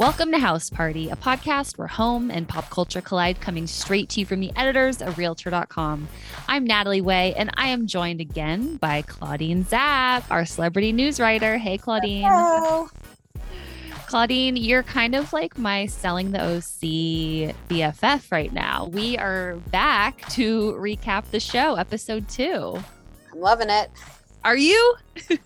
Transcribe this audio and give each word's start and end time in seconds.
Welcome 0.00 0.32
to 0.32 0.38
House 0.38 0.70
Party, 0.70 1.10
a 1.10 1.14
podcast 1.14 1.76
where 1.76 1.86
home 1.86 2.30
and 2.30 2.48
pop 2.48 2.70
culture 2.70 3.02
collide, 3.02 3.42
coming 3.42 3.66
straight 3.66 4.08
to 4.08 4.20
you 4.20 4.24
from 4.24 4.40
the 4.40 4.50
editors 4.56 5.02
of 5.02 5.18
Realtor.com. 5.18 6.08
I'm 6.48 6.64
Natalie 6.64 7.02
Way, 7.02 7.34
and 7.34 7.50
I 7.58 7.68
am 7.68 7.86
joined 7.86 8.18
again 8.22 8.76
by 8.76 9.02
Claudine 9.02 9.62
Zap, 9.66 10.24
our 10.30 10.46
celebrity 10.46 10.92
news 10.92 11.20
writer. 11.20 11.58
Hey, 11.58 11.76
Claudine. 11.76 12.22
Hello. 12.26 12.88
Claudine, 14.06 14.56
you're 14.56 14.84
kind 14.84 15.14
of 15.14 15.34
like 15.34 15.58
my 15.58 15.84
selling 15.84 16.32
the 16.32 16.42
OC 16.42 17.54
BFF 17.68 18.32
right 18.32 18.54
now. 18.54 18.86
We 18.86 19.18
are 19.18 19.56
back 19.70 20.26
to 20.30 20.72
recap 20.80 21.30
the 21.30 21.40
show, 21.40 21.74
episode 21.74 22.26
two. 22.26 22.82
I'm 23.34 23.38
loving 23.38 23.68
it. 23.68 23.90
Are 24.44 24.56
you? 24.56 24.94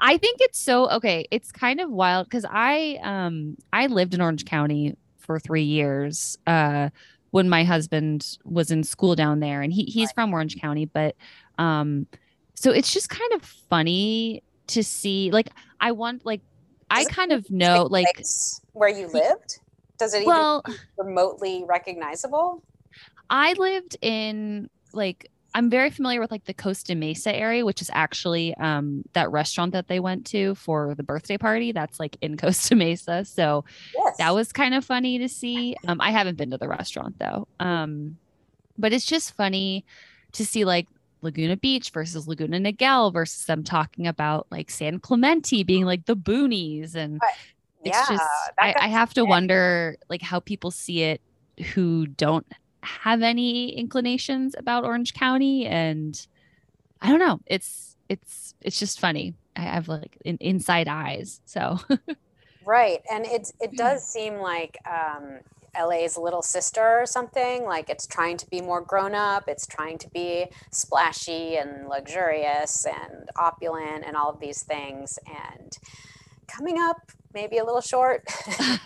I 0.00 0.16
think 0.18 0.38
it's 0.40 0.58
so 0.58 0.88
okay. 0.90 1.26
It's 1.30 1.52
kind 1.52 1.80
of 1.80 1.90
wild 1.90 2.26
because 2.28 2.46
I 2.48 2.98
um 3.02 3.56
I 3.72 3.86
lived 3.86 4.14
in 4.14 4.20
Orange 4.20 4.44
County 4.44 4.96
for 5.18 5.38
three 5.38 5.62
years 5.62 6.36
uh 6.46 6.90
when 7.30 7.48
my 7.48 7.62
husband 7.62 8.38
was 8.44 8.70
in 8.70 8.82
school 8.82 9.14
down 9.14 9.40
there 9.40 9.60
and 9.60 9.72
he 9.72 9.84
he's 9.84 10.12
from 10.12 10.32
Orange 10.32 10.60
County, 10.60 10.86
but 10.86 11.16
um 11.58 12.06
so 12.54 12.70
it's 12.70 12.92
just 12.92 13.08
kind 13.08 13.32
of 13.34 13.42
funny 13.42 14.42
to 14.68 14.82
see 14.82 15.30
like 15.30 15.50
I 15.80 15.92
want 15.92 16.24
like 16.24 16.40
I 16.90 17.04
kind 17.04 17.32
of 17.32 17.50
know 17.50 17.82
like 17.84 18.22
where 18.72 18.88
you 18.88 19.08
lived? 19.08 19.60
Does 19.98 20.14
it 20.14 20.18
even 20.18 20.26
well 20.26 20.64
remotely 20.96 21.64
recognizable? 21.66 22.62
I 23.30 23.52
lived 23.54 23.96
in 24.00 24.70
like 24.92 25.30
I'm 25.58 25.68
very 25.70 25.90
familiar 25.90 26.20
with 26.20 26.30
like 26.30 26.44
the 26.44 26.54
Costa 26.54 26.94
Mesa 26.94 27.34
area, 27.34 27.64
which 27.64 27.82
is 27.82 27.90
actually 27.92 28.54
um 28.58 29.02
that 29.14 29.28
restaurant 29.32 29.72
that 29.72 29.88
they 29.88 29.98
went 29.98 30.24
to 30.26 30.54
for 30.54 30.94
the 30.94 31.02
birthday 31.02 31.36
party. 31.36 31.72
That's 31.72 31.98
like 31.98 32.16
in 32.20 32.36
Costa 32.42 32.76
Mesa. 32.76 33.24
So 33.24 33.64
Yes. 33.92 34.18
that 34.18 34.34
was 34.34 34.52
kind 34.52 34.72
of 34.72 34.84
funny 34.84 35.18
to 35.18 35.28
see. 35.28 35.74
Um 35.88 36.00
I 36.00 36.12
haven't 36.12 36.36
been 36.36 36.52
to 36.52 36.58
the 36.58 36.68
restaurant 36.68 37.18
though. 37.18 37.48
Um 37.58 38.18
but 38.78 38.92
it's 38.92 39.04
just 39.04 39.34
funny 39.34 39.84
to 40.32 40.46
see 40.46 40.64
like 40.64 40.86
Laguna 41.22 41.56
Beach 41.56 41.90
versus 41.90 42.28
Laguna 42.28 42.60
Niguel 42.60 43.12
versus 43.12 43.44
them 43.46 43.64
talking 43.64 44.06
about 44.06 44.46
like 44.52 44.70
San 44.70 45.00
Clemente 45.00 45.64
being 45.64 45.84
like 45.84 46.06
the 46.06 46.16
boonies 46.16 46.94
and 46.94 47.20
it's 47.84 47.96
yeah. 47.96 48.06
just 48.08 48.30
I, 48.60 48.76
I 48.78 48.86
have 48.86 49.12
to 49.14 49.24
wonder 49.24 49.96
like 50.08 50.22
how 50.22 50.38
people 50.38 50.70
see 50.70 51.02
it 51.02 51.20
who 51.74 52.06
don't 52.06 52.46
have 53.02 53.22
any 53.22 53.76
inclinations 53.76 54.54
about 54.58 54.84
Orange 54.84 55.14
County 55.14 55.66
and 55.66 56.18
I 57.00 57.10
don't 57.10 57.20
know 57.20 57.40
it's 57.46 57.96
it's 58.08 58.54
it's 58.62 58.78
just 58.78 59.00
funny 59.00 59.34
I 59.56 59.62
have 59.62 59.88
like 59.88 60.18
in, 60.24 60.38
inside 60.40 60.88
eyes 60.88 61.40
so 61.46 61.78
right. 62.64 63.00
And 63.10 63.24
it 63.26 63.50
it 63.60 63.76
Hmm. 63.76 63.76
does 63.76 64.04
seem 64.04 64.36
like 64.36 64.76
um 64.88 65.40
LA's 65.76 66.16
little 66.16 66.42
sister 66.42 67.00
or 67.00 67.06
something. 67.06 67.64
Like 67.64 67.88
it's 67.90 68.06
trying 68.06 68.36
to 68.38 68.46
be 68.50 68.60
more 68.60 68.80
grown 68.80 69.14
up. 69.14 69.44
It's 69.48 69.66
trying 69.66 69.98
to 69.98 70.10
be 70.10 70.46
splashy 70.72 71.56
and 71.56 71.88
luxurious 71.88 72.84
and 72.86 73.28
opulent 73.36 74.04
and 74.06 74.16
all 74.16 74.30
of 74.30 74.40
these 74.40 74.62
things. 74.62 75.18
And 75.26 75.72
coming 76.48 76.78
up 76.80 77.12
maybe 77.34 77.58
a 77.58 77.64
little 77.64 77.80
short. 77.80 78.24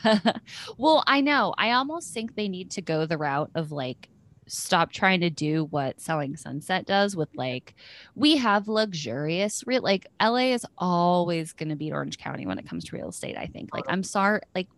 well 0.79 1.05
I 1.07 1.21
know. 1.21 1.55
I 1.59 1.73
almost 1.73 2.13
think 2.13 2.35
they 2.35 2.49
need 2.49 2.71
to 2.73 2.83
go 2.83 3.07
the 3.07 3.19
route 3.19 3.51
of 3.55 3.73
like 3.73 4.09
stop 4.49 4.93
trying 4.93 5.21
to 5.21 5.31
do 5.31 5.65
what 5.67 6.01
selling 6.01 6.37
sunset 6.37 6.85
does 6.85 7.17
with 7.17 7.29
like 7.37 7.75
we 8.17 8.37
have 8.37 8.69
luxurious 8.69 9.65
real 9.67 9.83
like 9.83 10.07
LA 10.21 10.53
is 10.53 10.67
always 10.79 11.53
going 11.53 11.69
to 11.69 11.77
beat 11.77 11.93
Orange 11.93 12.19
County 12.19 12.47
when 12.47 12.59
it 12.59 12.69
comes 12.69 12.85
to 12.85 12.97
real 12.97 13.09
estate 13.09 13.37
I 13.37 13.47
think. 13.47 13.73
Like 13.73 13.85
I'm 13.89 14.03
sorry 14.03 14.41
like 14.55 14.69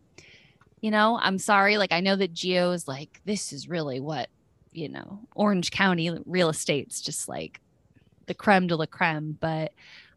you 0.81 0.91
know 0.91 1.19
I'm 1.21 1.39
sorry 1.39 1.79
like 1.79 1.93
I 1.93 2.01
know 2.01 2.17
that 2.17 2.35
Gio 2.35 2.75
is 2.75 2.87
like 2.87 3.21
this 3.25 3.53
is 3.53 3.69
really 3.69 4.01
what 4.01 4.29
you 4.73 4.89
know 4.89 5.21
Orange 5.35 5.71
County 5.71 6.17
real 6.27 6.51
estate's 6.51 7.01
just 7.01 7.29
like 7.29 7.61
the 8.27 8.35
creme 8.35 8.67
de 8.67 8.77
la 8.77 8.87
creme 8.87 9.37
but 9.41 9.73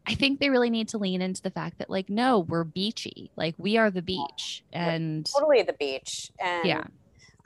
I 0.08 0.14
think 0.14 0.40
they 0.40 0.50
really 0.50 0.70
need 0.70 0.88
to 0.88 0.98
lean 0.98 1.22
into 1.22 1.42
the 1.42 1.50
fact 1.50 1.78
that 1.78 1.90
like 1.90 2.08
no 2.08 2.40
we're 2.40 2.64
beachy 2.64 3.30
like 3.36 3.54
we 3.58 3.76
are 3.76 3.90
the 3.90 4.02
beach 4.02 4.64
and 4.72 5.26
totally 5.26 5.62
the 5.62 5.74
beach. 5.74 6.30
And 6.40 6.66
yeah 6.66 6.84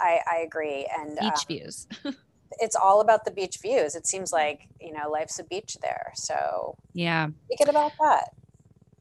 I, 0.00 0.20
I 0.30 0.36
agree. 0.38 0.88
And 0.98 1.16
beach 1.18 1.32
um, 1.32 1.44
views 1.48 1.86
it's 2.60 2.76
all 2.76 3.00
about 3.00 3.24
the 3.24 3.30
beach 3.30 3.58
views. 3.62 3.94
It 3.94 4.06
seems 4.06 4.32
like, 4.32 4.68
you 4.80 4.92
know, 4.92 5.10
life's 5.10 5.38
a 5.38 5.44
beach 5.44 5.76
there. 5.82 6.12
So 6.14 6.76
yeah 6.92 7.28
it 7.50 7.68
about 7.68 7.92
that. 8.00 8.32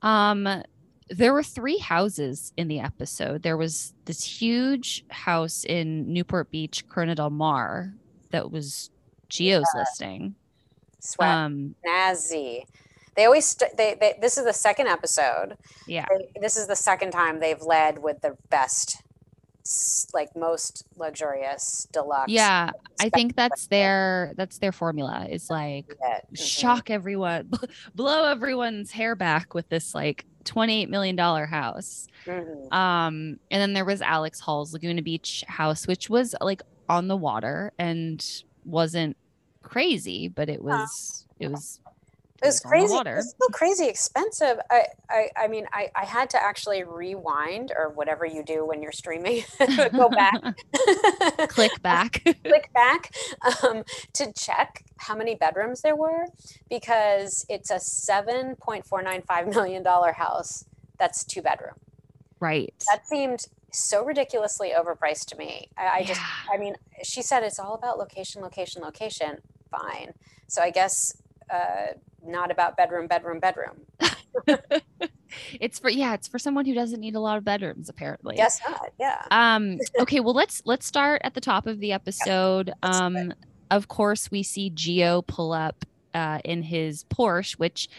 Um, 0.02 0.64
there 1.10 1.34
were 1.34 1.44
three 1.44 1.78
houses 1.78 2.54
in 2.56 2.68
the 2.68 2.80
episode. 2.80 3.44
There 3.44 3.58
was 3.58 3.94
this 4.06 4.24
huge 4.24 5.04
house 5.10 5.66
in 5.66 6.12
Newport 6.12 6.50
Beach, 6.50 6.88
Corona 6.88 7.16
del 7.16 7.30
Mar, 7.30 7.94
that 8.32 8.50
was 8.50 8.90
Gio's 9.30 9.68
listing. 9.76 10.36
Swag 11.00 11.30
Um, 11.30 11.76
snazzy. 11.86 12.66
They 13.16 13.26
always, 13.26 13.46
st- 13.46 13.76
they, 13.78 13.96
they, 14.00 14.18
this 14.22 14.38
is 14.38 14.46
the 14.46 14.54
second 14.54 14.88
episode. 14.88 15.58
yeah, 15.88 16.06
They- 16.10 16.40
This 16.42 16.56
is 16.58 16.68
the 16.68 16.76
second 16.76 17.12
time 17.12 17.40
they've 17.40 17.62
led 17.62 18.00
with 18.00 18.22
the 18.22 18.38
best, 18.50 19.02
like 20.14 20.36
most 20.36 20.86
luxurious 20.98 21.88
deluxe. 21.92 22.32
yeah. 22.32 22.72
I 23.00 23.10
think 23.10 23.36
that's 23.36 23.68
their 23.68 24.34
that's 24.38 24.58
their 24.60 24.72
formula. 24.72 25.28
Is 25.30 25.50
like. 25.50 25.86
Mhm. 25.88 26.38
shock 26.38 26.90
everyone, 26.90 27.52
blow 27.96 28.26
everyone's 28.26 28.92
hair 28.92 29.16
back 29.16 29.54
with 29.54 29.68
this 29.70 29.94
like 29.96 30.26
twenty 30.46 30.82
eight 30.82 30.90
million 30.90 31.16
dollar 31.16 31.46
house. 31.46 32.08
Mhm. 32.26 32.72
Um, 32.74 33.40
and 33.52 33.62
then 33.62 33.74
there 33.74 33.86
was 33.86 34.02
Alex 34.02 34.40
Hall's 34.40 34.74
Laguna 34.74 35.02
Beach 35.02 35.44
house, 35.48 35.86
which 35.88 36.10
was 36.10 36.34
like 36.42 36.62
on 36.90 37.08
the 37.08 37.18
water 37.18 37.72
and 37.78 38.24
wasn't 38.66 39.16
crazy, 39.62 40.28
but 40.28 40.48
it 40.50 40.64
was 40.64 41.26
it 41.40 41.52
was 41.52 41.80
It 42.42 42.48
was 42.48 42.60
crazy. 42.60 42.94
It 42.96 43.06
was 43.06 43.30
still 43.30 43.50
crazy 43.50 43.88
expensive. 43.88 44.58
I, 44.72 44.86
I, 45.10 45.30
I 45.38 45.48
mean, 45.48 45.68
I, 45.72 45.92
I 45.96 46.06
had 46.06 46.30
to 46.32 46.44
actually 46.44 46.84
rewind 46.84 47.72
or 47.78 47.90
whatever 47.90 48.26
you 48.26 48.44
do 48.44 48.66
when 48.66 48.82
you're 48.82 48.92
streaming, 48.92 49.44
go 49.92 50.10
back, 50.10 50.42
click 51.50 51.72
back. 51.84 52.24
click 52.44 52.74
back 52.74 53.14
um, 53.64 53.84
to 54.14 54.34
check 54.34 54.84
how 54.98 55.16
many 55.16 55.36
bedrooms 55.36 55.82
there 55.82 55.96
were 55.96 56.26
because 56.68 57.46
it's 57.48 57.70
a 57.70 57.76
$7.495 57.76 59.54
million 59.54 59.86
house 59.86 60.66
that's 60.98 61.24
two 61.24 61.42
bedroom. 61.44 61.76
right. 62.40 62.74
That 62.92 63.08
seemed 63.08 63.46
so 63.72 64.04
ridiculously 64.04 64.72
overpriced 64.72 65.26
to 65.28 65.38
me. 65.38 65.70
I, 65.78 65.88
I 65.88 66.04
just, 66.04 66.22
I 66.52 66.58
mean, 66.58 66.76
she 67.04 67.22
said 67.22 67.44
it's 67.44 67.60
all 67.60 67.76
about 67.76 67.98
location, 67.98 68.42
location, 68.42 68.82
location. 68.82 69.38
Fine. 69.70 70.14
So 70.48 70.62
I 70.62 70.70
guess 70.70 71.16
uh, 71.52 71.94
not 72.24 72.52
about 72.52 72.78
bedroom, 72.78 73.08
bedroom, 73.08 73.40
bedroom. 73.40 73.82
It's 75.60 75.80
for 75.80 75.90
yeah, 75.90 76.14
it's 76.14 76.28
for 76.28 76.40
someone 76.40 76.66
who 76.66 76.74
doesn't 76.74 77.00
need 77.00 77.16
a 77.16 77.20
lot 77.20 77.38
of 77.38 77.44
bedrooms, 77.44 77.90
apparently. 77.90 78.36
Guess 78.36 78.60
not. 78.68 78.92
Yeah. 79.00 79.24
Um, 79.32 79.80
okay, 80.00 80.20
well 80.20 80.34
let's 80.34 80.62
let's 80.66 80.86
start 80.86 81.22
at 81.24 81.34
the 81.34 81.42
top 81.42 81.68
of 81.68 81.80
the 81.80 81.92
episode. 81.94 82.68
do 82.68 82.74
Um, 82.84 83.34
of 83.70 83.88
course, 83.88 84.30
we 84.30 84.44
see 84.44 84.70
Gio 84.72 85.26
pull 85.26 85.54
up 85.54 85.86
uh 86.14 86.40
in 86.44 86.64
his 86.64 87.06
Porsche, 87.06 87.54
which 87.54 87.90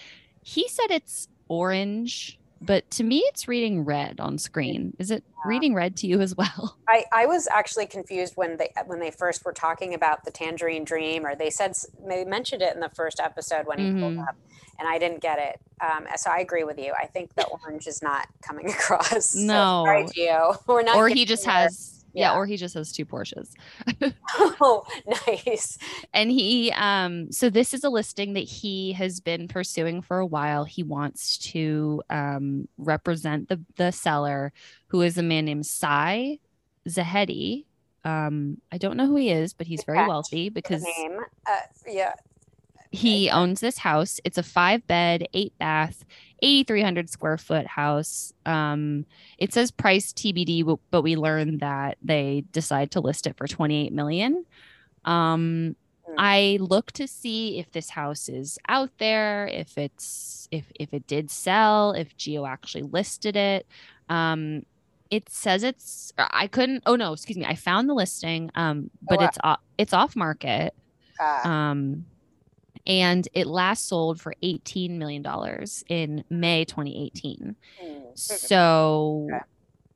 he 0.43 0.69
said 0.69 0.91
it's 0.91 1.29
orange, 1.49 2.39
but 2.65 2.91
to 2.93 3.05
me 3.05 3.19
it's 3.27 3.49
reading 3.49 3.85
red 3.85 4.21
on 4.21 4.39
screen. 4.39 4.95
Is 4.99 5.11
it 5.11 5.25
reading 5.45 5.75
red 5.75 5.97
to 5.99 6.07
you 6.07 6.21
as 6.21 6.35
well? 6.37 6.77
I, 6.89 7.05
I 7.13 7.27
was 7.27 7.49
actually 7.49 7.87
confused 7.87 8.35
when 8.37 8.57
they 8.57 8.71
when 8.87 9.01
they 9.01 9.11
first 9.11 9.45
were 9.45 9.53
talking 9.53 9.95
about 9.95 10.25
the 10.25 10.31
tangerine 10.31 10.85
dream, 10.85 11.25
or 11.27 11.35
they 11.35 11.51
said 11.51 11.73
they 12.07 12.25
mentioned 12.25 12.63
it 12.63 12.75
in 12.75 12.81
the 12.81 12.91
first 12.91 13.21
episode 13.21 13.67
when 13.67 13.79
he 13.79 13.91
pulled 13.93 14.15
Mhm. 14.17 14.29
up, 14.29 14.37
and 14.79 14.89
I 14.89 14.99
didn't 14.99 15.21
get 15.23 15.39
it. 15.39 15.61
Um, 15.81 16.07
so 16.17 16.31
I 16.31 16.39
agree 16.39 16.65
with 16.65 16.79
you. 16.79 16.93
I 17.01 17.07
think 17.07 17.35
the 17.35 17.47
orange 17.65 17.87
is 17.87 18.03
not 18.03 18.29
coming 18.43 18.71
across. 18.71 19.31
So 19.31 19.39
No. 19.41 19.83
sorry, 19.87 20.05
Gio. 20.05 20.57
We're 20.67 20.83
not. 20.83 20.97
or 20.97 21.09
he 21.09 21.25
just 21.25 21.45
there. 21.45 21.55
has 21.55 22.02
yeah, 22.13 22.33
Yeah. 22.33 22.37
or 22.37 22.47
he 22.47 22.57
just 22.57 22.75
has 22.75 22.93
two 22.93 23.05
Porsches. 23.07 23.51
Oh, 24.65 24.85
nice. 25.27 25.79
and 26.13 26.31
he 26.31 26.73
um 26.73 27.31
so 27.33 27.51
this 27.51 27.75
is 27.75 27.85
a 27.85 27.91
listing 27.91 28.33
that 28.35 28.41
he 28.45 28.93
has 28.93 29.21
been 29.21 29.49
pursuing 29.49 30.03
for 30.03 30.19
a 30.19 30.27
while 30.27 30.65
he 30.65 30.83
wants 30.83 31.39
to 31.39 32.03
um 32.11 32.69
represent 32.79 33.49
the 33.49 33.61
the 33.77 33.91
seller 33.93 34.53
who 34.89 35.01
is 35.03 35.19
a 35.19 35.23
man 35.23 35.45
named 35.47 35.67
Sai 35.67 36.39
Zahedi 36.89 37.65
um 38.05 38.59
i 38.73 38.79
don't 38.79 38.97
know 38.97 39.07
who 39.07 39.17
he 39.17 39.31
is 39.31 39.53
but 39.55 39.67
he's 39.67 39.85
very 39.85 40.07
wealthy 40.09 40.49
because 40.49 40.83
name. 40.83 41.21
Uh, 41.47 41.57
yeah. 41.87 42.15
he 42.91 43.31
owns 43.31 43.61
this 43.61 43.79
house 43.79 44.19
it's 44.25 44.39
a 44.39 44.43
five 44.43 44.85
bed 44.89 45.27
eight 45.35 45.57
bath 45.59 46.05
8300 46.43 47.09
square 47.09 47.39
foot 47.39 47.67
house 47.67 48.33
um 48.47 49.07
it 49.39 49.53
says 49.53 49.71
price 49.71 50.13
tbd 50.13 50.79
but 50.91 51.03
we 51.03 51.17
learned 51.17 51.61
that 51.61 51.97
they 52.03 52.45
decide 52.53 52.91
to 52.91 53.01
list 53.01 53.27
it 53.27 53.37
for 53.37 53.47
28 53.47 53.93
million 53.93 54.45
um 55.05 55.77
Hmm. 56.05 56.15
i 56.19 56.59
look 56.61 56.91
to 56.93 57.07
see 57.07 57.61
if 57.61 57.71
this 57.71 57.89
house 57.91 58.29
is 58.29 58.59
out 58.69 58.91
there 58.99 59.47
if 59.47 59.79
it's 59.79 60.49
if 60.51 60.65
if 60.75 60.93
it 60.93 61.07
did 61.07 61.31
sell 61.31 61.93
if 61.93 62.17
gio 62.17 62.49
actually 62.49 62.83
listed 62.83 63.37
it 63.37 63.67
Um, 64.09 64.67
it 65.13 65.29
says 65.29 65.63
it's 65.63 66.13
I 66.19 66.47
couldn't. 66.49 66.83
Oh 66.87 66.97
no, 66.97 67.13
excuse 67.13 67.37
me. 67.37 67.45
I 67.45 67.55
found 67.55 67.87
the 67.89 67.95
listing. 67.95 68.51
Um, 68.55 68.91
but 69.03 69.21
wow. 69.21 69.27
it's 69.27 69.39
off. 69.45 69.61
It's 69.77 69.93
off 69.93 70.17
market. 70.17 70.75
Uh, 71.21 71.49
Um, 71.49 72.07
and 72.87 73.27
it 73.33 73.47
last 73.47 73.89
sold 73.89 74.21
for 74.21 74.35
eighteen 74.43 74.99
million 74.99 75.23
dollars 75.23 75.85
in 75.89 76.25
May 76.31 76.65
2018. 76.65 77.57
mm, 77.85 78.19
So. 78.19 79.29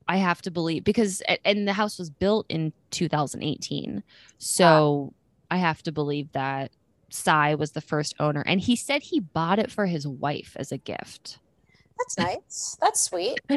I 0.09 0.15
have 0.15 0.41
to 0.43 0.51
believe 0.51 0.85
because 0.85 1.21
and 1.43 1.67
the 1.67 1.73
house 1.73 1.99
was 1.99 2.09
built 2.09 2.45
in 2.47 2.71
2018. 2.91 4.03
So 4.37 5.13
I 5.51 5.57
have 5.57 5.83
to 5.83 5.91
believe 5.91 6.31
that 6.31 6.71
Cy 7.09 7.55
was 7.55 7.71
the 7.71 7.81
first 7.81 8.15
owner 8.17 8.41
and 8.45 8.61
he 8.61 8.77
said 8.77 9.03
he 9.03 9.19
bought 9.19 9.59
it 9.59 9.69
for 9.69 9.85
his 9.85 10.07
wife 10.07 10.55
as 10.57 10.71
a 10.71 10.77
gift. 10.77 11.39
that's 11.97 12.17
nice. 12.17 12.77
That's 12.79 13.01
sweet. 13.03 13.39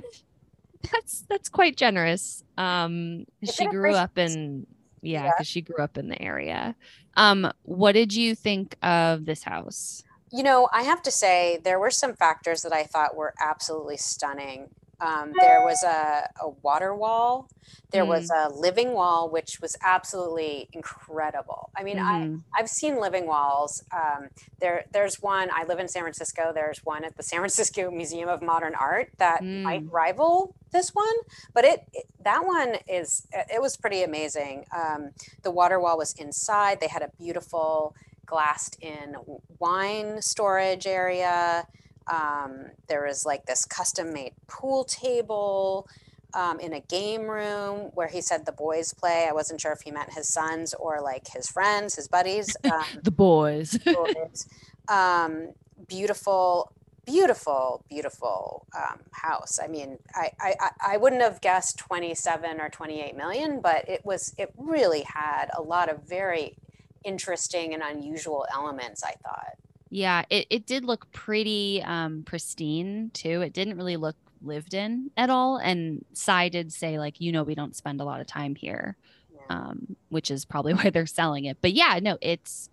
That's 0.91 1.25
that's 1.29 1.49
quite 1.51 1.77
generous. 1.77 2.43
Um 2.57 3.27
she 3.45 3.67
grew 3.67 3.95
up 3.95 4.17
in 4.17 4.67
yeah, 5.03 5.25
Yeah. 5.25 5.33
cuz 5.33 5.47
she 5.47 5.63
grew 5.63 5.83
up 5.83 5.97
in 5.97 6.09
the 6.09 6.21
area. 6.21 6.77
Um 7.17 7.51
what 7.63 7.93
did 7.93 8.15
you 8.15 8.35
think 8.35 8.77
of 8.83 9.25
this 9.27 9.43
house? 9.45 10.03
You 10.33 10.45
know, 10.45 10.69
I 10.73 10.85
have 10.85 11.03
to 11.03 11.11
say 11.11 11.59
there 11.65 11.81
were 11.81 11.91
some 11.91 12.15
factors 12.15 12.63
that 12.63 12.73
I 12.73 12.85
thought 12.85 13.17
were 13.17 13.35
absolutely 13.41 13.97
stunning. 13.97 14.69
Um, 15.01 15.33
there 15.41 15.63
was 15.65 15.83
a, 15.83 16.29
a 16.41 16.49
water 16.63 16.95
wall. 16.95 17.49
There 17.91 18.05
was 18.05 18.31
a 18.31 18.49
living 18.49 18.93
wall, 18.93 19.31
which 19.31 19.61
was 19.61 19.77
absolutely 19.83 20.69
incredible. 20.73 21.71
I 21.77 21.83
mean, 21.83 21.99
I, 21.99 22.27
Mhm. 22.27 22.43
I've 22.57 22.69
seen 22.69 23.01
living 23.01 23.27
walls. 23.27 23.83
Um, 23.93 24.29
there, 24.61 24.85
there's 24.93 25.21
one. 25.23 25.51
I 25.53 25.65
live 25.65 25.79
in 25.79 25.89
San 25.89 26.03
Francisco. 26.03 26.53
There's 26.53 26.85
one 26.85 27.05
at 27.05 27.17
the 27.17 27.23
San 27.31 27.39
Francisco 27.41 27.91
Museum 27.91 28.29
of 28.29 28.43
Modern 28.43 28.75
Art 28.75 29.11
that 29.19 29.43
might 29.65 29.85
Mm. 29.85 29.93
rival 29.93 30.55
this 30.73 30.95
one, 30.95 31.17
but 31.55 31.65
it, 31.65 31.89
it 31.93 32.07
that 32.23 32.45
one 32.47 32.77
is 32.87 33.27
it 33.33 33.61
was 33.61 33.77
pretty 33.77 34.03
amazing. 34.03 34.67
Um, 34.73 35.11
the 35.43 35.51
water 35.51 35.81
wall 35.81 35.97
was 35.99 36.13
inside. 36.15 36.81
They 36.81 36.89
had 36.89 37.03
a 37.03 37.11
beautiful 37.19 37.95
glassed 38.27 38.77
in 38.81 39.17
wine 39.59 40.23
storage 40.23 40.87
area. 40.87 41.67
Um, 42.11 42.67
there 42.89 43.07
was 43.07 43.25
like 43.25 43.47
this 43.47 43.65
custom 43.65 44.13
made 44.13 44.33
pool 44.49 44.85
table 44.85 45.89
um, 46.35 46.59
in 46.61 46.73
a 46.73 46.81
game 46.81 47.23
room 47.23 47.91
where 47.95 48.09
he 48.09 48.21
said 48.21 48.47
the 48.47 48.53
boys 48.53 48.93
play. 48.93 49.27
I 49.29 49.33
wasn't 49.33 49.61
sure 49.61 49.73
if 49.73 49.83
he 49.83 49.91
meant 49.91 50.13
his 50.13 50.29
sons 50.29 50.75
or 50.75 51.01
like 51.01 51.29
his 51.29 51.49
friends, 51.49 51.95
his 51.97 52.09
buddies. 52.09 52.57
Um, 52.65 52.85
the 53.03 53.11
boys. 53.11 53.79
boys. 53.79 54.47
um, 54.89 55.53
beautiful, 55.89 56.73
beautiful, 57.07 57.85
beautiful 57.89 58.67
um, 58.77 59.01
house. 59.13 59.59
I 59.63 59.67
mean, 59.67 59.99
I, 60.15 60.31
I, 60.41 60.55
I- 60.61 60.93
I 60.95 60.97
wouldn't 60.97 61.23
have 61.23 61.41
guessed 61.41 61.79
27 61.79 62.61
or 62.61 62.69
28 62.69 63.17
million, 63.17 63.61
but 63.61 63.89
it 63.89 64.05
was, 64.05 64.35
it 64.39 64.53
really 64.57 65.03
had 65.03 65.47
a 65.57 65.63
lot 65.63 65.89
of 65.89 66.03
very 66.09 66.57
interesting 67.05 67.75
and 67.75 67.83
unusual 67.83 68.47
elements, 68.53 69.03
I 69.03 69.13
thought. 69.23 69.57
Yeah, 69.91 70.25
it, 70.31 70.47
it 70.51 70.67
did 70.67 70.85
look 70.85 71.11
pretty 71.13 71.83
um 71.85 72.23
pristine 72.25 73.11
too. 73.13 73.43
It 73.43 73.53
didn't 73.53 73.77
really 73.77 73.97
look 73.97 74.17
lived 74.43 74.73
in 74.75 75.11
at 75.17 75.29
all. 75.31 75.57
And 75.59 76.05
Cy 76.15 76.49
did 76.49 76.73
say, 76.73 76.99
like, 76.99 77.21
you 77.21 77.31
know, 77.33 77.43
we 77.43 77.55
don't 77.55 77.77
spend 77.77 78.01
a 78.01 78.05
lot 78.05 78.21
of 78.23 78.27
time 78.27 78.55
here, 78.55 78.97
Yeah. 79.35 79.57
um, 79.57 79.97
which 80.09 80.31
is 80.31 80.45
probably 80.47 80.73
why 80.79 80.91
they're 80.91 81.07
selling 81.07 81.45
it. 81.47 81.59
But 81.61 81.73
yeah, 81.73 81.99
no, 82.03 82.17
it's 82.23 82.71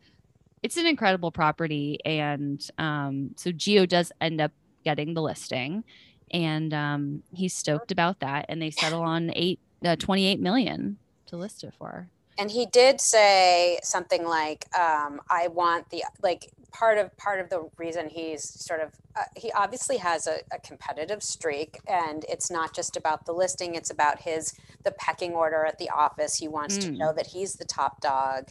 it's 0.63 0.77
an 0.77 0.85
incredible 0.85 1.31
property. 1.31 1.99
And 2.05 2.65
um, 2.77 3.31
so 3.37 3.51
Gio 3.51 3.87
does 3.87 4.11
end 4.21 4.39
up 4.41 4.51
getting 4.85 5.13
the 5.13 5.21
listing 5.21 5.83
and 6.31 6.73
um 6.73 7.23
he's 7.33 7.53
stoked 7.53 7.91
about 7.91 8.19
that. 8.21 8.45
And 8.49 8.61
they 8.61 8.71
settle 8.71 9.01
on 9.01 9.31
eight 9.35 9.59
uh, 9.85 9.95
28 9.97 10.39
million 10.39 10.97
to 11.27 11.37
list 11.37 11.63
it 11.63 11.73
for. 11.77 12.09
and 12.39 12.49
he 12.51 12.65
did 12.67 12.99
say 13.01 13.79
something 13.83 14.25
like 14.25 14.65
um, 14.77 15.19
i 15.29 15.47
want 15.47 15.89
the 15.89 16.03
like 16.21 16.51
part 16.71 16.97
of 16.97 17.15
part 17.17 17.39
of 17.39 17.49
the 17.49 17.69
reason 17.77 18.09
he's 18.09 18.43
sort 18.43 18.79
of 18.81 18.89
uh, 19.15 19.23
he 19.35 19.51
obviously 19.53 19.97
has 19.97 20.27
a, 20.27 20.39
a 20.51 20.59
competitive 20.59 21.23
streak 21.23 21.79
and 21.87 22.25
it's 22.29 22.51
not 22.51 22.73
just 22.75 22.95
about 22.97 23.25
the 23.25 23.31
listing 23.31 23.73
it's 23.75 23.89
about 23.89 24.19
his 24.21 24.53
the 24.83 24.91
pecking 24.91 25.33
order 25.33 25.65
at 25.65 25.77
the 25.79 25.89
office. 25.89 26.35
He 26.37 26.47
wants 26.47 26.77
to 26.79 26.89
Mm. 26.89 26.97
know 26.97 27.13
that 27.13 27.27
he's 27.27 27.55
the 27.55 27.65
top 27.65 27.99
dog 28.01 28.49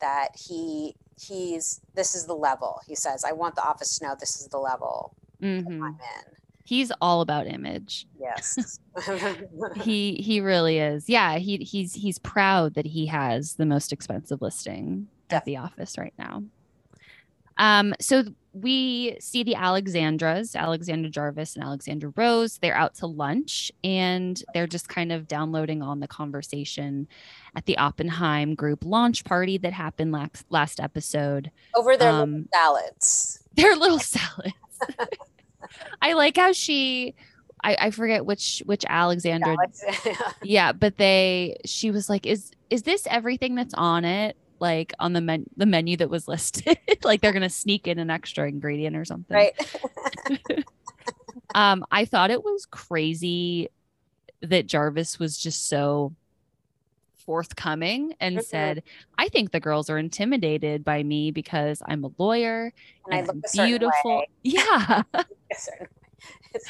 that 0.00 0.28
he 0.48 0.94
he's 1.18 1.80
this 1.94 2.14
is 2.14 2.26
the 2.26 2.34
level. 2.36 2.80
He 2.86 2.94
says 2.94 3.24
i 3.24 3.32
want 3.32 3.54
the 3.56 3.62
office 3.64 3.98
to 3.98 4.04
know 4.06 4.14
this 4.18 4.38
is 4.40 4.48
the 4.48 4.58
level 4.58 5.14
Mhm. 5.42 5.66
i'm 5.82 5.98
in. 6.16 6.32
He's 6.64 6.90
all 7.00 7.20
about 7.20 7.46
image. 7.46 8.06
yes. 8.20 8.80
He 9.82 10.16
he 10.16 10.40
really 10.40 10.78
is. 10.78 11.08
Yeah 11.08 11.38
he 11.38 11.58
he's 11.58 11.94
he's 11.94 12.18
proud 12.18 12.74
that 12.74 12.86
he 12.86 13.06
has 13.06 13.54
the 13.54 13.66
most 13.66 13.92
expensive 13.92 14.42
listing 14.42 15.08
at 15.30 15.44
the 15.44 15.56
office 15.56 15.96
right 15.98 16.14
now 16.18 16.42
um 17.58 17.94
so 18.00 18.24
we 18.52 19.16
see 19.20 19.42
the 19.42 19.54
alexandras 19.54 20.54
alexandra 20.56 21.10
jarvis 21.10 21.56
and 21.56 21.62
alexandra 21.64 22.10
rose. 22.16 22.56
They're 22.56 22.74
out 22.76 22.94
to 22.96 23.06
lunch 23.06 23.70
and 23.84 24.42
they're 24.54 24.66
just 24.66 24.88
kind 24.88 25.12
of 25.12 25.28
downloading 25.28 25.82
on 25.82 26.00
the 26.00 26.08
conversation 26.08 27.06
at 27.54 27.66
the 27.66 27.76
oppenheim 27.76 28.54
group 28.54 28.82
launch 28.82 29.24
party 29.24 29.58
that 29.58 29.74
happened 29.74 30.12
last 30.12 30.46
last 30.48 30.80
episode. 30.80 31.50
Over 31.74 31.98
their 31.98 32.12
little 32.12 32.22
Um, 32.22 32.48
salads. 32.54 33.40
their 33.54 33.76
little 33.76 33.98
salads. 33.98 34.54
I 36.02 36.14
like 36.14 36.36
how 36.36 36.52
she 36.52 37.14
I, 37.64 37.76
I 37.78 37.90
forget 37.90 38.24
which 38.24 38.62
which 38.66 38.84
alexandra 38.88 39.54
Alex- 39.58 39.82
yeah, 40.42 40.72
but 40.72 40.96
they 40.98 41.56
she 41.64 41.90
was 41.90 42.08
like, 42.08 42.24
"Is 42.26 42.52
is 42.70 42.82
this 42.84 43.06
everything 43.10 43.54
that's 43.54 43.74
on 43.74 44.04
it? 44.04 44.36
Like 44.58 44.92
on 44.98 45.12
the 45.12 45.20
men 45.20 45.44
the 45.56 45.66
menu 45.66 45.96
that 45.98 46.10
was 46.10 46.26
listed? 46.28 46.78
like 47.04 47.20
they're 47.20 47.32
gonna 47.32 47.50
sneak 47.50 47.86
in 47.86 47.98
an 47.98 48.10
extra 48.10 48.48
ingredient 48.48 48.96
or 48.96 49.04
something." 49.04 49.36
right 49.36 49.52
Um, 51.54 51.84
I 51.90 52.04
thought 52.04 52.30
it 52.30 52.44
was 52.44 52.66
crazy 52.66 53.68
that 54.42 54.66
Jarvis 54.66 55.18
was 55.18 55.38
just 55.38 55.68
so 55.68 56.14
forthcoming 57.24 58.14
and 58.20 58.38
Mhm. 58.38 58.42
said, 58.44 58.82
"I 59.16 59.28
think 59.28 59.50
the 59.50 59.60
girls 59.60 59.88
are 59.90 59.98
intimidated 59.98 60.84
by 60.84 61.02
me 61.02 61.30
because 61.30 61.82
I'm 61.86 62.04
a 62.04 62.10
lawyer 62.18 62.72
and 63.06 63.14
i 63.14 63.18
and 63.18 63.26
look 63.28 63.36
I'm 63.36 63.38
a 63.38 63.52
beautiful." 63.52 64.24
Yeah, 64.42 65.02
A 65.14 65.54
certain 65.54 65.88
way. 66.54 66.60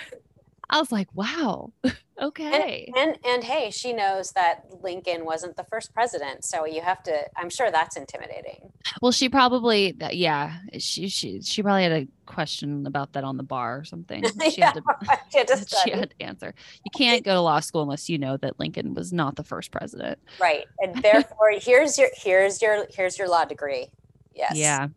I 0.69 0.79
was 0.81 0.91
like, 0.91 1.09
"Wow, 1.15 1.73
okay." 2.21 2.91
And 2.97 3.17
and 3.25 3.45
hey, 3.45 3.71
she 3.71 3.93
knows 3.93 4.33
that 4.33 4.65
Lincoln 4.83 5.25
wasn't 5.25 5.57
the 5.57 5.65
first 5.65 5.95
president, 5.95 6.45
so 6.45 6.65
you 6.67 6.83
have 6.83 7.03
to. 7.05 7.23
I'm 7.37 7.51
sure 7.51 7.71
that's 7.71 7.97
intimidating. 7.97 8.73
Well, 9.01 9.13
she 9.13 9.29
probably, 9.29 9.93
that- 9.93 10.17
yeah, 10.17 10.57
she 10.79 11.09
she 11.09 11.41
she 11.43 11.63
probably 11.63 11.85
had 11.85 11.93
a 11.93 12.09
question 12.27 12.87
about 12.87 13.13
that 13.13 13.23
on 13.23 13.37
the 13.37 13.43
bar 13.45 13.79
or 13.79 13.85
something. 13.85 14.25
She 14.51 14.61
Yeah, 14.61 14.73
had 14.73 14.75
to 14.75 14.83
she 15.31 15.39
had 15.39 15.49
to 15.49 15.77
she 15.85 15.91
had 15.95 16.11
to 16.11 16.23
answer. 16.23 16.55
You 16.85 16.91
can't 16.97 17.25
go 17.25 17.35
to 17.35 17.41
law 17.41 17.61
school 17.61 17.83
unless 17.83 18.09
you 18.09 18.19
know 18.19 18.37
that 18.39 18.59
Lincoln 18.59 18.95
was 18.95 19.13
not 19.13 19.37
the 19.37 19.45
first 19.45 19.71
president. 19.71 20.19
right, 20.41 20.65
and 20.81 20.95
therefore 21.03 21.51
here's 21.61 21.97
your 21.97 22.09
here's 22.17 22.61
your 22.61 22.87
here's 22.91 23.19
your 23.19 23.29
law 23.29 23.45
degree. 23.45 23.87
Yes. 24.35 24.57
Yeah. 24.57 24.89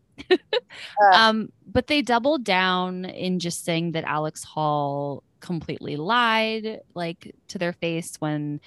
Um, 1.12 1.50
but 1.66 1.86
they 1.86 2.02
doubled 2.02 2.44
down 2.44 3.04
in 3.06 3.38
just 3.38 3.64
saying 3.64 3.92
that 3.92 4.04
Alex 4.04 4.44
Hall 4.44 5.22
completely 5.40 5.96
lied, 5.96 6.80
like 6.94 7.34
to 7.48 7.58
their 7.58 7.72
face 7.72 8.16
when 8.18 8.60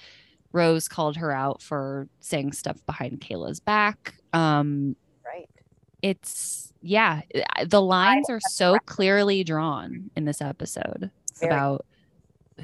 Rose 0.52 0.88
called 0.88 1.16
her 1.16 1.32
out 1.32 1.62
for 1.62 2.08
saying 2.20 2.52
stuff 2.52 2.84
behind 2.86 3.20
Kayla's 3.20 3.60
back. 3.60 4.14
Um, 4.32 4.96
right. 5.24 5.48
it's 6.02 6.72
yeah, 6.82 7.22
the 7.66 7.80
lines 7.80 8.28
are 8.28 8.40
so 8.50 8.76
clearly 8.86 9.42
drawn 9.42 10.10
in 10.16 10.26
this 10.26 10.42
episode 10.42 11.10
Very. 11.40 11.50
about 11.52 11.86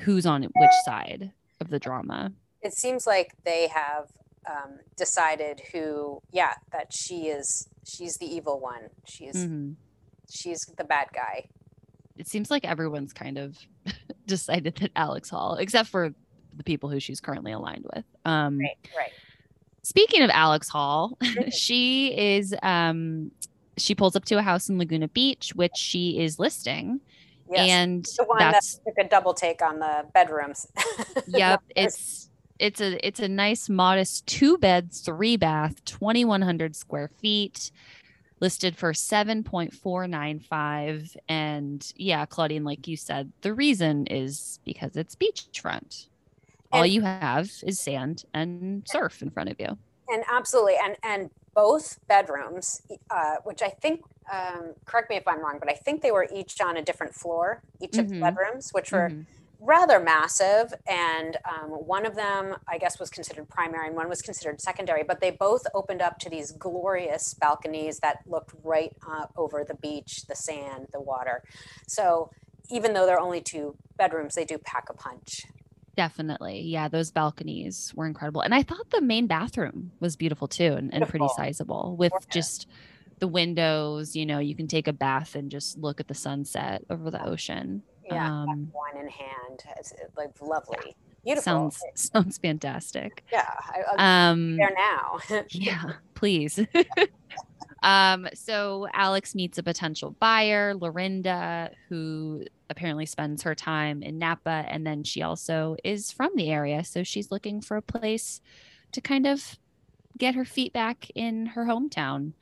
who's 0.00 0.26
on 0.26 0.42
which 0.42 0.70
side 0.84 1.32
of 1.60 1.70
the 1.70 1.78
drama. 1.78 2.32
it 2.62 2.74
seems 2.74 3.06
like 3.06 3.32
they 3.44 3.66
have 3.68 4.08
um, 4.48 4.78
decided 4.96 5.60
who. 5.72 6.20
Yeah, 6.32 6.54
that 6.72 6.92
she 6.92 7.28
is. 7.28 7.68
She's 7.86 8.16
the 8.18 8.26
evil 8.26 8.60
one. 8.60 8.90
She's 9.06 9.34
Mhm. 9.36 9.76
she's 10.30 10.60
the 10.76 10.84
bad 10.84 11.08
guy. 11.14 11.48
It 12.16 12.28
seems 12.28 12.50
like 12.50 12.64
everyone's 12.64 13.12
kind 13.12 13.38
of 13.38 13.56
decided 14.26 14.74
that 14.76 14.90
Alex 14.96 15.30
Hall, 15.30 15.54
except 15.56 15.88
for 15.88 16.12
the 16.56 16.64
people 16.64 16.88
who 16.90 17.00
she's 17.00 17.20
currently 17.20 17.52
aligned 17.52 17.86
with. 17.94 18.04
Um, 18.24 18.58
Right. 18.58 18.76
Right. 18.96 19.10
Speaking 19.82 20.22
of 20.22 20.30
Alex 20.30 20.68
Hall, 20.68 21.16
she 21.50 22.16
is 22.16 22.54
um, 22.62 23.30
she 23.78 23.94
pulls 23.94 24.14
up 24.14 24.24
to 24.26 24.36
a 24.36 24.42
house 24.42 24.68
in 24.68 24.78
Laguna 24.78 25.08
Beach, 25.08 25.52
which 25.54 25.74
she 25.74 26.18
is 26.20 26.38
listing, 26.38 27.00
Yes. 27.50 27.68
and 27.70 28.04
the 28.18 28.24
one 28.24 28.38
that's 28.38 28.76
that 28.84 28.94
took 28.96 29.06
a 29.06 29.08
double 29.08 29.32
take 29.34 29.62
on 29.62 29.78
the 29.78 30.04
bedrooms. 30.12 30.66
yep 31.26 31.62
it's 31.74 32.28
it's 32.58 32.80
a 32.80 33.04
it's 33.04 33.20
a 33.20 33.26
nice 33.28 33.68
modest 33.70 34.26
two 34.26 34.58
bed 34.58 34.92
three 34.92 35.36
bath 35.36 35.82
2100 35.86 36.76
square 36.76 37.10
feet 37.20 37.72
listed 38.40 38.76
for 38.76 38.92
7.495 38.92 41.16
and 41.28 41.92
yeah 41.96 42.24
claudine 42.26 42.64
like 42.64 42.88
you 42.88 42.96
said 42.96 43.32
the 43.42 43.52
reason 43.54 44.06
is 44.06 44.58
because 44.64 44.96
it's 44.96 45.14
beachfront 45.14 46.06
all 46.72 46.82
And- 46.84 46.92
you 46.92 47.02
have 47.02 47.50
is 47.62 47.78
sand 47.80 48.24
and 48.34 48.82
surf 48.88 49.22
in 49.22 49.30
front 49.30 49.50
of 49.50 49.56
you 49.58 49.76
and 50.08 50.24
absolutely 50.30 50.74
and 50.82 50.96
and 51.02 51.30
both 51.54 51.98
bedrooms 52.08 52.82
uh, 53.10 53.36
which 53.44 53.62
i 53.62 53.68
think 53.68 54.02
um, 54.32 54.74
correct 54.84 55.10
me 55.10 55.16
if 55.16 55.26
i'm 55.28 55.40
wrong 55.40 55.58
but 55.58 55.68
i 55.68 55.74
think 55.74 56.02
they 56.02 56.12
were 56.12 56.28
each 56.32 56.60
on 56.60 56.76
a 56.76 56.82
different 56.82 57.14
floor 57.14 57.62
each 57.80 57.98
of 57.98 58.08
the 58.08 58.14
Mhm. 58.16 58.20
bedrooms 58.20 58.70
which 58.72 58.92
were 58.92 59.10
Mhm. 59.10 59.26
Rather 59.60 60.00
massive 60.00 60.72
and 60.88 61.36
um, 61.48 61.70
one 61.70 62.06
of 62.06 62.14
them 62.14 62.56
i 62.66 62.78
guess 62.78 62.98
was 62.98 63.10
considered 63.10 63.46
primary 63.48 63.88
and 63.88 63.96
one 63.96 64.08
was 64.08 64.22
considered 64.22 64.58
secondary 64.58 65.02
but 65.02 65.20
they 65.20 65.30
both 65.30 65.66
opened 65.74 66.00
up 66.00 66.18
to 66.18 66.30
these 66.30 66.52
glorious 66.52 67.34
balconies 67.34 67.98
that 68.00 68.20
looked 68.26 68.52
right 68.62 68.92
uh, 69.06 69.26
over 69.36 69.64
the 69.64 69.74
beach 69.74 70.26
the 70.26 70.36
sand 70.36 70.86
the 70.92 71.00
water. 71.00 71.42
So 71.86 72.30
even 72.70 72.94
though 72.94 73.06
they're 73.06 73.20
only 73.20 73.40
two 73.40 73.76
bedrooms 73.96 74.34
they 74.34 74.44
do 74.44 74.58
pack 74.58 74.88
a 74.88 74.94
punch. 74.94 75.44
Definitely. 75.96 76.62
Yeah 76.62 76.88
those 76.88 77.10
balconies 77.10 77.92
were 77.94 78.06
incredible. 78.06 78.40
And 78.40 78.54
i 78.54 78.62
thought 78.62 78.90
the 78.90 79.00
main 79.00 79.26
bathroom 79.26 79.92
was 80.00 80.16
beautiful 80.16 80.48
too 80.48 80.74
and, 80.74 80.92
and 80.94 81.08
pretty 81.08 81.28
sizable 81.36 81.96
with 81.98 82.12
Gorgeous. 82.12 82.28
just 82.28 82.66
the 83.18 83.28
windows 83.28 84.16
you 84.16 84.24
know 84.24 84.38
you 84.38 84.54
can 84.54 84.66
take 84.66 84.88
a 84.88 84.94
bath 84.94 85.34
and 85.34 85.50
just 85.50 85.76
look 85.76 86.00
at 86.00 86.08
the 86.08 86.14
sunset 86.14 86.82
over 86.88 87.10
the 87.10 87.22
ocean 87.22 87.82
yeah 88.10 88.28
um 88.28 88.70
wine 88.72 89.00
in 89.00 89.08
hand 89.08 89.64
it's 89.78 89.92
uh, 89.92 90.06
like 90.16 90.30
lovely 90.40 90.96
beautiful. 91.24 91.70
Sounds 91.70 91.82
sounds 91.94 92.38
fantastic. 92.38 93.24
Yeah 93.32 93.48
I, 93.98 94.28
um 94.30 94.56
there 94.56 94.72
now. 94.74 95.18
yeah 95.50 95.92
please. 96.14 96.58
Um 97.82 98.28
so 98.34 98.88
alex 98.92 99.34
meets 99.34 99.56
a 99.56 99.62
potential 99.62 100.14
buyer 100.20 100.74
lorinda 100.74 101.70
who 101.88 102.44
apparently 102.68 103.06
spends 103.06 103.42
her 103.42 103.54
time 103.54 104.02
in 104.02 104.18
napa 104.18 104.66
and 104.68 104.86
then 104.86 105.02
she 105.02 105.22
also 105.22 105.76
is 105.82 106.12
from 106.12 106.30
the 106.36 106.50
area 106.50 106.84
so 106.84 107.02
she's 107.02 107.30
looking 107.30 107.62
for 107.62 107.78
a 107.78 107.82
place 107.82 108.42
to 108.92 109.00
kind 109.00 109.26
of 109.26 109.58
get 110.18 110.34
her 110.34 110.44
feet 110.44 110.74
back 110.74 111.10
in 111.14 111.46
her 111.46 111.64
hometown. 111.64 112.34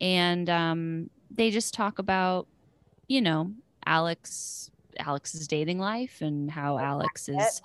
And 0.00 0.48
um 0.48 1.10
they 1.32 1.50
just 1.50 1.74
talk 1.74 1.98
about 1.98 2.46
you 3.08 3.20
know 3.20 3.52
alex 3.84 4.70
alex's 4.98 5.46
dating 5.46 5.78
life 5.78 6.20
and 6.20 6.50
how 6.50 6.78
alex 6.78 7.28
is 7.28 7.62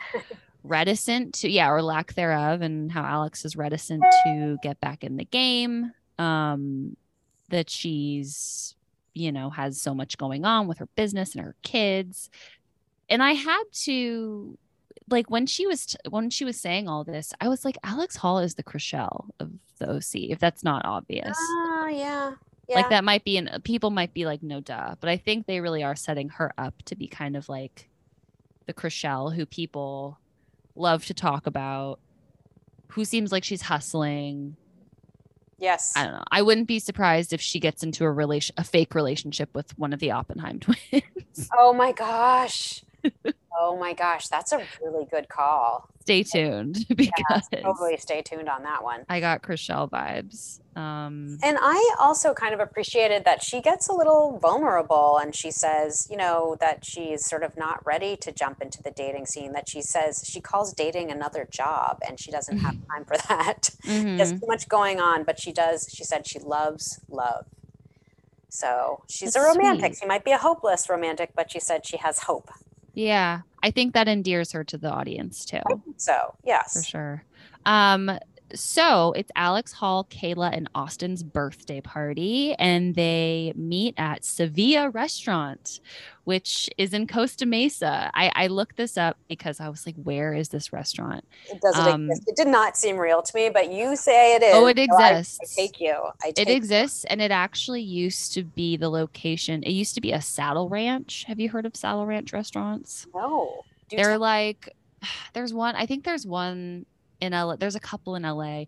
reticent 0.63 1.33
to 1.33 1.49
yeah 1.49 1.69
or 1.69 1.81
lack 1.81 2.13
thereof 2.13 2.61
and 2.61 2.91
how 2.91 3.03
alex 3.03 3.45
is 3.45 3.55
reticent 3.55 4.03
to 4.23 4.57
get 4.61 4.79
back 4.79 5.03
in 5.03 5.17
the 5.17 5.25
game 5.25 5.91
um 6.19 6.95
that 7.49 7.69
she's 7.69 8.75
you 9.13 9.31
know 9.31 9.49
has 9.49 9.79
so 9.79 9.93
much 9.93 10.17
going 10.17 10.45
on 10.45 10.67
with 10.67 10.79
her 10.79 10.87
business 10.95 11.35
and 11.35 11.43
her 11.43 11.55
kids. 11.63 12.29
And 13.09 13.21
i 13.21 13.33
had 13.33 13.63
to 13.83 14.57
like 15.09 15.29
when 15.29 15.45
she 15.45 15.67
was 15.67 15.95
when 16.09 16.29
she 16.29 16.45
was 16.45 16.59
saying 16.59 16.87
all 16.87 17.03
this 17.03 17.33
i 17.41 17.49
was 17.49 17.65
like 17.65 17.77
alex 17.83 18.15
hall 18.15 18.39
is 18.39 18.55
the 18.55 18.63
Chrishell 18.63 19.25
of 19.39 19.51
the 19.79 19.89
oc 19.89 20.15
if 20.15 20.39
that's 20.39 20.63
not 20.63 20.85
obvious. 20.85 21.37
Ah 21.37 21.87
yeah 21.87 22.31
yeah. 22.67 22.75
like 22.75 22.89
that 22.89 23.03
might 23.03 23.23
be 23.23 23.37
an 23.37 23.49
people 23.63 23.89
might 23.89 24.13
be 24.13 24.25
like 24.25 24.41
no 24.43 24.59
duh 24.59 24.95
but 24.99 25.09
i 25.09 25.17
think 25.17 25.45
they 25.45 25.59
really 25.59 25.83
are 25.83 25.95
setting 25.95 26.29
her 26.29 26.53
up 26.57 26.81
to 26.83 26.95
be 26.95 27.07
kind 27.07 27.35
of 27.35 27.49
like 27.49 27.89
the 28.65 28.73
Chrishell 28.73 29.35
who 29.35 29.45
people 29.45 30.19
love 30.75 31.05
to 31.05 31.13
talk 31.13 31.45
about 31.45 31.99
who 32.89 33.05
seems 33.05 33.31
like 33.31 33.43
she's 33.43 33.63
hustling. 33.63 34.55
Yes. 35.57 35.93
I 35.95 36.03
don't 36.03 36.13
know. 36.13 36.23
I 36.31 36.41
wouldn't 36.41 36.67
be 36.67 36.79
surprised 36.79 37.33
if 37.33 37.39
she 37.39 37.59
gets 37.59 37.83
into 37.83 38.03
a 38.03 38.11
relation 38.11 38.53
a 38.57 38.63
fake 38.63 38.95
relationship 38.95 39.53
with 39.53 39.77
one 39.77 39.93
of 39.93 39.99
the 39.99 40.11
oppenheim 40.11 40.59
twins. 40.61 41.49
Oh 41.57 41.73
my 41.73 41.91
gosh 41.91 42.83
oh 43.59 43.77
my 43.77 43.93
gosh 43.93 44.27
that's 44.27 44.51
a 44.51 44.61
really 44.81 45.05
good 45.05 45.27
call 45.29 45.87
stay 46.01 46.23
tuned 46.23 46.85
because 46.95 47.47
totally 47.61 47.97
stay 47.97 48.21
tuned 48.21 48.49
on 48.49 48.63
that 48.63 48.83
one 48.83 49.05
i 49.09 49.19
got 49.19 49.41
Chrishell 49.41 49.89
vibes 49.89 50.59
um 50.75 51.37
And 51.43 51.57
I 51.61 51.95
also 51.99 52.33
kind 52.33 52.53
of 52.53 52.59
appreciated 52.61 53.25
that 53.25 53.43
she 53.43 53.61
gets 53.61 53.89
a 53.89 53.93
little 53.93 54.39
vulnerable 54.39 55.17
and 55.21 55.35
she 55.35 55.51
says, 55.51 56.07
you 56.09 56.15
know, 56.15 56.55
that 56.61 56.85
she's 56.85 57.25
sort 57.25 57.43
of 57.43 57.57
not 57.57 57.85
ready 57.85 58.15
to 58.17 58.31
jump 58.31 58.61
into 58.61 58.81
the 58.81 58.89
dating 58.91 59.25
scene. 59.25 59.51
That 59.51 59.67
she 59.67 59.81
says 59.81 60.23
she 60.25 60.39
calls 60.39 60.71
dating 60.73 61.11
another 61.11 61.45
job 61.51 61.99
and 62.07 62.17
she 62.21 62.31
doesn't 62.31 62.59
have 62.59 62.75
time 62.89 63.03
for 63.03 63.17
that. 63.27 63.71
mhm. 63.85 64.15
There's 64.17 64.31
too 64.31 64.47
much 64.47 64.69
going 64.69 65.01
on, 65.01 65.25
but 65.25 65.39
she 65.41 65.51
does, 65.51 65.89
she 65.93 66.05
said 66.05 66.25
she 66.25 66.39
loves 66.39 67.01
love. 67.09 67.45
So 68.47 69.03
she's 69.09 69.33
That's 69.33 69.45
a 69.45 69.49
romantic. 69.49 69.93
sweet. 69.93 69.99
She 70.03 70.05
might 70.07 70.23
be 70.23 70.31
a 70.31 70.37
hopeless 70.37 70.87
romantic, 70.89 71.31
but 71.35 71.51
she 71.51 71.59
said 71.59 71.85
she 71.85 71.97
has 71.97 72.19
hope. 72.19 72.49
Yeah 72.93 73.41
i 73.63 73.71
think 73.71 73.93
that 73.93 74.07
endears 74.07 74.51
her 74.51 74.63
to 74.63 74.77
the 74.77 74.89
audience 74.89 75.45
too 75.45 75.61
So, 75.97 76.35
yes. 76.43 76.73
for 76.73 76.83
sure. 76.83 77.23
Um, 77.65 78.09
so 78.55 79.13
it's 79.13 79.31
Alex 79.35 79.71
Hall, 79.73 80.05
Kayla, 80.05 80.55
and 80.55 80.69
Austin's 80.75 81.23
birthday 81.23 81.81
party, 81.81 82.53
and 82.55 82.95
they 82.95 83.53
meet 83.55 83.93
at 83.97 84.23
Sevilla 84.25 84.89
Restaurant, 84.89 85.79
which 86.23 86.69
is 86.77 86.93
in 86.93 87.07
Costa 87.07 87.45
Mesa. 87.45 88.11
I, 88.13 88.31
I 88.35 88.47
looked 88.47 88.77
this 88.77 88.97
up 88.97 89.17
because 89.27 89.59
I 89.59 89.69
was 89.69 89.85
like, 89.85 89.95
where 89.95 90.33
is 90.33 90.49
this 90.49 90.71
restaurant? 90.71 91.25
It 91.51 91.61
doesn't 91.61 91.87
Um, 91.87 92.09
exist. 92.09 92.29
It 92.29 92.35
did 92.35 92.47
not 92.47 92.77
seem 92.77 92.97
real 92.97 93.21
to 93.21 93.31
me, 93.35 93.49
but 93.49 93.71
you 93.71 93.95
say 93.95 94.35
it 94.35 94.43
is. 94.43 94.53
Oh, 94.55 94.67
it 94.67 94.77
so 94.77 94.81
I- 94.97 95.09
exists. 95.11 95.39
I, 95.57 95.61
take 95.61 95.79
you. 95.79 95.95
I 96.23 96.31
take 96.31 96.47
It 96.47 96.51
exists, 96.51 97.05
and 97.05 97.21
it 97.21 97.31
actually 97.31 97.81
used 97.81 98.33
to 98.33 98.43
be 98.43 98.77
the 98.77 98.89
location. 98.89 99.63
It 99.63 99.71
used 99.71 99.95
to 99.95 100.01
be 100.01 100.11
a 100.11 100.21
saddle 100.21 100.69
ranch. 100.69 101.23
Have 101.27 101.39
you 101.39 101.49
heard 101.49 101.65
of 101.65 101.75
saddle 101.75 102.05
ranch 102.05 102.33
restaurants? 102.33 103.07
No. 103.15 103.63
Do 103.89 103.97
They're 103.97 104.11
tell. 104.11 104.19
like, 104.19 104.75
there's 105.33 105.53
one, 105.53 105.75
I 105.75 105.85
think 105.85 106.03
there's 106.05 106.25
one 106.25 106.85
in 107.21 107.31
LA. 107.33 107.55
There's 107.55 107.75
a 107.75 107.79
couple 107.79 108.15
in 108.15 108.23
LA. 108.23 108.65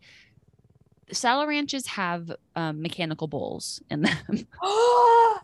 Saddle 1.12 1.46
ranches 1.46 1.86
have 1.88 2.32
um, 2.56 2.82
mechanical 2.82 3.28
bowls 3.28 3.82
in 3.90 4.04
them, 4.04 4.16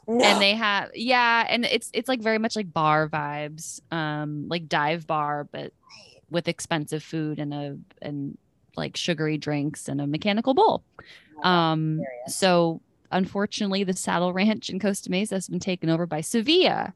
no. 0.07 0.21
and 0.23 0.41
they 0.41 0.55
have 0.55 0.89
yeah, 0.95 1.45
and 1.49 1.65
it's 1.65 1.91
it's 1.93 2.07
like 2.07 2.21
very 2.21 2.37
much 2.37 2.55
like 2.55 2.71
bar 2.71 3.09
vibes, 3.09 3.81
um, 3.91 4.47
like 4.47 4.69
dive 4.69 5.05
bar, 5.05 5.43
but 5.51 5.73
with 6.31 6.47
expensive 6.47 7.03
food 7.03 7.39
and 7.39 7.53
a 7.53 7.77
and 8.01 8.37
like 8.77 8.95
sugary 8.95 9.37
drinks 9.37 9.89
and 9.89 9.99
a 9.99 10.07
mechanical 10.07 10.53
bowl. 10.53 10.83
Um, 11.43 12.01
so 12.27 12.81
unfortunately, 13.11 13.83
the 13.83 13.93
Saddle 13.93 14.31
Ranch 14.33 14.69
in 14.69 14.79
Costa 14.79 15.11
Mesa 15.11 15.35
has 15.35 15.49
been 15.49 15.59
taken 15.59 15.89
over 15.89 16.05
by 16.05 16.21
Sevilla, 16.21 16.93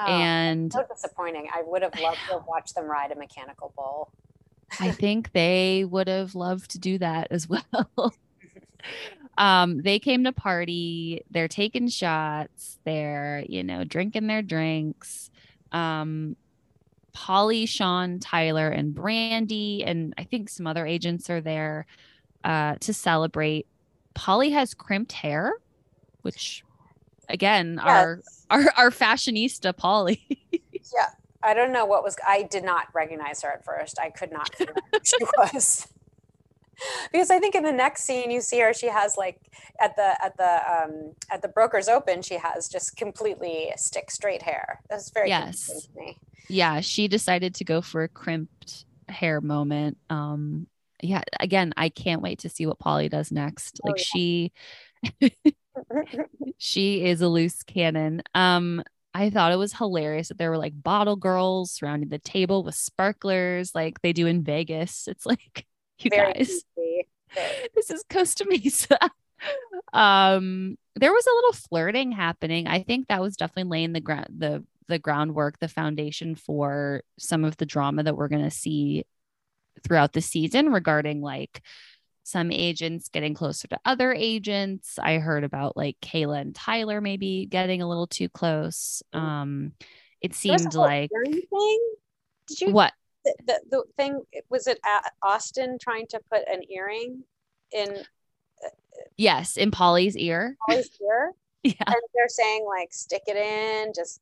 Oh, 0.00 0.06
and 0.06 0.72
so 0.72 0.84
disappointing. 0.88 1.48
I 1.52 1.62
would 1.66 1.82
have 1.82 1.98
loved 2.00 2.18
to 2.28 2.34
have 2.34 2.46
watched 2.46 2.76
them 2.76 2.84
ride 2.84 3.10
a 3.10 3.16
mechanical 3.16 3.72
bull. 3.74 4.12
I 4.80 4.90
think 4.92 5.32
they 5.32 5.84
would 5.84 6.08
have 6.08 6.34
loved 6.34 6.70
to 6.72 6.78
do 6.78 6.98
that 6.98 7.28
as 7.30 7.48
well. 7.48 8.14
um, 9.36 9.82
they 9.82 9.98
came 9.98 10.24
to 10.24 10.32
party, 10.32 11.22
they're 11.30 11.48
taking 11.48 11.88
shots, 11.88 12.78
they're, 12.84 13.44
you 13.48 13.62
know, 13.62 13.84
drinking 13.84 14.26
their 14.26 14.42
drinks. 14.42 15.30
Um, 15.72 16.36
Polly, 17.12 17.66
Sean, 17.66 18.20
Tyler, 18.20 18.68
and 18.68 18.94
Brandi, 18.94 19.82
and 19.84 20.14
I 20.16 20.24
think 20.24 20.48
some 20.48 20.68
other 20.68 20.86
agents 20.86 21.28
are 21.30 21.40
there 21.40 21.84
uh, 22.44 22.76
to 22.80 22.94
celebrate. 22.94 23.66
Polly 24.14 24.50
has 24.50 24.72
crimped 24.72 25.12
hair, 25.12 25.54
which 26.22 26.62
again, 27.28 27.80
our 27.80 28.22
our 28.50 28.64
our 28.76 28.90
fashionista 28.90 29.76
Polly. 29.76 30.22
yeah. 30.52 31.10
I 31.42 31.54
don't 31.54 31.72
know 31.72 31.84
what 31.84 32.02
was. 32.02 32.16
I 32.26 32.42
did 32.42 32.64
not 32.64 32.88
recognize 32.94 33.42
her 33.42 33.50
at 33.50 33.64
first. 33.64 33.98
I 34.00 34.10
could 34.10 34.32
not 34.32 34.54
figure 34.54 34.74
out 34.76 34.82
who 34.92 34.98
she 35.04 35.16
was. 35.36 35.86
Because 37.12 37.30
I 37.32 37.40
think 37.40 37.56
in 37.56 37.64
the 37.64 37.72
next 37.72 38.04
scene 38.04 38.30
you 38.30 38.40
see 38.40 38.60
her, 38.60 38.72
she 38.72 38.86
has 38.86 39.16
like 39.16 39.40
at 39.80 39.96
the 39.96 40.24
at 40.24 40.36
the 40.36 40.60
um, 40.72 41.12
at 41.30 41.42
the 41.42 41.48
Brokers 41.48 41.88
Open, 41.88 42.22
she 42.22 42.36
has 42.36 42.68
just 42.68 42.96
completely 42.96 43.72
stick 43.76 44.10
straight 44.10 44.42
hair. 44.42 44.80
That's 44.88 45.10
very 45.10 45.28
Yes. 45.28 45.66
to 45.66 46.00
me. 46.00 46.18
yeah, 46.48 46.80
she 46.80 47.08
decided 47.08 47.54
to 47.56 47.64
go 47.64 47.80
for 47.80 48.04
a 48.04 48.08
crimped 48.08 48.84
hair 49.08 49.40
moment. 49.40 49.98
Um, 50.08 50.68
yeah, 51.02 51.22
again, 51.40 51.72
I 51.76 51.88
can't 51.88 52.22
wait 52.22 52.40
to 52.40 52.48
see 52.48 52.66
what 52.66 52.78
Polly 52.78 53.08
does 53.08 53.32
next. 53.32 53.80
Oh, 53.84 53.88
Like 53.88 53.98
yeah. 53.98 54.04
she 54.04 54.52
she 56.58 57.04
is 57.04 57.20
a 57.20 57.28
loose 57.28 57.62
cannon. 57.62 58.22
Um, 58.34 58.82
I 59.14 59.30
thought 59.30 59.52
it 59.52 59.56
was 59.56 59.72
hilarious 59.72 60.28
that 60.28 60.38
there 60.38 60.50
were 60.50 60.58
like 60.58 60.80
bottle 60.82 61.16
girls 61.16 61.72
surrounding 61.72 62.08
the 62.08 62.18
table 62.18 62.62
with 62.62 62.74
sparklers 62.74 63.74
like 63.74 64.00
they 64.00 64.12
do 64.12 64.26
in 64.26 64.44
Vegas. 64.44 65.08
It's 65.08 65.26
like 65.26 65.66
you 66.00 66.10
Very 66.10 66.32
guys, 66.34 66.62
this 67.74 67.90
is 67.90 68.04
Costa 68.08 68.46
Mesa. 68.48 68.98
um, 69.92 70.76
there 70.96 71.12
was 71.12 71.26
a 71.26 71.34
little 71.34 71.52
flirting 71.52 72.12
happening. 72.12 72.66
I 72.66 72.82
think 72.82 73.08
that 73.08 73.20
was 73.20 73.36
definitely 73.36 73.70
laying 73.70 73.92
the 73.92 74.00
ground 74.00 74.26
the 74.36 74.64
the 74.88 74.98
groundwork, 74.98 75.58
the 75.58 75.68
foundation 75.68 76.34
for 76.34 77.02
some 77.18 77.44
of 77.44 77.56
the 77.58 77.66
drama 77.66 78.02
that 78.02 78.16
we're 78.16 78.28
gonna 78.28 78.50
see 78.50 79.04
throughout 79.84 80.12
the 80.12 80.20
season 80.20 80.72
regarding 80.72 81.20
like 81.20 81.62
some 82.28 82.52
agents 82.52 83.08
getting 83.08 83.32
closer 83.32 83.66
to 83.68 83.78
other 83.86 84.12
agents. 84.12 84.98
I 85.00 85.14
heard 85.14 85.44
about 85.44 85.76
like 85.78 85.96
Kayla 86.02 86.40
and 86.42 86.54
Tyler 86.54 87.00
maybe 87.00 87.46
getting 87.46 87.80
a 87.80 87.88
little 87.88 88.06
too 88.06 88.28
close. 88.28 89.02
Mm. 89.14 89.18
Um, 89.18 89.72
it 90.20 90.32
There 90.32 90.52
was 90.52 90.60
a 90.60 90.70
seemed 90.70 90.74
like 90.74 91.10
thing. 91.10 91.80
Did 92.48 92.60
you 92.60 92.72
what? 92.72 92.92
the, 93.24 93.34
the, 93.46 93.60
the 93.70 93.82
thing 93.96 94.22
was 94.50 94.66
it 94.66 94.78
Austin 95.22 95.78
trying 95.80 96.06
to 96.08 96.20
put 96.30 96.46
an 96.48 96.60
earring 96.70 97.22
in 97.72 97.96
Yes, 99.16 99.56
in 99.56 99.70
Polly's 99.70 100.16
ear. 100.16 100.56
Holly's 100.68 100.90
ear? 101.00 101.32
Yeah. 101.64 101.72
and 101.86 101.96
they're 102.14 102.28
saying 102.28 102.64
like 102.66 102.92
stick 102.92 103.22
it 103.26 103.36
in 103.36 103.92
just 103.92 104.20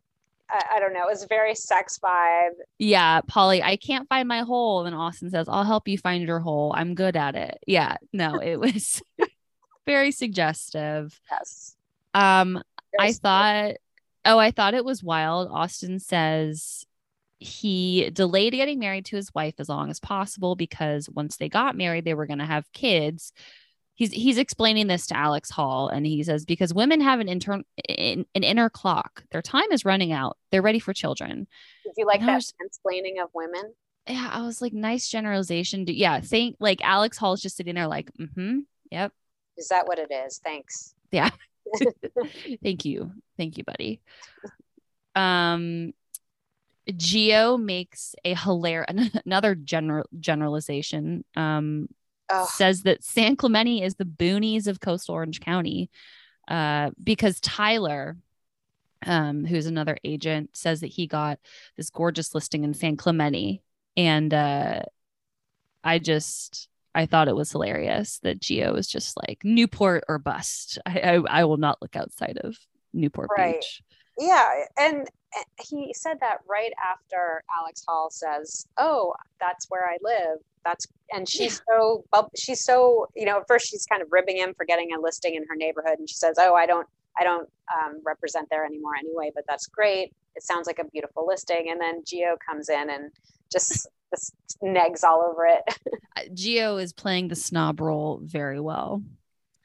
I, 0.51 0.65
I 0.75 0.81
don't 0.81 0.93
know 0.93 1.01
it 1.01 1.11
was 1.11 1.25
a 1.25 1.29
very 1.29 1.55
sex 1.55 1.99
vibe 2.03 2.51
Yeah, 2.79 3.21
Polly, 3.23 3.63
I 3.63 3.77
can't 3.77 4.09
find 4.09 4.29
my 4.29 4.41
hole. 4.41 4.87
And 4.87 4.95
Austin 4.95 5.31
says, 5.31 5.49
I'll 5.49 5.65
help 5.65 5.89
you 5.89 5.99
find 5.99 6.25
your 6.25 6.41
hole. 6.41 6.73
I'm 6.77 6.95
good 6.95 7.17
at 7.17 7.35
it. 7.35 7.59
Yeah, 7.67 7.97
no, 8.13 8.37
it 8.37 8.57
was 8.61 9.03
very 9.87 10.13
suggestive. 10.13 11.19
yes 11.31 11.77
Um, 12.15 12.63
I 12.99 13.13
thought, 13.13 13.75
oh, 14.25 14.39
I 14.39 14.51
thought 14.51 14.75
it 14.75 14.85
was 14.85 15.03
wild. 15.03 15.49
Austin 15.51 15.99
says 15.99 16.85
he 17.39 18.11
delayed 18.11 18.55
getting 18.55 18.79
married 18.79 19.05
to 19.07 19.17
his 19.17 19.33
wife 19.35 19.55
as 19.59 19.69
long 19.69 19.91
as 19.91 20.01
possible 20.01 20.57
because 20.57 21.09
once 21.09 21.37
they 21.37 21.49
got 21.49 21.77
married, 21.77 22.05
they 22.05 22.15
were 22.15 22.27
going 22.27 22.39
to 22.39 22.47
have 22.47 22.73
kids. 22.73 23.33
He's 23.97 24.13
he's 24.13 24.39
explaining 24.39 24.87
this 24.87 25.07
to 25.09 25.17
Alex 25.17 25.51
Hall, 25.51 25.89
and 25.89 26.07
he 26.07 26.23
says 26.23 26.45
because 26.45 26.73
women 26.73 27.01
have 27.01 27.19
an 27.19 27.29
intern 27.29 27.65
in, 27.89 28.25
an 28.35 28.43
inner 28.45 28.71
clock, 28.71 29.25
their 29.33 29.43
time 29.43 29.73
is 29.73 29.85
running 29.85 30.13
out. 30.13 30.37
They're 30.53 30.63
ready 30.63 30.79
for 30.79 30.93
children. 30.93 31.47
did 31.83 31.95
you 31.97 32.07
like 32.07 32.21
And 32.21 32.29
that 32.29 32.35
was- 32.37 32.55
mansplaining 32.63 33.23
of 33.23 33.31
women 33.35 33.73
Yeah, 34.07 34.29
I 34.33 34.43
was 34.43 34.61
like, 34.63 34.73
nice 34.75 35.09
generalization. 35.09 35.85
Do- 35.87 35.93
Yeah, 35.95 36.21
think 36.21 36.57
like 36.61 36.81
Alex 36.85 37.17
Hall 37.19 37.33
is 37.33 37.41
just 37.43 37.57
sitting 37.57 37.75
there, 37.75 37.89
like, 37.89 38.11
mm-hmm, 38.21 38.61
yep, 38.91 39.13
is 39.57 39.69
that 39.69 39.87
what 39.89 39.99
it 39.99 40.11
is 40.13 40.39
thanks 40.45 40.95
yeah 41.11 41.31
Thank 42.63 42.85
you. 42.85 43.11
Thank 43.37 43.59
you, 43.59 43.65
buddy. 43.65 44.01
Um 45.15 45.93
Geo 46.95 47.57
makes 47.57 48.15
a 48.25 48.35
hilarious 48.35 49.11
another 49.27 49.55
general 49.55 50.05
generalization. 50.21 51.25
Um 51.35 51.89
oh 52.31 52.47
says 52.51 52.83
that 52.83 53.05
San 53.05 53.37
Clemente 53.37 53.83
is 53.83 53.95
the 53.97 54.05
boonies 54.05 54.67
of 54.67 54.81
coastal 54.81 55.15
Orange 55.15 55.41
County. 55.41 55.91
Uh 56.49 56.91
because 57.03 57.41
Tyler 57.41 58.17
um 59.05 59.45
who's 59.45 59.67
another 59.67 59.99
agent 60.05 60.51
says 60.57 60.81
that 60.81 60.87
he 60.89 61.07
got 61.07 61.39
this 61.77 61.91
gorgeous 61.91 62.35
listing 62.35 62.65
in 62.65 62.75
San 62.75 62.97
Clemente 62.97 63.63
and 63.97 64.33
uh 64.33 64.83
I 65.85 65.99
just 65.99 66.69
I 66.95 67.07
thought 67.07 67.29
it 67.29 67.37
was 67.37 67.53
hilarious 67.53 68.19
that 68.23 68.41
Gio 68.41 68.73
was 68.73 68.89
just 68.89 69.17
like 69.29 69.41
Newport 69.45 70.05
or 70.09 70.19
bust. 70.19 70.79
I 70.87 71.01
I, 71.01 71.41
I 71.41 71.45
will 71.45 71.59
not 71.59 71.81
look 71.83 71.95
outside 71.97 72.39
of 72.43 72.57
Newport 72.95 73.29
Right. 73.37 73.57
Beach. 73.61 73.83
yeah 74.19 74.49
and 74.79 74.97
and 75.37 75.45
he 75.61 75.93
said 75.93 76.17
that 76.21 76.39
right 76.49 76.73
after 76.83 77.43
alex 77.59 77.85
hall 77.87 78.09
says 78.11 78.67
oh 78.79 79.13
that's 79.39 79.67
where 79.69 79.85
i 79.87 79.99
live 80.01 80.39
that's 80.67 80.87
and 81.13 81.29
she's 81.29 81.63
so 81.71 82.05
bub- 82.11 82.31
she's 82.37 82.63
so 82.65 83.07
you 83.15 83.25
know 83.25 83.39
at 83.39 83.47
first 83.47 83.69
she's 83.71 83.87
kind 83.87 84.03
of 84.03 84.09
ribbing 84.11 84.37
him 84.37 84.53
for 84.57 84.65
getting 84.67 84.93
a 84.93 85.01
listing 85.01 85.35
in 85.37 85.45
her 85.49 85.55
neighborhood 85.57 85.99
and 85.99 86.09
she 86.11 86.17
says 86.17 86.37
oh 86.41 86.55
i 86.55 86.67
don't 86.67 86.87
i 87.19 87.23
don't 87.25 87.49
um, 87.75 88.01
represent 88.05 88.47
there 88.51 88.65
anymore 88.65 88.93
anyway 88.99 89.31
but 89.35 89.45
that's 89.49 89.67
great. 89.67 90.13
It 90.35 90.43
sounds 90.43 90.67
like 90.67 90.79
a 90.79 90.85
beautiful 90.85 91.27
listing. 91.27 91.69
And 91.71 91.81
then 91.81 92.03
gio 92.03 92.37
comes 92.47 92.69
in 92.69 92.91
and 92.91 93.11
just 93.51 93.89
just 94.15 94.35
negs 94.63 95.03
all 95.03 95.23
over 95.23 95.47
it. 95.47 95.63
Uh, 96.17 96.21
Gio 96.35 96.81
is 96.83 96.93
playing 96.93 97.29
the 97.29 97.37
snob 97.37 97.81
role 97.81 98.21
very 98.23 98.61
well. 98.61 99.03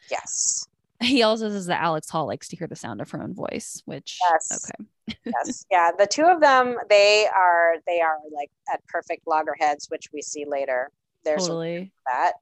yes. 0.09 0.65
He 1.01 1.23
also 1.23 1.49
says 1.49 1.65
that 1.65 1.81
Alex 1.81 2.09
Hall 2.09 2.27
likes 2.27 2.47
to 2.49 2.55
hear 2.55 2.67
the 2.67 2.75
sound 2.75 3.01
of 3.01 3.09
her 3.11 3.21
own 3.21 3.33
voice, 3.33 3.81
which 3.85 4.17
Yes. 4.31 4.65
okay. 4.69 5.17
yes. 5.25 5.65
Yeah 5.71 5.91
the 5.97 6.07
two 6.07 6.23
of 6.25 6.39
them 6.39 6.77
they 6.89 7.27
are 7.35 7.75
they 7.87 7.99
are 8.01 8.17
like 8.33 8.49
at 8.73 8.85
perfect 8.87 9.27
loggerheads 9.27 9.89
which 9.89 10.07
we 10.13 10.21
see 10.21 10.45
later 10.47 10.89
there's 11.23 11.47
totally. 11.47 11.91
that 12.05 12.33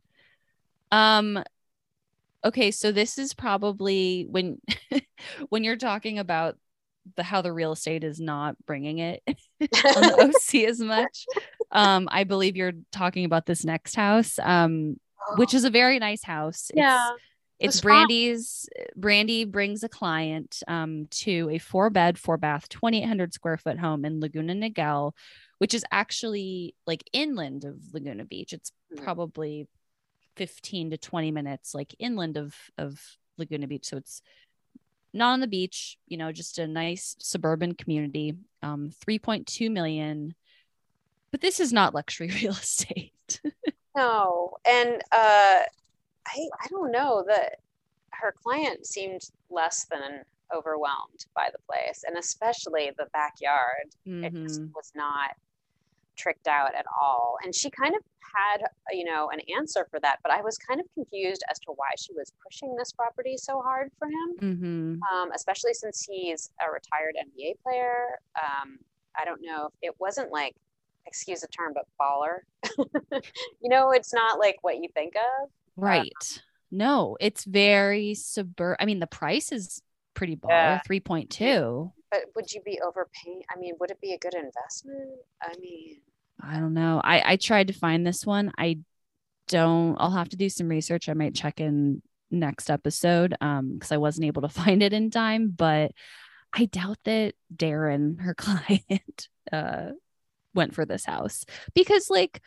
Um 0.92 1.44
okay, 2.44 2.72
so 2.72 2.92
this 2.92 3.18
is 3.18 3.34
probably 3.34 4.26
when 4.30 4.62
when 5.50 5.64
you're 5.64 5.76
talking 5.76 6.20
about 6.20 6.58
the 7.16 7.24
how 7.24 7.42
the 7.42 7.52
real 7.52 7.72
estate 7.72 8.04
is 8.04 8.20
not 8.20 8.56
bringing 8.66 9.00
it 9.00 9.22
on 9.28 9.38
the 9.60 10.34
OC 10.56 10.68
as 10.70 10.80
much. 10.80 11.26
Um 11.72 12.08
I 12.12 12.24
believe 12.24 12.56
you're 12.56 12.74
talking 12.92 13.26
about 13.26 13.46
this 13.46 13.66
next 13.66 13.96
house 13.96 14.38
um 14.42 15.00
which 15.36 15.54
is 15.54 15.64
a 15.64 15.70
very 15.70 16.00
nice 16.00 16.24
house. 16.24 16.72
Yeah 16.74 17.12
It's 17.60 17.82
fun. 17.82 18.08
Brandi's. 18.08 18.70
Brandi 18.98 19.50
brings 19.50 19.84
a 19.84 19.90
client 19.90 20.64
um, 20.68 21.08
to 21.12 21.50
a 21.52 21.58
four 21.58 21.90
bed, 21.90 22.18
four 22.18 22.38
bath, 22.38 22.70
2,800 22.70 23.34
square 23.34 23.58
foot 23.58 23.78
home 23.78 24.06
in 24.06 24.22
Laguna 24.22 24.54
Niguel, 24.54 25.12
which 25.60 25.74
is 25.74 25.86
actually 25.92 26.74
like 26.88 27.04
inland 27.14 27.64
of 27.66 27.94
Laguna 27.94 28.26
Beach. 28.26 28.52
It's 28.54 28.72
Mhm. 28.94 29.04
probably 29.04 29.68
15 30.36 30.90
to 30.92 30.98
20 30.98 31.32
minutes 31.32 31.76
like 31.76 31.94
inland 32.00 32.38
of, 32.38 32.56
of 32.78 33.00
Laguna 33.38 33.68
Beach. 33.68 33.86
So 33.86 33.98
it's 33.98 34.22
not 35.14 35.34
on 35.34 35.40
the 35.40 35.48
beach, 35.48 35.98
you 36.08 36.18
know, 36.18 36.32
just 36.32 36.60
a 36.60 36.68
nice 36.68 37.16
suburban 37.20 37.76
community. 37.76 38.36
Um, 38.62 38.92
3.2 39.06 39.70
million. 39.70 40.34
But 41.32 41.42
this 41.42 41.60
is 41.60 41.72
not 41.74 41.94
luxury 41.94 42.28
real 42.42 42.54
estate. 42.54 43.42
No, 43.96 44.58
and 44.68 45.02
uh, 45.12 45.62
I 45.62 46.38
I 46.62 46.68
don't 46.70 46.92
know 46.92 47.24
that 47.28 47.56
her 48.12 48.34
client 48.44 48.86
seemed 48.86 49.22
less 49.50 49.86
than 49.92 50.24
overwhelmed 50.56 51.26
by 51.36 51.50
the 51.52 51.60
place, 51.68 52.04
and 52.08 52.18
especially 52.18 52.92
the 52.98 53.08
backyard. 53.14 53.88
It 54.06 54.34
just 54.34 54.62
Mhm. 54.62 54.72
was 54.76 54.92
not 54.96 55.32
tricked 56.20 56.48
out 56.48 56.76
at 56.76 56.86
all. 57.02 57.38
And 57.44 57.56
she 57.56 57.70
kind 57.72 57.96
of 57.96 58.02
had 58.36 58.62
you 58.92 59.06
know 59.06 59.30
an 59.32 59.40
answer 59.58 59.88
for 59.90 60.00
that, 60.02 60.20
but 60.24 60.32
I 60.32 60.42
was 60.42 60.58
kind 60.58 60.80
of 60.80 60.86
confused 60.94 61.44
as 61.52 61.58
to 61.62 61.72
why 61.76 61.90
she 61.98 62.14
was 62.14 62.32
pushing 62.46 62.76
this 62.78 62.92
property 62.92 63.36
so 63.38 63.62
hard 63.62 63.90
for 63.98 64.08
him, 64.08 64.30
Mhm. 64.40 65.00
um, 65.12 65.32
especially 65.34 65.74
since 65.74 66.06
he's 66.10 66.52
a 66.66 66.72
retired 66.72 67.16
NBA 67.18 67.56
player. 67.64 68.20
Um, 68.38 68.78
I 69.18 69.26
don't 69.26 69.42
know 69.42 69.68
if 69.68 69.74
it 69.90 69.96
wasn't 70.00 70.32
like 70.32 70.56
excuse 71.08 71.42
the 71.42 71.48
term, 71.48 71.74
but 71.74 71.86
baller. 72.00 72.40
you 73.62 73.70
know, 73.70 73.92
it's 73.92 74.14
not 74.14 74.38
like 74.40 74.58
what 74.62 74.78
you 74.78 74.90
think 74.94 75.16
of. 75.16 75.50
Right. 75.76 76.42
No, 76.72 77.18
it's 77.20 77.46
very 77.46 78.14
suburb. 78.14 78.78
I 78.80 78.86
mean, 78.86 79.00
the 79.00 79.08
price 79.08 79.52
is 79.52 79.82
pretty 80.14 80.36
baller, 80.36 80.52
Yeah. 80.52 80.82
3.2. 80.86 81.92
But 82.12 82.22
would 82.36 82.52
you 82.52 82.62
be 82.62 82.80
overpaying? 82.86 83.44
I 83.54 83.60
mean, 83.60 83.76
would 83.80 83.92
it 83.92 84.02
be 84.02 84.14
a 84.14 84.18
good 84.18 84.34
investment? 84.34 85.20
I 85.42 85.54
mean, 85.60 86.02
I 86.42 86.60
don't 86.60 86.74
know. 86.74 87.02
I 87.04 87.34
I 87.34 87.36
tried 87.36 87.68
to 87.68 87.74
find 87.74 88.06
this 88.06 88.26
one. 88.26 88.52
I 88.58 88.80
don't. 89.48 89.96
I'll 90.00 90.12
have 90.12 90.30
to 90.30 90.38
do 90.38 90.50
some 90.50 90.70
research. 90.70 91.10
I 91.10 91.14
might 91.14 91.36
check 91.36 91.60
in 91.60 92.02
next 92.32 92.70
episode 92.70 93.36
um 93.42 93.74
because 93.74 93.92
I 93.92 93.98
wasn't 93.98 94.28
able 94.28 94.44
to 94.44 94.50
find 94.64 94.82
it 94.84 94.94
in 94.94 95.10
time, 95.12 95.50
but 95.56 95.92
I 96.54 96.66
doubt 96.66 96.98
that 97.06 97.36
Darren, 97.56 98.22
her 98.22 98.34
client, 98.38 99.28
uh 99.52 99.92
went 100.56 100.74
for 100.74 100.86
this 100.86 101.06
house 101.06 101.46
because 101.76 102.10
like 102.10 102.42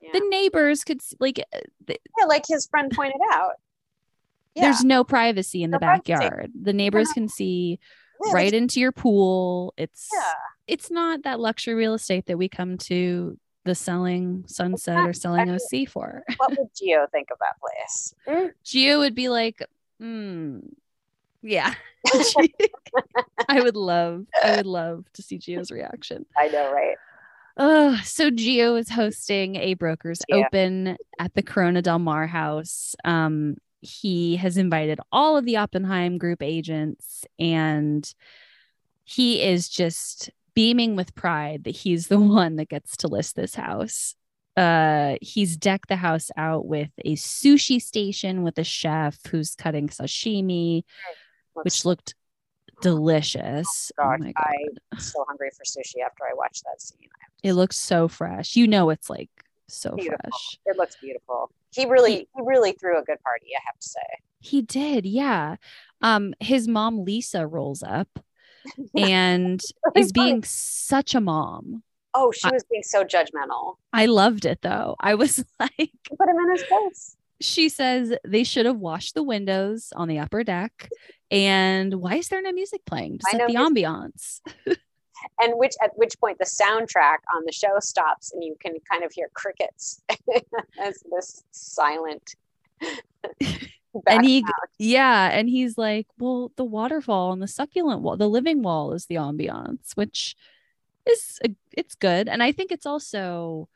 yeah. 0.00 0.10
the 0.12 0.20
neighbors 0.28 0.84
could 0.84 1.00
like 1.18 1.38
uh, 1.52 1.58
th- 1.86 2.00
yeah, 2.18 2.26
like 2.26 2.44
his 2.46 2.66
friend 2.66 2.90
pointed 2.94 3.20
out. 3.32 3.52
Yeah, 4.54 4.64
there's 4.64 4.84
no 4.84 5.02
privacy 5.02 5.62
in 5.62 5.70
the 5.70 5.78
No 5.78 5.86
privacy. 5.86 6.12
backyard. 6.12 6.52
The 6.60 6.74
neighbors 6.74 7.08
can 7.12 7.28
see 7.28 7.78
yeah, 8.26 8.32
right 8.32 8.52
into 8.52 8.80
your 8.80 8.92
pool. 8.92 9.74
It's 9.76 10.08
Yeah. 10.12 10.32
it's 10.66 10.90
not 10.90 11.22
that 11.24 11.40
luxury 11.40 11.74
real 11.74 11.94
estate 11.94 12.26
that 12.26 12.38
we 12.38 12.48
come 12.48 12.78
to 12.78 13.38
the 13.64 13.74
selling 13.74 14.44
sunset 14.48 15.06
or 15.06 15.12
selling 15.12 15.48
OC 15.50 15.86
for. 15.88 16.24
What 16.38 16.50
would 16.50 16.68
Gio 16.74 17.08
think 17.10 17.28
of 17.30 17.38
that 17.38 17.56
place? 17.60 18.14
Mm, 18.26 18.50
Gio 18.64 18.98
would 18.98 19.14
be 19.14 19.28
like, 19.28 19.64
hmm, 20.00 20.58
yeah. 21.42 21.74
I 23.48 23.60
would 23.60 23.76
love, 23.76 24.26
I 24.42 24.56
would 24.56 24.66
love 24.66 25.04
to 25.14 25.22
see 25.22 25.38
Gio's 25.38 25.70
reaction. 25.70 26.26
I 26.36 26.48
know, 26.48 26.72
right? 26.72 26.96
Uh, 27.56 28.00
so 28.02 28.30
Gio 28.30 28.78
is 28.80 28.88
hosting 28.90 29.56
a 29.56 29.74
brokers 29.74 30.22
Yeah. 30.28 30.36
open 30.46 30.96
at 31.18 31.34
the 31.34 31.42
Corona 31.42 31.82
Del 31.82 31.98
Mar 31.98 32.26
house. 32.26 32.94
Um, 33.04 33.56
he 33.82 34.36
has 34.36 34.56
invited 34.56 35.00
all 35.10 35.36
of 35.36 35.44
the 35.44 35.56
Oppenheim 35.56 36.16
group 36.16 36.42
agents, 36.42 37.24
and 37.38 38.10
he 39.04 39.42
is 39.42 39.68
just 39.68 40.30
beaming 40.54 40.96
with 40.96 41.14
pride 41.14 41.64
that 41.64 41.76
he's 41.76 42.06
the 42.06 42.18
one 42.20 42.56
that 42.56 42.68
gets 42.68 42.96
to 42.98 43.08
list 43.08 43.36
this 43.36 43.54
house. 43.54 44.14
Uh, 44.56 45.16
he's 45.20 45.56
decked 45.56 45.88
the 45.88 45.96
house 45.96 46.30
out 46.36 46.66
with 46.66 46.90
a 47.04 47.16
sushi 47.16 47.80
station 47.80 48.42
with 48.42 48.58
a 48.58 48.64
chef 48.64 49.18
who's 49.30 49.54
cutting 49.54 49.88
sashimi, 49.88 50.84
which 51.54 51.84
looked 51.84 52.14
delicious. 52.82 53.90
Oh 53.98 54.04
gosh, 54.04 54.18
my 54.20 54.32
I'm 54.36 54.98
so 55.00 55.24
hungry 55.26 55.50
for 55.56 55.64
sushi 55.64 56.04
after 56.04 56.24
I 56.24 56.34
watched 56.34 56.64
that 56.64 56.82
scene. 56.82 57.08
It 57.42 57.54
looks 57.54 57.76
so 57.76 58.08
fresh. 58.08 58.54
You 58.54 58.68
know, 58.68 58.90
it's 58.90 59.08
like 59.08 59.30
So 59.68 59.94
Beautiful. 59.96 60.18
fresh. 60.22 60.58
It 60.66 60.76
looks 60.76 60.96
beautiful. 61.00 61.50
He 61.72 61.86
really, 61.86 62.14
he 62.16 62.42
really 62.44 62.72
threw 62.72 62.98
a 62.98 63.02
good 63.02 63.20
party. 63.22 63.46
I 63.56 63.60
have 63.66 63.78
to 63.78 63.88
say. 63.88 64.00
He 64.40 64.60
did, 64.62 65.06
yeah. 65.06 65.56
Um, 66.00 66.34
his 66.40 66.66
mom 66.68 67.04
Lisa 67.04 67.46
rolls 67.46 67.82
up 67.82 68.08
and 68.96 69.60
Really 69.94 69.94
is 70.04 70.12
being 70.12 70.42
such 70.44 71.14
a 71.14 71.20
mom. 71.20 71.82
Oh, 72.14 72.30
she 72.32 72.48
I- 72.48 72.52
was 72.52 72.64
being 72.70 72.82
so 72.82 73.04
judgmental. 73.04 73.76
I 73.92 74.06
loved 74.06 74.44
it 74.44 74.60
though. 74.62 74.96
I 75.00 75.14
was 75.14 75.44
like, 75.60 75.70
Put 75.78 76.28
him 76.28 76.36
in 76.44 76.50
his 76.52 76.64
place. 76.64 77.16
she 77.40 77.68
says 77.70 78.12
they 78.26 78.44
should 78.44 78.66
have 78.66 78.76
washed 78.78 79.14
the 79.14 79.22
windows 79.22 79.92
on 79.96 80.08
the 80.08 80.18
upper 80.18 80.44
deck. 80.44 80.90
And 81.30 81.94
why 81.94 82.16
is 82.16 82.28
there 82.28 82.42
no 82.42 82.52
music 82.52 82.82
playing 82.84 83.20
I 83.32 83.36
know 83.38 83.46
the 83.46 83.54
ambiance? 83.54 84.40
And 85.40 85.54
which 85.56 85.74
at 85.82 85.90
which 85.96 86.18
point 86.20 86.38
the 86.38 86.44
soundtrack 86.44 87.18
on 87.34 87.44
the 87.44 87.52
show 87.52 87.78
stops 87.80 88.32
and 88.32 88.42
you 88.42 88.56
can 88.60 88.74
kind 88.90 89.04
of 89.04 89.12
hear 89.12 89.28
crickets 89.34 90.02
as 90.82 91.02
this 91.10 91.44
silent. 91.50 92.34
and 94.06 94.24
he 94.24 94.44
yeah 94.78 95.28
and 95.30 95.48
he's 95.48 95.76
like 95.76 96.06
well 96.18 96.50
the 96.56 96.64
waterfall 96.64 97.32
and 97.32 97.42
the 97.42 97.46
succulent 97.48 98.00
wall 98.00 98.16
the 98.16 98.28
living 98.28 98.62
wall 98.62 98.92
is 98.92 99.06
the 99.06 99.16
ambiance 99.16 99.92
which 99.94 100.34
is 101.06 101.38
a, 101.44 101.50
it's 101.72 101.94
good 101.94 102.28
and 102.28 102.42
i 102.42 102.52
think 102.52 102.72
it's 102.72 102.86
also 102.86 103.68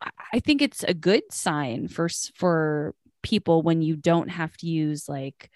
I- 0.00 0.10
i 0.34 0.40
think 0.40 0.62
it's 0.62 0.82
a 0.82 0.94
good 0.94 1.24
sign 1.30 1.88
for 1.88 2.08
for 2.34 2.94
people 3.22 3.62
when 3.62 3.82
you 3.82 3.96
don't 3.96 4.28
have 4.28 4.56
to 4.58 4.66
use 4.66 5.08
like 5.08 5.50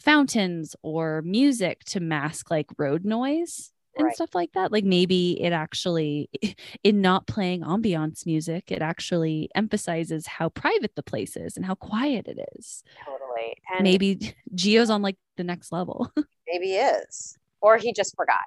fountains 0.00 0.76
or 0.82 1.22
music 1.22 1.84
to 1.84 2.00
mask 2.00 2.50
like 2.50 2.66
road 2.76 3.04
noise 3.04 3.72
and 3.96 4.06
Right. 4.06 4.14
stuff 4.14 4.34
like 4.34 4.52
that 4.54 4.72
like 4.72 4.84
maybe 4.84 5.40
it 5.42 5.52
actually 5.52 6.28
in 6.84 7.00
not 7.00 7.26
playing 7.26 7.62
ambiance 7.62 8.26
music 8.26 8.70
it 8.72 8.82
actually 8.82 9.48
emphasizes 9.54 10.26
how 10.26 10.48
private 10.48 10.94
the 10.96 11.02
place 11.02 11.36
is 11.36 11.56
and 11.56 11.64
how 11.64 11.74
quiet 11.74 12.26
it 12.28 12.38
is 12.56 12.82
totally. 13.04 13.56
And 13.74 13.82
maybe 13.82 14.34
Gio's 14.54 14.90
on 14.90 15.02
like 15.02 15.16
the 15.36 15.44
next 15.44 15.72
level. 15.72 16.10
maybe 16.48 16.66
he 16.66 16.76
is. 16.76 17.36
Or 17.60 17.76
he 17.78 17.92
just 17.92 18.14
forgot. 18.16 18.44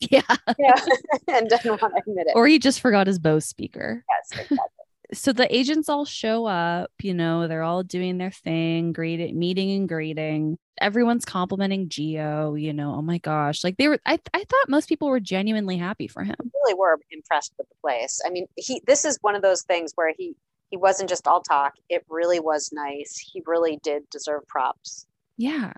yeah. 0.00 0.20
Yeah. 0.58 0.74
and 1.28 1.48
doesn't 1.48 1.68
want 1.80 1.80
to 1.94 2.02
admit 2.06 2.26
it. 2.28 2.32
Or 2.34 2.46
he 2.46 2.58
just 2.58 2.80
forgot 2.80 3.06
his 3.06 3.18
Bose 3.18 3.46
speaker. 3.46 4.04
yes, 4.10 4.40
exactly. 4.40 4.58
So 5.14 5.32
the 5.32 5.54
agents 5.54 5.88
all 5.88 6.04
show 6.04 6.46
up, 6.46 6.90
you 7.02 7.14
know, 7.14 7.48
they're 7.48 7.62
all 7.62 7.82
doing 7.82 8.18
their 8.18 8.30
thing, 8.30 8.92
greeting, 8.92 9.38
meeting 9.38 9.70
and 9.72 9.88
greeting. 9.88 10.58
Everyone's 10.80 11.24
complimenting 11.24 11.88
Gio, 11.88 12.60
you 12.60 12.72
know, 12.72 12.94
oh 12.96 13.02
my 13.02 13.18
gosh. 13.18 13.62
Like 13.62 13.76
they 13.76 13.88
were 13.88 13.98
I, 14.04 14.18
I 14.32 14.38
thought 14.38 14.68
most 14.68 14.88
people 14.88 15.08
were 15.08 15.20
genuinely 15.20 15.76
happy 15.76 16.08
for 16.08 16.24
him. 16.24 16.36
really 16.64 16.74
were 16.74 16.98
impressed 17.10 17.54
with 17.56 17.68
the 17.68 17.74
place. 17.80 18.20
I 18.26 18.30
mean, 18.30 18.46
he 18.56 18.82
this 18.86 19.04
is 19.04 19.18
one 19.22 19.34
of 19.34 19.42
those 19.42 19.62
things 19.62 19.92
where 19.94 20.12
he 20.18 20.34
he 20.70 20.76
wasn't 20.76 21.08
just 21.08 21.28
all 21.28 21.40
talk. 21.40 21.74
It 21.88 22.04
really 22.08 22.40
was 22.40 22.70
nice. 22.72 23.16
He 23.18 23.42
really 23.46 23.78
did 23.82 24.10
deserve 24.10 24.46
props. 24.48 25.06
Yeah. 25.36 25.72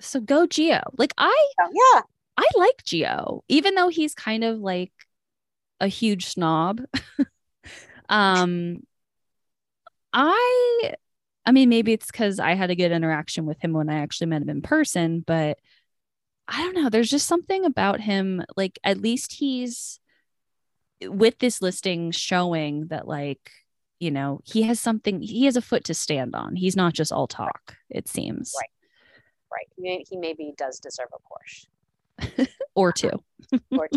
So 0.00 0.20
go 0.20 0.46
Gio. 0.46 0.82
Like 0.98 1.12
I 1.16 1.46
So, 1.60 1.70
yeah, 1.72 2.02
I 2.36 2.46
like 2.56 2.82
Gio, 2.84 3.42
even 3.48 3.76
though 3.76 3.88
he's 3.88 4.14
kind 4.14 4.42
of 4.42 4.58
like 4.58 4.92
a 5.80 5.86
huge 5.86 6.26
snob. 6.26 6.80
um 8.08 8.78
I 10.12 10.94
I 11.46 11.52
mean 11.52 11.68
maybe 11.68 11.92
it's 11.92 12.10
cuz 12.10 12.38
I 12.38 12.54
had 12.54 12.70
a 12.70 12.76
good 12.76 12.92
interaction 12.92 13.46
with 13.46 13.60
him 13.60 13.72
when 13.72 13.88
I 13.88 13.98
actually 14.00 14.28
met 14.28 14.42
him 14.42 14.50
in 14.50 14.62
person, 14.62 15.20
but 15.26 15.58
I 16.48 16.62
don't 16.62 16.74
know, 16.74 16.88
there's 16.90 17.10
just 17.10 17.26
something 17.26 17.64
about 17.64 18.00
him 18.00 18.44
like 18.56 18.78
at 18.84 18.98
least 18.98 19.32
he's 19.34 20.00
with 21.02 21.38
this 21.38 21.62
listing 21.62 22.10
showing 22.10 22.86
that 22.88 23.08
like 23.08 23.50
you 24.02 24.10
know, 24.10 24.40
he 24.42 24.62
has 24.62 24.80
something 24.80 25.22
he 25.22 25.44
has 25.44 25.56
a 25.56 25.62
foot 25.62 25.84
to 25.84 25.94
stand 25.94 26.34
on. 26.34 26.56
He's 26.56 26.74
not 26.74 26.92
just 26.92 27.12
all 27.12 27.28
talk, 27.28 27.76
it 27.88 28.08
seems. 28.08 28.52
Right. 28.60 28.70
right. 29.52 29.68
He, 29.76 30.04
he 30.10 30.16
maybe 30.16 30.52
does 30.58 30.80
deserve 30.80 31.06
a 31.14 31.18
Porsche 32.26 32.48
Or 32.74 32.90
two. 32.90 33.22
or 33.70 33.88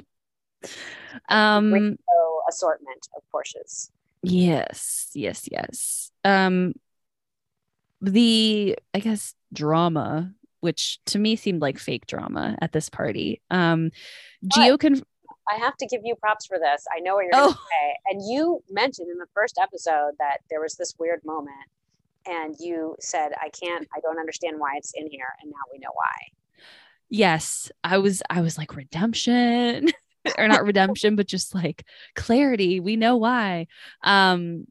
Um 1.29 1.71
so 1.71 2.41
assortment 2.49 3.07
of 3.15 3.23
Porsches. 3.33 3.89
Yes, 4.23 5.09
yes, 5.13 5.47
yes. 5.51 6.11
Um 6.23 6.73
the 8.01 8.77
I 8.93 8.99
guess 8.99 9.33
drama, 9.53 10.31
which 10.59 10.99
to 11.05 11.19
me 11.19 11.35
seemed 11.35 11.61
like 11.61 11.77
fake 11.79 12.07
drama 12.07 12.57
at 12.61 12.71
this 12.71 12.89
party. 12.89 13.41
Um 13.49 13.91
Gio 14.47 14.79
can 14.79 15.01
I 15.51 15.57
have 15.57 15.77
to 15.77 15.85
give 15.85 16.01
you 16.03 16.15
props 16.15 16.47
for 16.47 16.57
this. 16.57 16.85
I 16.95 16.99
know 17.01 17.15
what 17.15 17.25
you're 17.25 17.31
Oh. 17.35 17.43
going 17.45 17.53
to 17.53 17.59
say. 17.59 17.95
And 18.09 18.21
you 18.27 18.63
mentioned 18.71 19.09
in 19.11 19.17
the 19.19 19.27
first 19.35 19.59
episode 19.61 20.13
that 20.17 20.39
there 20.49 20.59
was 20.59 20.73
this 20.75 20.95
weird 20.97 21.21
moment, 21.23 21.69
and 22.25 22.55
you 22.59 22.95
said, 22.99 23.31
"I 23.39 23.49
can't. 23.49 23.87
I 23.95 23.99
don't 24.01 24.17
understand 24.17 24.57
why 24.59 24.71
it's 24.77 24.93
in 24.95 25.07
here." 25.07 25.27
And 25.43 25.51
now 25.51 25.57
we 25.71 25.77
know 25.77 25.91
why. 25.93 26.15
yes, 27.09 27.71
I 27.83 27.99
was 27.99 28.23
I 28.31 28.41
was 28.41 28.57
like 28.57 28.75
redemption 28.75 29.89
or 30.37 30.47
not 30.47 30.63
redemption, 30.63 31.15
but 31.15 31.27
just 31.27 31.53
like 31.55 31.85
clarity. 32.15 32.79
We 32.79 32.95
know 32.95 33.17
why. 33.17 33.67
Um 34.03 34.67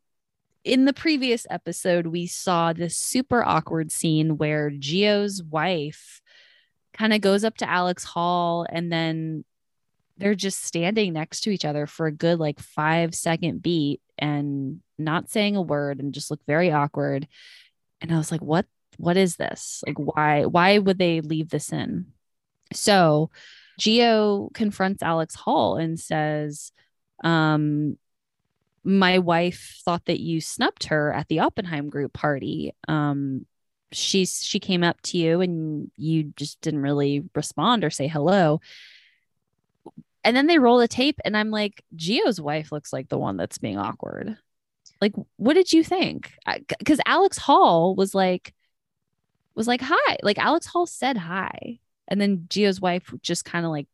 in 0.65 0.87
the 0.87 0.95
previous 0.95 1.47
episode, 1.51 2.07
we 2.07 2.27
saw 2.27 2.73
this 2.73 2.97
super 2.97 3.45
awkward 3.45 3.93
scene 3.93 4.39
where 4.39 4.71
Gio's 4.71 5.43
wife 5.43 6.23
kind 6.95 7.13
of 7.13 7.21
goes 7.21 7.45
up 7.45 7.59
to 7.59 7.69
Alex 7.69 8.03
Hall 8.03 8.67
and 8.71 8.91
then 8.91 9.45
they're 10.17 10.35
just 10.35 10.65
standing 10.65 11.13
next 11.13 11.41
to 11.41 11.51
each 11.51 11.65
other 11.65 11.87
for 11.87 12.07
a 12.07 12.13
good 12.13 12.39
like 12.39 12.61
five 12.61 13.15
second 13.15 13.63
beat 13.63 14.01
and 14.19 14.81
not 14.97 15.29
saying 15.29 15.57
a 15.57 15.63
word 15.63 15.99
and 15.99 16.15
just 16.15 16.31
look 16.31 16.41
very 16.47 16.71
awkward. 16.73 17.27
And 18.01 18.13
I 18.13 18.17
was 18.17 18.31
like, 18.31 18.43
what 18.43 18.67
what 18.97 19.17
is 19.17 19.37
this? 19.37 19.83
Like 19.87 19.99
why 19.99 20.45
why 20.45 20.79
would 20.79 20.99
they 20.99 21.21
leave 21.21 21.51
this 21.51 21.73
in? 21.73 22.07
So 22.73 23.31
Gio 23.81 24.53
confronts 24.55 25.03
Alex 25.03 25.35
Hall 25.35 25.77
and 25.77 25.99
says, 25.99 26.73
um, 27.23 27.99
my 28.85 29.19
wife 29.19 29.81
thought 29.85 30.05
that 30.07 30.21
you 30.21 30.41
snubbed 30.41 30.85
her 30.85 31.13
at 31.13 31.29
the 31.29 31.41
Oppenheim 31.41 31.89
group 31.89 32.13
party. 32.13 32.75
Um, 32.87 33.47
she's 33.93 34.45
she 34.45 34.59
came 34.59 34.85
up 34.85 35.01
to 35.03 35.19
you 35.19 35.41
and 35.41 35.91
you 35.97 36.33
just 36.37 36.61
didn't 36.61 36.83
really 36.83 37.25
respond 37.35 37.85
or 37.85 37.91
say 37.91 38.09
hello. 38.09 38.61
And 40.23 40.35
then 40.35 40.47
they 40.47 40.59
roll 40.59 40.79
the 40.79 40.89
tape, 40.89 41.21
and 41.23 41.37
I'm 41.37 41.51
like, 41.51 41.85
Gio's 41.95 42.41
wife 42.41 42.73
looks 42.73 42.95
like 42.95 43.11
the 43.11 43.19
one 43.19 43.37
that's 43.37 43.59
being 43.59 43.77
awkward. 43.77 44.39
Like, 44.99 45.13
what 45.37 45.53
did 45.53 45.71
you 45.71 45.85
think? 45.85 46.33
Because 46.79 46.99
Alex 47.05 47.37
Hall 47.37 47.95
was 47.95 48.15
like, 48.15 48.55
was 49.55 49.69
like, 49.69 49.83
hi. 49.83 50.17
Like 50.23 50.39
Alex 50.39 50.65
Hall 50.65 50.87
said 50.87 51.19
hi, 51.19 51.79
and 52.09 52.21
then 52.21 52.47
Gio's 52.49 52.81
wife 52.81 53.13
just 53.23 53.45
kind 53.45 53.65
of 53.65 53.71
like, 53.71 53.87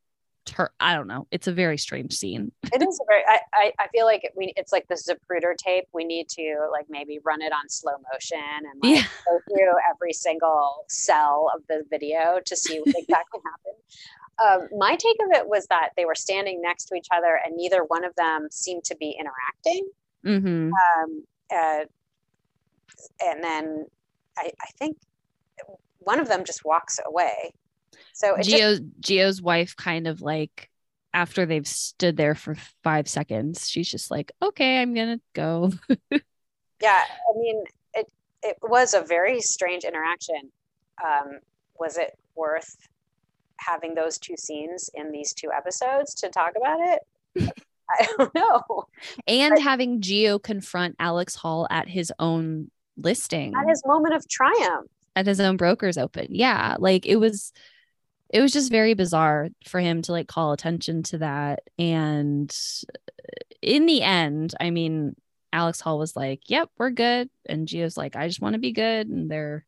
tur- 0.44 0.72
I 0.80 0.94
don't 0.94 1.06
know. 1.06 1.26
It's 1.30 1.46
a 1.46 1.52
very 1.52 1.78
strange 1.78 2.14
scene. 2.14 2.52
It 2.72 2.82
is 2.82 3.00
a 3.00 3.04
very. 3.08 3.22
I, 3.28 3.40
I, 3.52 3.72
I 3.80 3.88
feel 3.88 4.04
like 4.06 4.30
we. 4.36 4.52
It's 4.56 4.72
like 4.72 4.86
the 4.88 4.94
Zapruder 4.94 5.56
tape. 5.56 5.86
We 5.92 6.04
need 6.04 6.28
to 6.30 6.68
like 6.70 6.86
maybe 6.88 7.18
run 7.24 7.42
it 7.42 7.52
on 7.52 7.68
slow 7.68 7.92
motion 8.12 8.38
and 8.38 8.80
like 8.82 8.96
Yeah. 8.96 9.02
go 9.28 9.40
through 9.48 9.72
every 9.90 10.12
single 10.12 10.84
cell 10.88 11.50
of 11.54 11.62
the 11.68 11.84
video 11.90 12.38
to 12.44 12.56
see 12.56 12.78
what 12.78 12.94
exactly 12.96 13.40
happened. 13.50 14.72
Um, 14.72 14.78
my 14.78 14.96
take 14.96 15.16
of 15.22 15.32
it 15.32 15.48
was 15.48 15.66
that 15.66 15.90
they 15.96 16.04
were 16.04 16.14
standing 16.14 16.62
next 16.62 16.86
to 16.86 16.94
each 16.94 17.08
other 17.14 17.38
and 17.44 17.56
neither 17.56 17.82
one 17.84 18.04
of 18.04 18.14
them 18.16 18.48
seemed 18.50 18.84
to 18.84 18.96
be 18.96 19.10
interacting. 19.18 19.88
Mm-hmm. 20.24 20.70
um, 20.72 21.24
uh, 21.52 21.84
and 23.22 23.42
then 23.42 23.86
I, 24.38 24.50
I 24.60 24.66
think 24.78 24.96
one 25.98 26.20
of 26.20 26.28
them 26.28 26.44
just 26.44 26.64
walks 26.64 26.98
away. 27.04 27.52
So 28.20 28.34
it 28.34 28.42
just, 28.42 28.82
Gio 28.82 28.90
Gio's 29.00 29.40
wife 29.40 29.74
kind 29.76 30.06
of 30.06 30.20
like 30.20 30.68
after 31.14 31.46
they've 31.46 31.66
stood 31.66 32.18
there 32.18 32.34
for 32.34 32.54
five 32.84 33.08
seconds, 33.08 33.66
she's 33.66 33.90
just 33.90 34.10
like, 34.10 34.30
okay, 34.42 34.78
I'm 34.82 34.92
gonna 34.92 35.20
go. 35.32 35.72
yeah, 36.10 36.18
I 37.02 37.38
mean, 37.38 37.64
it 37.94 38.06
it 38.42 38.58
was 38.60 38.92
a 38.92 39.00
very 39.00 39.40
strange 39.40 39.84
interaction. 39.84 40.50
Um, 41.02 41.38
was 41.78 41.96
it 41.96 42.18
worth 42.36 42.76
having 43.56 43.94
those 43.94 44.18
two 44.18 44.36
scenes 44.36 44.90
in 44.92 45.12
these 45.12 45.32
two 45.32 45.48
episodes 45.50 46.12
to 46.16 46.28
talk 46.28 46.52
about 46.60 46.78
it? 46.80 47.50
I 47.90 48.06
don't 48.18 48.34
know. 48.34 48.84
and 49.26 49.58
having 49.58 50.02
Gio 50.02 50.40
confront 50.42 50.94
Alex 50.98 51.34
Hall 51.36 51.66
at 51.70 51.88
his 51.88 52.12
own 52.18 52.70
listing 52.98 53.54
At 53.56 53.66
his 53.66 53.82
moment 53.86 54.14
of 54.14 54.28
triumph. 54.28 54.90
at 55.16 55.26
his 55.26 55.40
own 55.40 55.56
brokers 55.56 55.96
open. 55.96 56.26
Yeah, 56.28 56.76
like 56.78 57.06
it 57.06 57.16
was 57.16 57.54
it 58.32 58.40
was 58.40 58.52
just 58.52 58.70
very 58.70 58.94
bizarre 58.94 59.48
for 59.66 59.80
him 59.80 60.02
to 60.02 60.12
like 60.12 60.28
call 60.28 60.52
attention 60.52 61.02
to 61.02 61.18
that 61.18 61.60
and 61.78 62.56
uh, 62.88 63.44
in 63.62 63.86
the 63.86 64.02
end, 64.02 64.54
I 64.58 64.70
mean, 64.70 65.14
Alex 65.52 65.80
Hall 65.80 65.98
was 65.98 66.16
like, 66.16 66.48
"Yep, 66.48 66.70
we're 66.78 66.90
good." 66.90 67.28
And 67.46 67.68
Gio's 67.68 67.96
like, 67.96 68.16
"I 68.16 68.26
just 68.26 68.40
want 68.40 68.54
to 68.54 68.58
be 68.58 68.72
good." 68.72 69.08
And 69.08 69.30
they're 69.30 69.64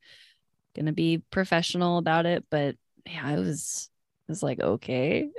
going 0.75 0.87
to 0.87 0.93
be 0.93 1.19
professional 1.31 1.99
about 1.99 2.27
it, 2.27 2.45
but 2.51 2.77
yeah, 3.07 3.31
it 3.31 3.39
was 3.39 3.91
it 4.29 4.33
was 4.33 4.43
like, 4.43 4.61
"Okay." 4.61 5.31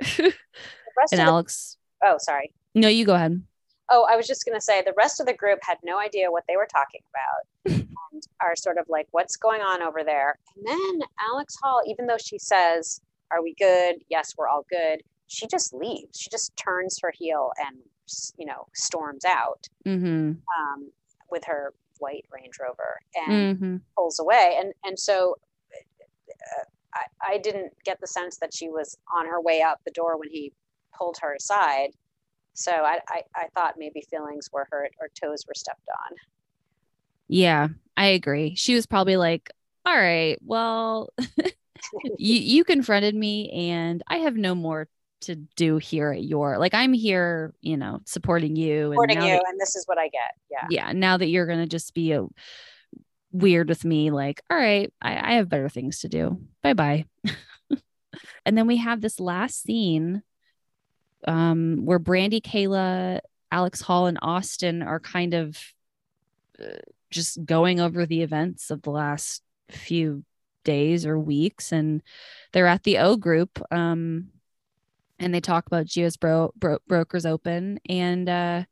And 1.10 1.20
of 1.20 1.26
the, 1.26 1.32
Alex 1.32 1.76
oh, 2.04 2.16
sorry. 2.18 2.52
No, 2.74 2.88
you 2.88 3.04
go 3.04 3.14
ahead. 3.14 3.42
oh, 3.90 4.06
I 4.08 4.16
was 4.16 4.26
just 4.26 4.44
going 4.44 4.56
to 4.56 4.60
say 4.60 4.80
the 4.82 4.94
rest 4.96 5.20
of 5.20 5.26
the 5.26 5.34
group 5.34 5.58
had 5.62 5.78
no 5.82 5.98
idea 5.98 6.30
what 6.30 6.44
they 6.46 6.56
were 6.56 6.68
talking 6.70 7.00
about 7.10 7.74
and 8.12 8.22
are 8.40 8.54
sort 8.54 8.78
of 8.78 8.86
like, 8.88 9.08
what's 9.10 9.36
going 9.36 9.60
on 9.60 9.82
over 9.82 10.04
there? 10.04 10.38
And 10.56 10.66
then 10.66 11.08
Alex 11.32 11.56
Hall, 11.60 11.80
even 11.88 12.06
though 12.06 12.18
she 12.18 12.38
says, 12.38 13.00
are 13.34 13.42
we 13.42 13.54
good? 13.58 13.96
Yes, 14.10 14.34
we're 14.36 14.48
all 14.48 14.66
good. 14.70 15.02
She 15.28 15.46
just 15.46 15.74
leaves. 15.74 16.18
She 16.18 16.30
just 16.30 16.56
turns 16.56 16.98
her 17.02 17.12
heel 17.16 17.50
and, 17.66 17.78
you 18.38 18.46
know, 18.46 18.66
storms 18.74 19.24
out 19.24 19.68
Mm-hmm. 19.86 20.42
um, 20.58 20.90
with 21.30 21.44
her 21.46 21.72
white 21.98 22.26
Range 22.32 22.54
Rover 22.60 23.00
and 23.14 23.48
Mm-hmm. 23.52 23.76
pulls 23.96 24.18
away. 24.20 24.56
And, 24.60 24.72
and 24.84 24.98
so 24.98 25.36
uh, 26.30 26.64
I, 26.94 27.34
I 27.34 27.38
didn't 27.38 27.72
get 27.84 28.00
the 28.00 28.06
sense 28.06 28.38
that 28.38 28.54
she 28.54 28.68
was 28.68 28.96
on 29.16 29.26
her 29.26 29.40
way 29.40 29.62
out 29.62 29.80
the 29.84 29.90
door 29.92 30.16
when 30.18 30.30
he 30.30 30.52
pulled 30.96 31.16
her 31.20 31.34
aside. 31.34 31.90
So 32.54 32.72
I, 32.72 33.00
I, 33.08 33.22
I 33.36 33.48
thought 33.54 33.76
maybe 33.78 34.02
feelings 34.10 34.50
were 34.52 34.68
hurt 34.70 34.92
or 35.00 35.08
toes 35.20 35.44
were 35.48 35.54
stepped 35.54 35.88
on. 36.10 36.16
Yeah, 37.28 37.68
I 37.96 38.06
agree. 38.08 38.54
She 38.54 38.74
was 38.74 38.86
probably 38.86 39.16
like, 39.16 39.50
all 39.84 39.96
right, 39.96 40.38
well, 40.42 41.10
you 42.18 42.34
you 42.34 42.64
confronted 42.64 43.14
me 43.14 43.50
and 43.50 44.02
I 44.06 44.18
have 44.18 44.36
no 44.36 44.54
more 44.54 44.88
to 45.22 45.36
do 45.36 45.78
here 45.78 46.12
at 46.12 46.22
your 46.22 46.58
like 46.58 46.74
I'm 46.74 46.92
here, 46.92 47.54
you 47.60 47.76
know, 47.76 48.00
supporting 48.04 48.56
you 48.56 48.86
and 48.86 48.92
Supporting 48.94 49.18
now 49.18 49.26
you, 49.26 49.32
that- 49.32 49.44
and 49.48 49.60
this 49.60 49.74
is 49.76 49.86
what 49.86 49.98
I 49.98 50.08
get. 50.08 50.32
Yeah. 50.50 50.66
yeah, 50.70 50.92
now 50.92 51.16
that 51.16 51.28
you're 51.28 51.46
gonna 51.46 51.66
just 51.66 51.94
be 51.94 52.12
a 52.12 52.26
weird 53.32 53.68
with 53.68 53.84
me, 53.84 54.10
like, 54.10 54.42
all 54.50 54.56
right, 54.56 54.92
I, 55.02 55.32
I 55.32 55.34
have 55.34 55.48
better 55.48 55.68
things 55.68 56.00
to 56.00 56.08
do. 56.08 56.40
Bye 56.62 56.74
bye. 56.74 57.06
and 58.44 58.56
then 58.56 58.66
we 58.66 58.76
have 58.78 59.00
this 59.00 59.18
last 59.18 59.62
scene 59.62 60.22
um 61.26 61.84
where 61.86 61.98
Brandi, 61.98 62.40
Kayla, 62.42 63.20
Alex 63.50 63.80
Hall, 63.80 64.06
and 64.06 64.18
Austin 64.20 64.82
are 64.82 65.00
kind 65.00 65.32
of 65.34 65.58
uh, 66.60 66.66
just 67.10 67.44
going 67.44 67.80
over 67.80 68.04
the 68.04 68.22
events 68.22 68.70
of 68.70 68.82
the 68.82 68.90
last 68.90 69.42
few 69.70 70.24
days 70.64 71.06
or 71.06 71.18
weeks 71.18 71.72
and 71.72 72.02
they're 72.52 72.66
at 72.66 72.82
the 72.84 72.98
O 72.98 73.16
group 73.16 73.60
um 73.70 74.28
and 75.18 75.32
they 75.32 75.40
talk 75.40 75.66
about 75.66 75.86
Gio's 75.86 76.16
bro, 76.16 76.52
bro 76.56 76.78
brokers 76.86 77.26
open 77.26 77.78
and 77.88 78.28
uh 78.28 78.64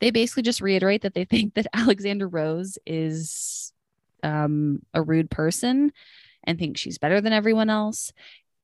they 0.00 0.10
basically 0.10 0.42
just 0.42 0.60
reiterate 0.60 1.02
that 1.02 1.14
they 1.14 1.24
think 1.24 1.54
that 1.54 1.66
Alexandra 1.72 2.28
Rose 2.28 2.78
is 2.86 3.72
um 4.22 4.80
a 4.92 5.02
rude 5.02 5.30
person 5.30 5.92
and 6.44 6.58
think 6.58 6.76
she's 6.76 6.98
better 6.98 7.20
than 7.20 7.32
everyone 7.32 7.70
else. 7.70 8.12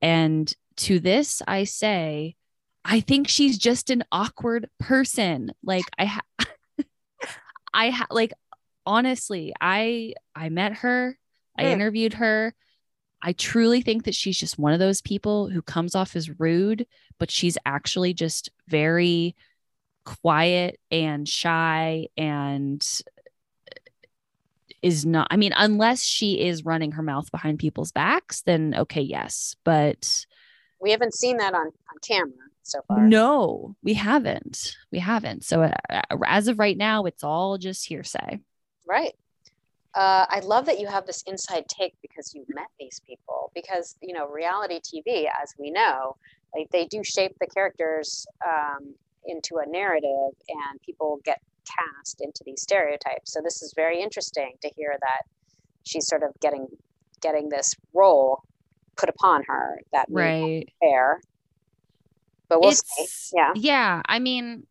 And 0.03 0.53
to 0.77 1.01
this 1.01 1.43
I 1.47 1.65
say 1.65 2.37
I 2.85 3.01
think 3.01 3.29
she's 3.29 3.59
just 3.59 3.91
an 3.91 4.05
awkward 4.11 4.69
person. 4.79 5.53
Like 5.63 5.85
I 5.99 6.05
ha- 6.07 6.21
I 7.75 7.91
ha- 7.91 8.07
like 8.11 8.33
honestly 8.87 9.53
I 9.61 10.15
I 10.35 10.49
met 10.49 10.75
her 10.79 11.19
I 11.61 11.67
Hmm. 11.67 11.73
interviewed 11.73 12.15
her 12.15 12.55
I 13.23 13.33
truly 13.35 13.83
think 13.83 14.05
that 14.05 14.15
she's 14.15 14.39
just 14.39 14.59
one 14.59 14.73
of 14.73 14.79
those 14.79 15.03
people 15.03 15.51
who 15.51 15.61
comes 15.61 15.95
off 15.95 16.17
as 16.17 16.41
rude, 16.41 16.87
but 17.19 17.31
she's 17.31 17.59
actually 17.67 18.15
just 18.15 18.49
very 18.67 19.37
quiet 20.05 20.81
and 20.91 21.29
shy 21.29 22.09
and 22.17 22.83
is 24.83 25.05
not, 25.05 25.29
I 25.31 25.37
mean, 25.37 25.53
unless 25.57 26.03
she 26.03 26.41
is 26.41 26.65
running 26.65 26.93
her 26.93 27.03
mouth 27.03 27.31
behind 27.31 27.59
people's 27.59 27.93
backs, 27.93 28.41
then 28.43 28.75
okay, 28.75 29.03
yes. 29.03 29.55
But 29.65 30.25
We 30.81 30.91
haven't 30.91 31.15
seen 31.15 31.37
that 31.37 31.53
on, 31.53 31.67
on 31.67 31.99
camera 32.03 32.33
so 32.63 32.81
far. 32.89 33.07
no, 33.07 33.77
we 33.83 33.93
haven't. 33.95 34.77
We 34.91 34.99
haven't. 35.01 35.45
So 35.45 35.63
uh, 35.65 36.01
as 36.27 36.49
of 36.49 36.59
right 36.59 36.77
now, 36.77 37.05
it's 37.05 37.23
all 37.23 37.59
just 37.59 37.87
hearsay. 37.87 38.41
Right. 38.89 39.13
Uh, 39.95 40.25
I 40.29 40.41
love 40.41 40.67
that 40.67 40.79
you 40.79 40.87
have 40.87 41.07
this 41.07 41.23
inside 41.27 41.65
take 41.69 41.95
because 42.01 42.33
you've 42.35 42.49
met 42.49 42.69
these 42.79 43.01
people. 43.07 43.51
Because 43.55 43.97
you 44.01 44.15
know, 44.15 44.29
reality 44.29 44.81
TV, 44.81 45.27
as 45.43 45.55
we 45.59 45.71
know, 45.71 46.17
like 46.55 46.71
they 46.71 46.87
do 46.87 47.03
shape 47.03 47.37
the 47.41 47.47
characters 47.47 48.27
um, 48.47 48.95
into 49.27 49.57
a 49.57 49.69
narrative, 49.69 50.35
and 50.49 50.81
people 50.85 51.21
get 51.25 51.41
cast 51.67 52.21
into 52.21 52.43
these 52.45 52.63
stereotypes. 52.63 53.33
So 53.33 53.41
this 53.43 53.63
is 53.63 53.73
very 53.75 54.01
interesting 54.01 54.53
to 54.63 54.71
hear 54.77 54.97
that 55.01 55.23
she's 55.85 56.07
sort 56.07 56.23
of 56.23 56.31
getting 56.41 56.67
getting 57.21 57.49
this 57.49 57.75
role 57.93 58.43
put 58.97 59.09
upon 59.09 59.43
her 59.47 59.81
that 59.93 60.07
Right. 60.09 60.69
fair. 60.81 61.21
But 62.49 62.61
we'll 62.61 62.73
see. 62.73 63.07
Yeah. 63.33 63.53
yeah 63.55 64.03
i 64.07 64.19
mean 64.19 64.67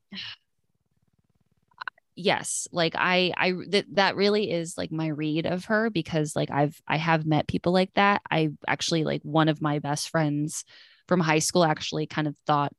yes 2.19 2.67
like 2.71 2.93
i 2.97 3.31
i 3.37 3.53
that 3.69 3.85
that 3.93 4.15
really 4.15 4.51
is 4.51 4.77
like 4.77 4.91
my 4.91 5.07
read 5.07 5.45
of 5.45 5.65
her 5.65 5.89
because 5.89 6.35
like 6.35 6.51
i've 6.51 6.79
i 6.87 6.97
have 6.97 7.25
met 7.25 7.47
people 7.47 7.71
like 7.71 7.93
that. 7.93 8.21
I 8.29 8.49
actually 8.67 9.03
like 9.03 9.21
one 9.23 9.47
of 9.47 9.61
my 9.61 9.79
best 9.79 10.09
friends 10.09 10.65
from 11.07 11.19
high 11.19 11.39
school 11.39 11.63
actually 11.63 12.07
kind 12.07 12.27
of 12.27 12.35
thought 12.45 12.73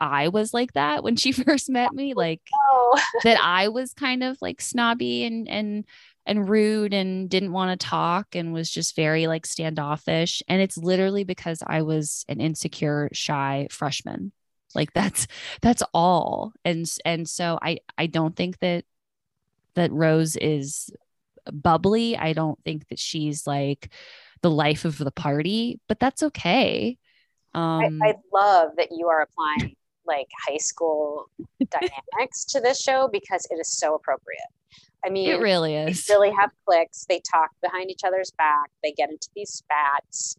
i 0.00 0.28
was 0.28 0.52
like 0.52 0.72
that 0.74 1.02
when 1.02 1.16
she 1.16 1.32
first 1.44 1.70
met 1.70 1.92
me 1.92 2.12
oh, 2.14 2.18
like 2.18 2.42
Oh, 2.52 3.00
that 3.22 3.38
I 3.42 3.68
was 3.68 3.92
kind 3.92 4.22
of 4.22 4.36
like 4.40 4.60
snobby 4.60 5.24
and 5.24 5.48
and 5.48 5.84
and 6.26 6.48
rude 6.48 6.94
and 6.94 7.28
didn't 7.28 7.52
want 7.52 7.78
to 7.78 7.86
talk 7.86 8.34
and 8.34 8.52
was 8.52 8.70
just 8.70 8.96
very 8.96 9.26
like 9.26 9.44
standoffish. 9.46 10.42
And 10.48 10.62
it's 10.62 10.78
literally 10.78 11.24
because 11.24 11.62
I 11.66 11.82
was 11.82 12.24
an 12.28 12.40
insecure 12.40 13.10
shy 13.12 13.68
freshman 13.70 14.32
like 14.74 14.92
that's 14.92 15.26
that's 15.60 15.82
all 15.92 16.52
and 16.64 16.86
and 17.04 17.28
so 17.28 17.58
I 17.60 17.78
I 17.96 18.06
don't 18.06 18.36
think 18.36 18.58
that 18.60 18.84
that 19.74 19.92
Rose 19.92 20.36
is 20.36 20.90
bubbly 21.52 22.16
I 22.16 22.32
don't 22.32 22.58
think 22.64 22.88
that 22.88 22.98
she's 22.98 23.46
like 23.46 23.92
the 24.42 24.50
life 24.50 24.84
of 24.84 24.98
the 24.98 25.10
party 25.10 25.80
but 25.88 25.98
that's 25.98 26.22
okay 26.22 26.98
um 27.54 28.00
I, 28.02 28.08
I 28.08 28.14
love 28.32 28.70
that 28.76 28.88
you 28.90 29.08
are 29.08 29.22
applying 29.22 29.76
like 30.06 30.28
high 30.46 30.58
school 30.58 31.30
dynamics 31.70 32.44
to 32.46 32.60
this 32.60 32.80
show 32.80 33.08
because 33.10 33.46
it 33.50 33.56
is 33.56 33.72
so 33.72 33.94
appropriate. 33.94 34.40
I 35.04 35.10
mean, 35.10 35.28
it 35.28 35.40
really 35.40 35.74
is. 35.74 36.06
they 36.06 36.14
really 36.14 36.32
have 36.38 36.50
clicks. 36.66 37.04
They 37.08 37.20
talk 37.20 37.50
behind 37.62 37.90
each 37.90 38.04
other's 38.06 38.30
back. 38.32 38.70
They 38.82 38.92
get 38.92 39.10
into 39.10 39.28
these 39.34 39.50
spats. 39.50 40.36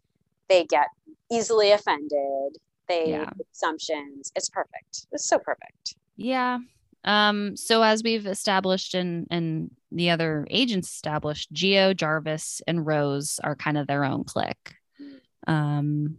They 0.48 0.64
get 0.64 0.88
easily 1.30 1.70
offended. 1.72 2.58
They 2.88 3.10
Yeah. 3.10 3.30
assumptions. 3.52 4.32
It's 4.34 4.48
perfect. 4.48 5.06
It's 5.12 5.26
so 5.28 5.38
perfect. 5.38 5.96
Yeah. 6.16 6.58
Um, 7.04 7.56
so 7.56 7.82
as 7.82 8.02
we've 8.02 8.26
established 8.26 8.94
and 8.94 9.26
and 9.30 9.70
the 9.92 10.10
other 10.10 10.46
agents 10.50 10.90
established, 10.90 11.52
Gio, 11.52 11.94
Jarvis, 11.96 12.60
and 12.66 12.84
Rose 12.86 13.38
are 13.44 13.54
kind 13.56 13.78
of 13.78 13.86
their 13.86 14.04
own 14.04 14.24
clique. 14.24 14.74
Um 15.46 16.18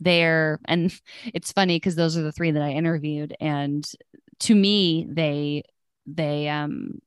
they're 0.00 0.58
and 0.64 0.92
it's 1.34 1.52
funny 1.52 1.76
because 1.76 1.94
those 1.94 2.16
are 2.16 2.22
the 2.22 2.32
three 2.32 2.50
that 2.52 2.62
I 2.62 2.70
interviewed. 2.70 3.36
And 3.40 3.88
to 4.40 4.54
me, 4.54 5.06
they 5.08 5.62
they 6.06 6.48
um 6.48 7.00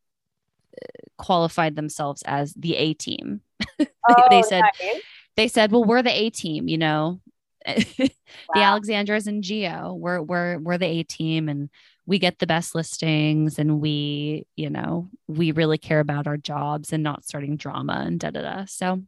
qualified 1.17 1.75
themselves 1.75 2.23
as 2.25 2.53
the 2.53 2.75
A 2.75 2.93
team. 2.93 3.41
Oh, 4.09 4.13
they 4.29 4.41
said 4.41 4.61
nice. 4.61 5.01
they 5.37 5.47
said, 5.47 5.71
well, 5.71 5.85
we're 5.85 6.01
the 6.03 6.11
A 6.11 6.29
team, 6.29 6.67
you 6.67 6.77
know. 6.77 7.21
the 7.97 8.11
Alexandras 8.55 9.27
and 9.27 9.43
Gio. 9.43 9.97
We're 9.97 10.21
we're 10.21 10.59
we're 10.59 10.77
the 10.77 10.85
A 10.85 11.03
team 11.03 11.49
and 11.49 11.69
we 12.05 12.19
get 12.19 12.39
the 12.39 12.47
best 12.47 12.75
listings 12.75 13.59
and 13.59 13.79
we, 13.79 14.45
you 14.55 14.69
know, 14.69 15.09
we 15.27 15.51
really 15.51 15.77
care 15.77 16.01
about 16.01 16.27
our 16.27 16.37
jobs 16.37 16.91
and 16.91 17.01
not 17.01 17.23
starting 17.23 17.55
drama 17.55 18.03
and 18.05 18.19
da 18.19 18.31
da 18.31 18.41
da. 18.41 18.65
So 18.65 19.03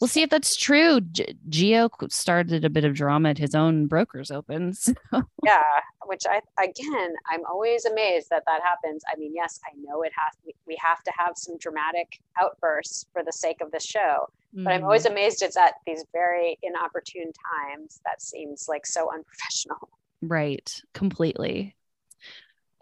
we'll 0.00 0.08
see 0.08 0.22
if 0.22 0.30
that's 0.30 0.56
true. 0.56 1.00
G- 1.00 1.36
Gio 1.48 1.90
started 2.10 2.64
a 2.64 2.70
bit 2.70 2.84
of 2.84 2.94
drama 2.94 3.30
at 3.30 3.38
his 3.38 3.54
own 3.54 3.86
brokers 3.86 4.30
opens. 4.30 4.92
yeah 5.44 5.62
which 6.06 6.22
i 6.28 6.40
again 6.62 7.14
i'm 7.30 7.44
always 7.48 7.84
amazed 7.84 8.28
that 8.30 8.42
that 8.46 8.60
happens 8.62 9.02
i 9.12 9.16
mean 9.16 9.32
yes 9.32 9.60
i 9.64 9.72
know 9.80 10.02
it 10.02 10.10
has 10.16 10.36
we- 10.44 10.54
we 10.66 10.76
have 10.82 11.02
to 11.04 11.12
have 11.16 11.34
some 11.36 11.56
dramatic 11.58 12.18
outbursts 12.40 13.06
for 13.12 13.22
the 13.22 13.32
sake 13.32 13.60
of 13.60 13.70
the 13.70 13.78
show 13.78 14.26
but 14.52 14.72
i'm 14.72 14.82
always 14.82 15.04
mm-hmm. 15.04 15.12
amazed 15.12 15.42
it's 15.42 15.56
at 15.56 15.74
these 15.86 16.04
very 16.12 16.58
inopportune 16.62 17.30
times 17.54 18.00
that 18.04 18.20
seems 18.20 18.66
like 18.68 18.84
so 18.84 19.08
unprofessional 19.12 19.88
right, 20.22 20.82
completely. 20.94 21.76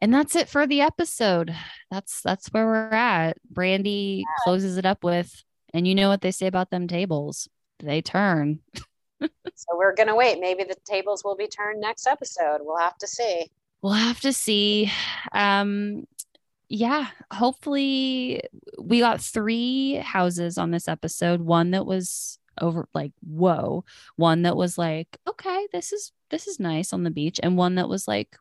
And 0.00 0.14
that's 0.14 0.36
it 0.36 0.48
for 0.48 0.66
the 0.66 0.80
episode. 0.80 1.54
That's 1.90 2.22
that's 2.22 2.48
where 2.48 2.66
we're 2.66 2.90
at. 2.90 3.36
Brandi 3.52 4.22
closes 4.44 4.76
it 4.76 4.86
up 4.86 5.02
with, 5.02 5.42
and 5.74 5.86
you 5.86 5.94
know 5.94 6.08
what 6.08 6.20
they 6.20 6.30
say 6.30 6.46
about 6.46 6.70
them 6.70 6.88
tables. 6.88 7.48
They 7.80 8.02
turn. 8.02 8.60
so 9.20 9.76
we're 9.76 9.94
gonna 9.94 10.14
wait 10.14 10.38
maybe 10.38 10.62
the 10.62 10.76
tables 10.84 11.24
will 11.24 11.34
be 11.34 11.48
turned 11.48 11.80
next 11.80 12.06
episode 12.06 12.58
we'll 12.60 12.78
have 12.78 12.96
to 12.96 13.08
see 13.08 13.50
We'll 13.82 13.92
have 13.92 14.20
to 14.20 14.32
see. 14.32 14.90
Um, 15.32 16.06
yeah, 16.68 17.08
hopefully 17.32 18.42
we 18.78 19.00
got 19.00 19.20
three 19.20 19.94
houses 19.94 20.58
on 20.58 20.70
this 20.70 20.88
episode. 20.88 21.40
One 21.40 21.70
that 21.70 21.86
was 21.86 22.38
over 22.60 22.88
like 22.92 23.12
whoa, 23.20 23.84
one 24.16 24.42
that 24.42 24.56
was 24.56 24.78
like 24.78 25.16
okay, 25.28 25.68
this 25.72 25.92
is 25.92 26.12
this 26.30 26.46
is 26.46 26.58
nice 26.58 26.92
on 26.92 27.04
the 27.04 27.10
beach, 27.10 27.38
and 27.42 27.56
one 27.56 27.76
that 27.76 27.88
was 27.88 28.08
like 28.08 28.36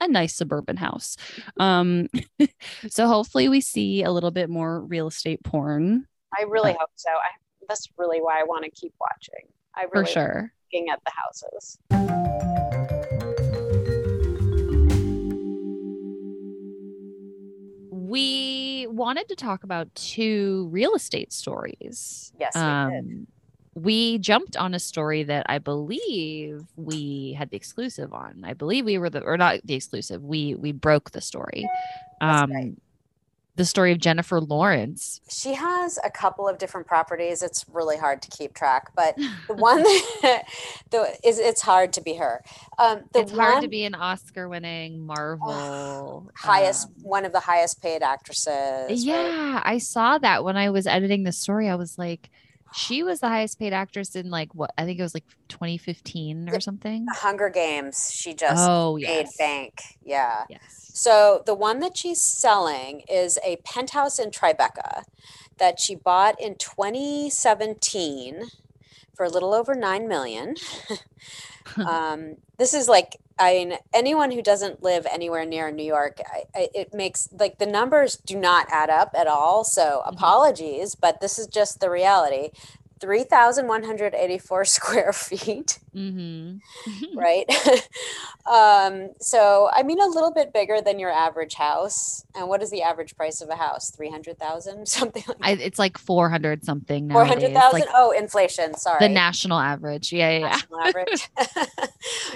a 0.00 0.08
nice 0.08 0.34
suburban 0.34 0.76
house. 0.76 1.16
Um, 1.58 2.08
so 2.88 3.06
hopefully 3.06 3.48
we 3.48 3.60
see 3.60 4.02
a 4.02 4.10
little 4.12 4.30
bit 4.30 4.50
more 4.50 4.80
real 4.80 5.06
estate 5.06 5.42
porn. 5.44 6.06
I 6.36 6.42
really 6.44 6.72
uh, 6.72 6.78
hope 6.80 6.90
so. 6.96 7.10
I, 7.10 7.30
that's 7.68 7.88
really 7.96 8.20
why 8.20 8.40
I 8.40 8.44
want 8.44 8.64
to 8.64 8.70
keep 8.70 8.94
watching. 9.00 9.48
I 9.74 9.86
really 9.92 10.06
for 10.06 10.10
sure 10.10 10.52
looking 10.72 10.88
at 10.90 11.00
the 11.04 11.12
houses. 11.12 11.78
We 17.90 18.86
wanted 18.88 19.28
to 19.28 19.36
talk 19.36 19.64
about 19.64 19.94
two 19.94 20.68
real 20.70 20.94
estate 20.94 21.32
stories. 21.32 22.32
Yes, 22.38 22.54
we 22.54 22.60
um, 22.60 22.90
did 22.90 23.26
we 23.74 24.18
jumped 24.18 24.56
on 24.56 24.74
a 24.74 24.78
story 24.78 25.22
that 25.22 25.46
I 25.48 25.58
believe 25.58 26.64
we 26.76 27.34
had 27.38 27.50
the 27.50 27.56
exclusive 27.56 28.12
on. 28.12 28.42
I 28.44 28.54
believe 28.54 28.84
we 28.84 28.98
were 28.98 29.10
the 29.10 29.20
or 29.20 29.36
not 29.36 29.60
the 29.64 29.74
exclusive. 29.74 30.22
We 30.24 30.54
we 30.54 30.72
broke 30.72 31.12
the 31.12 31.20
story. 31.20 31.68
Um 32.20 32.50
right. 32.52 32.74
The 33.58 33.64
story 33.64 33.92
of 33.92 33.98
Jennifer 33.98 34.40
Lawrence. 34.40 35.20
She 35.28 35.54
has 35.54 35.98
a 36.04 36.10
couple 36.10 36.48
of 36.48 36.58
different 36.58 36.86
properties. 36.86 37.42
It's 37.42 37.66
really 37.70 37.98
hard 37.98 38.22
to 38.22 38.30
keep 38.30 38.54
track, 38.54 38.92
but 38.94 39.16
the 39.48 39.54
one 39.54 39.82
that 39.82 40.44
the 40.90 41.18
is 41.24 41.38
it's 41.38 41.60
hard 41.60 41.92
to 41.94 42.00
be 42.00 42.14
her. 42.14 42.42
Um 42.78 43.02
the 43.12 43.20
it's 43.20 43.32
one, 43.32 43.40
hard 43.40 43.62
to 43.62 43.68
be 43.68 43.84
an 43.84 43.94
Oscar 43.94 44.48
winning 44.48 45.04
Marvel 45.04 46.30
highest 46.36 46.86
um, 46.86 46.94
one 47.02 47.24
of 47.24 47.32
the 47.32 47.40
highest 47.40 47.82
paid 47.82 48.02
actresses. 48.02 49.04
Yeah, 49.04 49.54
right? 49.54 49.62
I 49.64 49.78
saw 49.78 50.18
that 50.18 50.44
when 50.44 50.56
I 50.56 50.70
was 50.70 50.86
editing 50.86 51.24
the 51.24 51.32
story. 51.32 51.68
I 51.68 51.74
was 51.74 51.98
like 51.98 52.30
she 52.74 53.02
was 53.02 53.20
the 53.20 53.28
highest 53.28 53.58
paid 53.58 53.72
actress 53.72 54.14
in 54.16 54.30
like 54.30 54.54
what 54.54 54.72
I 54.76 54.84
think 54.84 54.98
it 54.98 55.02
was 55.02 55.14
like 55.14 55.24
2015 55.48 56.50
or 56.50 56.60
something. 56.60 57.06
The 57.06 57.14
Hunger 57.14 57.48
Games. 57.48 58.10
She 58.12 58.34
just 58.34 58.68
oh, 58.68 58.96
made 58.96 59.02
yes. 59.02 59.36
bank. 59.36 59.82
Yeah. 60.04 60.44
Yes. 60.48 60.90
So 60.94 61.42
the 61.46 61.54
one 61.54 61.80
that 61.80 61.96
she's 61.96 62.20
selling 62.20 63.02
is 63.10 63.38
a 63.44 63.56
penthouse 63.64 64.18
in 64.18 64.30
Tribeca 64.30 65.04
that 65.58 65.80
she 65.80 65.94
bought 65.94 66.40
in 66.40 66.56
2017 66.56 68.42
for 69.14 69.24
a 69.24 69.28
little 69.28 69.54
over 69.54 69.74
9 69.74 70.08
million. 70.08 70.54
um, 71.76 72.36
this 72.58 72.74
is 72.74 72.88
like 72.88 73.16
I 73.38 73.52
mean, 73.52 73.78
anyone 73.92 74.30
who 74.30 74.42
doesn't 74.42 74.82
live 74.82 75.06
anywhere 75.10 75.44
near 75.44 75.70
New 75.70 75.84
York, 75.84 76.20
I, 76.26 76.42
I, 76.54 76.68
it 76.74 76.92
makes 76.92 77.28
like 77.32 77.58
the 77.58 77.66
numbers 77.66 78.16
do 78.16 78.36
not 78.36 78.66
add 78.70 78.90
up 78.90 79.12
at 79.16 79.26
all. 79.26 79.64
So 79.64 80.02
mm-hmm. 80.04 80.14
apologies, 80.14 80.94
but 80.94 81.20
this 81.20 81.38
is 81.38 81.46
just 81.46 81.80
the 81.80 81.90
reality. 81.90 82.50
3,184 83.00 84.64
square 84.64 85.12
feet. 85.12 85.78
Mm-hmm. 85.94 87.16
right. 87.18 87.48
um, 88.50 89.10
so, 89.20 89.70
I 89.72 89.82
mean, 89.82 90.00
a 90.00 90.06
little 90.06 90.32
bit 90.32 90.52
bigger 90.52 90.80
than 90.80 90.98
your 90.98 91.10
average 91.10 91.54
house. 91.54 92.24
And 92.34 92.48
what 92.48 92.62
is 92.62 92.70
the 92.70 92.82
average 92.82 93.16
price 93.16 93.40
of 93.40 93.48
a 93.48 93.56
house? 93.56 93.90
300,000, 93.90 94.86
something 94.86 95.24
like 95.26 95.38
I, 95.40 95.52
It's 95.52 95.78
like 95.78 95.98
400 95.98 96.64
something. 96.64 97.10
400,000. 97.10 97.80
Like 97.80 97.88
oh, 97.94 98.12
inflation. 98.12 98.74
Sorry. 98.74 98.98
The 99.00 99.08
national 99.08 99.58
average. 99.58 100.12
Yeah. 100.12 100.30
Yeah. 100.30 100.48
National 100.48 100.80
average. 100.80 101.28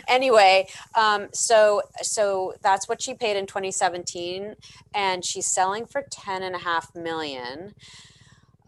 anyway, 0.09 0.67
um, 0.95 1.29
so, 1.33 1.83
so 2.03 2.55
that's 2.63 2.89
what 2.89 3.03
she 3.03 3.15
paid 3.15 3.37
in 3.37 3.47
2017 3.47 4.57
and 4.95 5.25
she's 5.25 5.47
selling 5.47 5.87
for 5.87 6.03
10 6.03 6.43
and 6.43 6.55
a 6.55 6.59
half 6.59 6.95
million. 6.95 7.75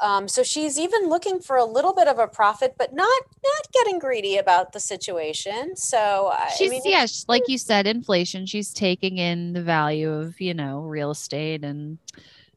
Um, 0.04 0.28
so 0.28 0.42
she's 0.42 0.78
even 0.78 1.08
looking 1.08 1.40
for 1.40 1.56
a 1.56 1.64
little 1.64 1.94
bit 1.94 2.08
of 2.08 2.18
a 2.18 2.28
profit, 2.28 2.74
but 2.76 2.92
not 2.92 3.22
not 3.42 3.72
getting 3.72 3.98
greedy 3.98 4.36
about 4.36 4.74
the 4.74 4.80
situation. 4.80 5.76
So 5.76 6.30
she's 6.58 6.68
I 6.68 6.72
mean, 6.72 6.82
yeah, 6.84 7.06
like 7.26 7.44
you 7.48 7.56
said, 7.56 7.86
inflation. 7.86 8.44
She's 8.44 8.70
taking 8.74 9.16
in 9.16 9.54
the 9.54 9.62
value 9.62 10.12
of 10.12 10.38
you 10.42 10.52
know 10.52 10.80
real 10.80 11.10
estate 11.10 11.64
and 11.64 11.96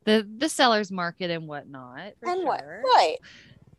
the 0.04 0.28
the 0.38 0.50
seller's 0.50 0.92
market 0.92 1.32
and 1.32 1.48
whatnot. 1.48 2.16
and 2.22 2.42
sure. 2.42 2.46
what 2.46 2.66
right? 2.66 3.16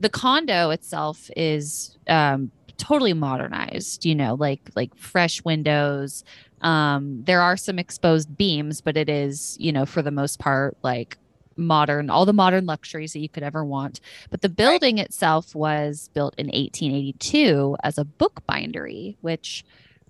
The 0.01 0.09
condo 0.09 0.71
itself 0.71 1.31
is 1.37 1.99
um, 2.09 2.51
totally 2.79 3.13
modernized. 3.13 4.07
You 4.07 4.15
know, 4.15 4.35
like 4.35 4.71
like 4.77 4.97
fresh 4.97 5.45
windows. 5.45 6.25
Um, 6.63 7.23
there 7.25 7.43
are 7.43 7.59
some 7.59 7.79
exposed 7.79 8.35
beams, 8.35 8.81
but 8.81 8.97
it 8.97 9.11
is 9.11 9.59
you 9.61 9.73
know 9.73 9.85
for 9.85 10.01
the 10.01 10.11
most 10.11 10.39
part 10.39 10.79
like 10.83 11.19
modern, 11.59 12.09
all 12.09 12.25
the 12.25 12.33
modern 12.33 12.65
luxuries 12.65 13.13
that 13.13 13.21
you 13.21 13.29
could 13.29 13.43
ever 13.43 13.65
want. 13.65 14.01
But 14.31 14.41
the 14.41 14.49
building 14.49 14.97
right. 14.97 15.07
itself 15.07 15.55
was 15.55 16.09
built 16.15 16.35
in 16.39 16.47
1882 16.47 17.77
as 17.83 17.99
a 17.99 18.05
book 18.05 18.43
bindery, 18.47 19.19
which 19.21 19.65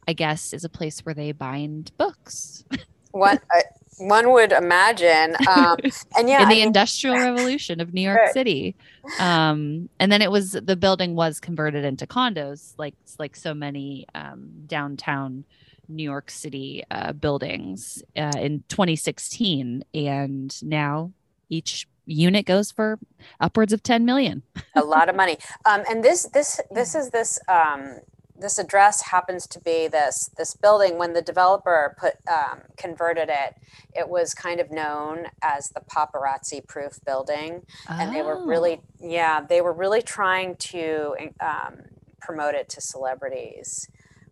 I 0.07 0.13
guess 0.13 0.53
is 0.53 0.65
a 0.65 0.69
place 0.69 1.01
where 1.01 1.15
they 1.15 1.33
bind 1.33 1.93
books. 1.97 2.65
What 3.13 3.43
uh, 3.57 3.61
one 3.97 4.33
would 4.33 4.53
imagine, 4.53 5.35
um, 5.49 5.79
and 6.17 6.29
yeah, 6.29 6.43
in 6.43 6.49
the 6.49 6.55
I 6.55 6.59
mean, 6.59 6.67
Industrial 6.67 7.17
Revolution 7.17 7.81
of 7.81 7.95
New 7.95 8.03
York 8.03 8.19
right. 8.19 8.33
City, 8.33 8.77
um, 9.19 9.89
and 9.99 10.13
then 10.13 10.21
it 10.21 10.31
was 10.31 10.53
the 10.53 10.77
building 10.77 11.15
was 11.15 11.41
converted 11.41 11.87
into 11.87 12.07
condos, 12.07 12.75
like 12.77 12.95
like 13.19 13.35
so 13.35 13.55
many 13.55 14.07
um, 14.15 14.51
downtown 14.67 15.45
New 15.89 16.03
York 16.03 16.31
City 16.31 16.85
uh, 16.91 17.13
buildings 17.13 18.03
uh, 18.17 18.33
in 18.37 18.63
2016, 18.69 19.85
and 19.95 20.63
now 20.63 21.13
each 21.49 21.87
unit 22.09 22.47
goes 22.47 22.71
for 22.71 22.99
upwards 23.41 23.73
of 23.73 23.83
10 23.83 24.05
million. 24.05 24.43
A 24.75 24.83
lot 24.83 25.09
of 25.09 25.17
money. 25.17 25.39
Um, 25.65 25.83
and 25.89 26.03
this 26.03 26.25
this 26.33 26.61
this 26.71 26.95
is 26.95 27.11
this 27.11 27.39
um, 27.49 27.99
this 28.39 28.59
address 28.59 29.03
happens 29.03 29.47
to 29.49 29.61
be 29.61 29.89
this 29.89 30.31
this 30.37 30.55
building. 30.55 30.99
When 30.99 31.13
the 31.13 31.23
developer 31.23 31.97
put 31.99 32.15
um, 32.31 32.61
converted 32.77 33.29
it 33.29 33.55
it 33.95 34.09
was 34.09 34.35
kind 34.35 34.61
of 34.61 34.71
known 34.71 35.27
as 35.43 35.71
the 35.71 35.81
paparazzi 35.81 36.67
proof 36.67 36.99
building. 37.05 37.63
Oh. 37.89 37.97
and 37.99 38.15
they 38.15 38.23
were 38.23 38.45
really 38.45 38.81
oh. 38.81 39.09
yeah 39.09 39.41
they 39.41 39.61
were 39.61 39.73
really 39.73 40.03
trying 40.03 40.57
to 40.57 41.15
um, 41.41 41.81
promote 42.21 42.55
it 42.55 42.69
to 42.71 42.81
celebrities. 42.81 43.89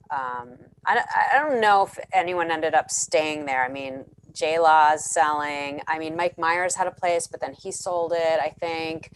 Um, 0.08 0.58
I, 0.86 1.02
I 1.32 1.38
don't 1.38 1.60
know 1.60 1.82
if 1.84 1.98
anyone 2.12 2.52
ended 2.52 2.74
up 2.74 2.90
staying 2.90 3.46
there. 3.46 3.64
I 3.64 3.68
mean 3.68 4.04
J 4.36 4.58
Law's 4.58 5.04
selling. 5.04 5.80
I 5.88 5.98
mean, 5.98 6.14
Mike 6.14 6.38
Myers 6.38 6.76
had 6.76 6.86
a 6.86 6.90
place, 6.92 7.26
but 7.26 7.40
then 7.40 7.54
he 7.54 7.72
sold 7.72 8.12
it, 8.14 8.38
I 8.40 8.50
think. 8.50 9.10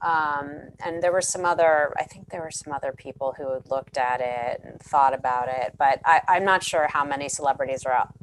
Um, 0.00 0.70
and 0.84 1.02
there 1.02 1.12
were 1.12 1.20
some 1.20 1.44
other, 1.44 1.94
I 1.96 2.04
think 2.04 2.30
there 2.30 2.40
were 2.40 2.50
some 2.50 2.72
other 2.72 2.92
people 2.92 3.34
who 3.36 3.52
had 3.52 3.70
looked 3.70 3.96
at 3.96 4.20
it 4.20 4.60
and 4.64 4.80
thought 4.80 5.14
about 5.14 5.48
it, 5.48 5.74
but 5.78 6.00
I, 6.04 6.22
I'm 6.26 6.44
not 6.44 6.64
sure 6.64 6.88
how 6.88 7.04
many 7.04 7.28
celebrities 7.28 7.84
are 7.84 7.92
out, 7.92 8.14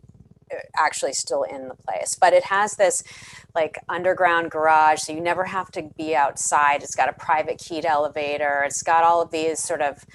uh, 0.51 0.57
actually 0.77 1.13
still 1.13 1.43
in 1.43 1.69
the 1.69 1.75
place. 1.75 2.17
But 2.19 2.33
it 2.33 2.43
has 2.45 2.75
this 2.75 3.03
like 3.55 3.77
underground 3.87 4.51
garage, 4.51 5.01
so 5.03 5.13
you 5.13 5.21
never 5.21 5.45
have 5.45 5.71
to 5.71 5.83
be 5.97 6.15
outside. 6.15 6.83
It's 6.83 6.95
got 6.95 7.07
a 7.07 7.13
private 7.13 7.59
keyed 7.59 7.85
elevator. 7.85 8.63
It's 8.65 8.83
got 8.83 9.05
all 9.05 9.21
of 9.21 9.31
these 9.31 9.59
sort 9.59 9.81
of 9.81 10.05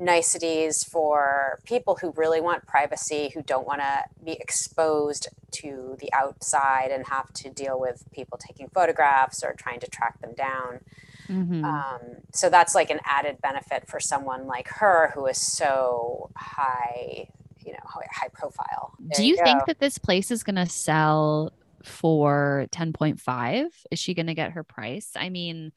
niceties 0.00 0.82
for 0.82 1.60
people 1.64 1.96
who 2.00 2.12
really 2.16 2.40
want 2.40 2.66
privacy, 2.66 3.30
who 3.34 3.42
don't 3.42 3.66
want 3.66 3.80
to 3.80 4.04
be 4.24 4.32
exposed 4.32 5.28
to 5.52 5.96
the 6.00 6.12
outside 6.12 6.90
and 6.90 7.06
have 7.06 7.32
to 7.34 7.50
deal 7.50 7.78
with 7.78 8.04
people 8.12 8.38
taking 8.38 8.68
photographs 8.68 9.44
or 9.44 9.52
trying 9.52 9.80
to 9.80 9.88
track 9.88 10.20
them 10.20 10.34
down. 10.34 10.80
Mm-hmm. 11.28 11.64
Um, 11.64 12.00
so 12.32 12.48
that's 12.48 12.74
like 12.74 12.90
an 12.90 13.00
added 13.04 13.40
benefit 13.40 13.88
for 13.88 14.00
someone 14.00 14.46
like 14.46 14.68
her 14.68 15.12
who 15.14 15.26
is 15.26 15.38
so 15.38 16.30
high, 16.36 17.28
you 17.64 17.72
know, 17.72 17.78
high 17.84 18.28
profile. 18.32 18.94
There 18.98 19.16
Do 19.16 19.26
you, 19.26 19.36
you 19.36 19.44
think 19.44 19.66
that 19.66 19.78
this 19.78 19.98
place 19.98 20.30
is 20.30 20.42
going 20.42 20.56
to 20.56 20.66
sell 20.66 21.52
for 21.84 22.66
10.5? 22.72 23.66
Is 23.90 23.98
she 23.98 24.14
going 24.14 24.26
to 24.26 24.34
get 24.34 24.52
her 24.52 24.64
price? 24.64 25.10
I 25.14 25.28
mean, 25.28 25.72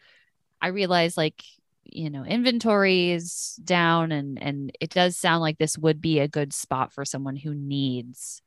I 0.62 0.68
realize 0.68 1.18
like 1.18 1.44
you 1.86 2.10
know 2.10 2.24
inventories 2.24 3.60
down 3.64 4.12
and 4.12 4.42
and 4.42 4.72
it 4.80 4.90
does 4.90 5.18
sound 5.18 5.42
like 5.42 5.58
this 5.58 5.78
would 5.78 6.02
be 6.02 6.20
a 6.20 6.28
good 6.28 6.54
spot 6.54 6.92
for 6.92 7.06
someone 7.06 7.36
who 7.36 7.54
needs 7.54 8.42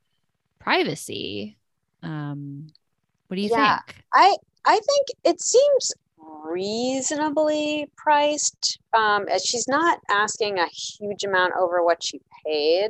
privacy. 0.59 1.57
Um 2.03 2.67
what 3.27 3.35
do 3.35 3.41
you 3.41 3.49
yeah, 3.51 3.79
think? 3.87 4.03
I 4.13 4.35
i 4.65 4.73
think 4.75 5.07
it 5.23 5.41
seems 5.41 5.93
reasonably 6.17 7.89
priced. 7.95 8.79
Um 8.93 9.27
she's 9.43 9.67
not 9.67 9.99
asking 10.09 10.59
a 10.59 10.67
huge 10.67 11.23
amount 11.23 11.53
over 11.59 11.83
what 11.83 12.03
she 12.03 12.21
paid. 12.45 12.89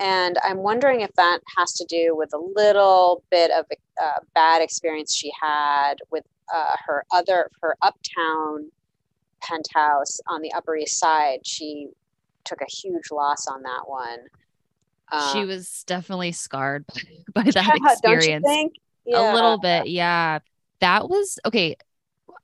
And 0.00 0.36
i'm 0.42 0.58
wondering 0.58 1.00
if 1.02 1.12
that 1.14 1.40
has 1.56 1.72
to 1.74 1.84
do 1.86 2.16
with 2.16 2.32
a 2.34 2.38
little 2.38 3.22
bit 3.30 3.50
of 3.52 3.66
a, 3.70 3.76
bad 4.34 4.62
experience 4.62 5.14
she 5.14 5.30
had 5.40 5.94
with 6.10 6.24
uh, 6.52 6.74
her 6.86 7.04
other 7.12 7.48
her 7.60 7.76
uptown 7.82 8.70
penthouse 9.42 10.20
on 10.28 10.42
the 10.42 10.52
Upper 10.52 10.76
East 10.76 10.98
Side, 10.98 11.40
she 11.44 11.88
took 12.44 12.60
a 12.60 12.70
huge 12.70 13.10
loss 13.10 13.46
on 13.46 13.62
that 13.62 13.82
one. 13.86 14.18
Um, 15.10 15.32
she 15.32 15.44
was 15.44 15.84
definitely 15.86 16.32
scarred 16.32 16.86
by, 16.86 17.02
by 17.44 17.50
that 17.50 17.80
yeah, 17.82 17.92
experience. 17.92 18.46
Yeah. 19.04 19.32
A 19.32 19.34
little 19.34 19.58
bit, 19.58 19.88
yeah. 19.88 20.38
That 20.80 21.08
was 21.08 21.38
okay. 21.44 21.76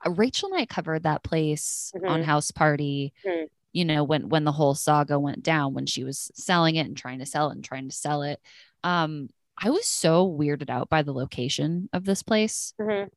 Rachel 0.06 0.52
and 0.52 0.60
I 0.60 0.66
covered 0.66 1.02
that 1.02 1.24
place 1.24 1.92
mm-hmm. 1.96 2.08
on 2.08 2.22
House 2.22 2.50
Party. 2.50 3.12
Mm-hmm. 3.26 3.44
You 3.72 3.84
know 3.84 4.02
when 4.02 4.28
when 4.28 4.44
the 4.44 4.52
whole 4.52 4.74
saga 4.74 5.18
went 5.18 5.42
down 5.42 5.74
when 5.74 5.86
she 5.86 6.02
was 6.02 6.30
selling 6.34 6.76
it 6.76 6.86
and 6.86 6.96
trying 6.96 7.18
to 7.18 7.26
sell 7.26 7.50
it 7.50 7.54
and 7.54 7.64
trying 7.64 7.88
to 7.88 7.94
sell 7.94 8.22
it. 8.22 8.40
Um, 8.82 9.28
I 9.56 9.70
was 9.70 9.86
so 9.86 10.28
weirded 10.28 10.70
out 10.70 10.88
by 10.88 11.02
the 11.02 11.12
location 11.12 11.88
of 11.92 12.04
this 12.04 12.22
place 12.22 12.74
Mhm. 12.80 13.10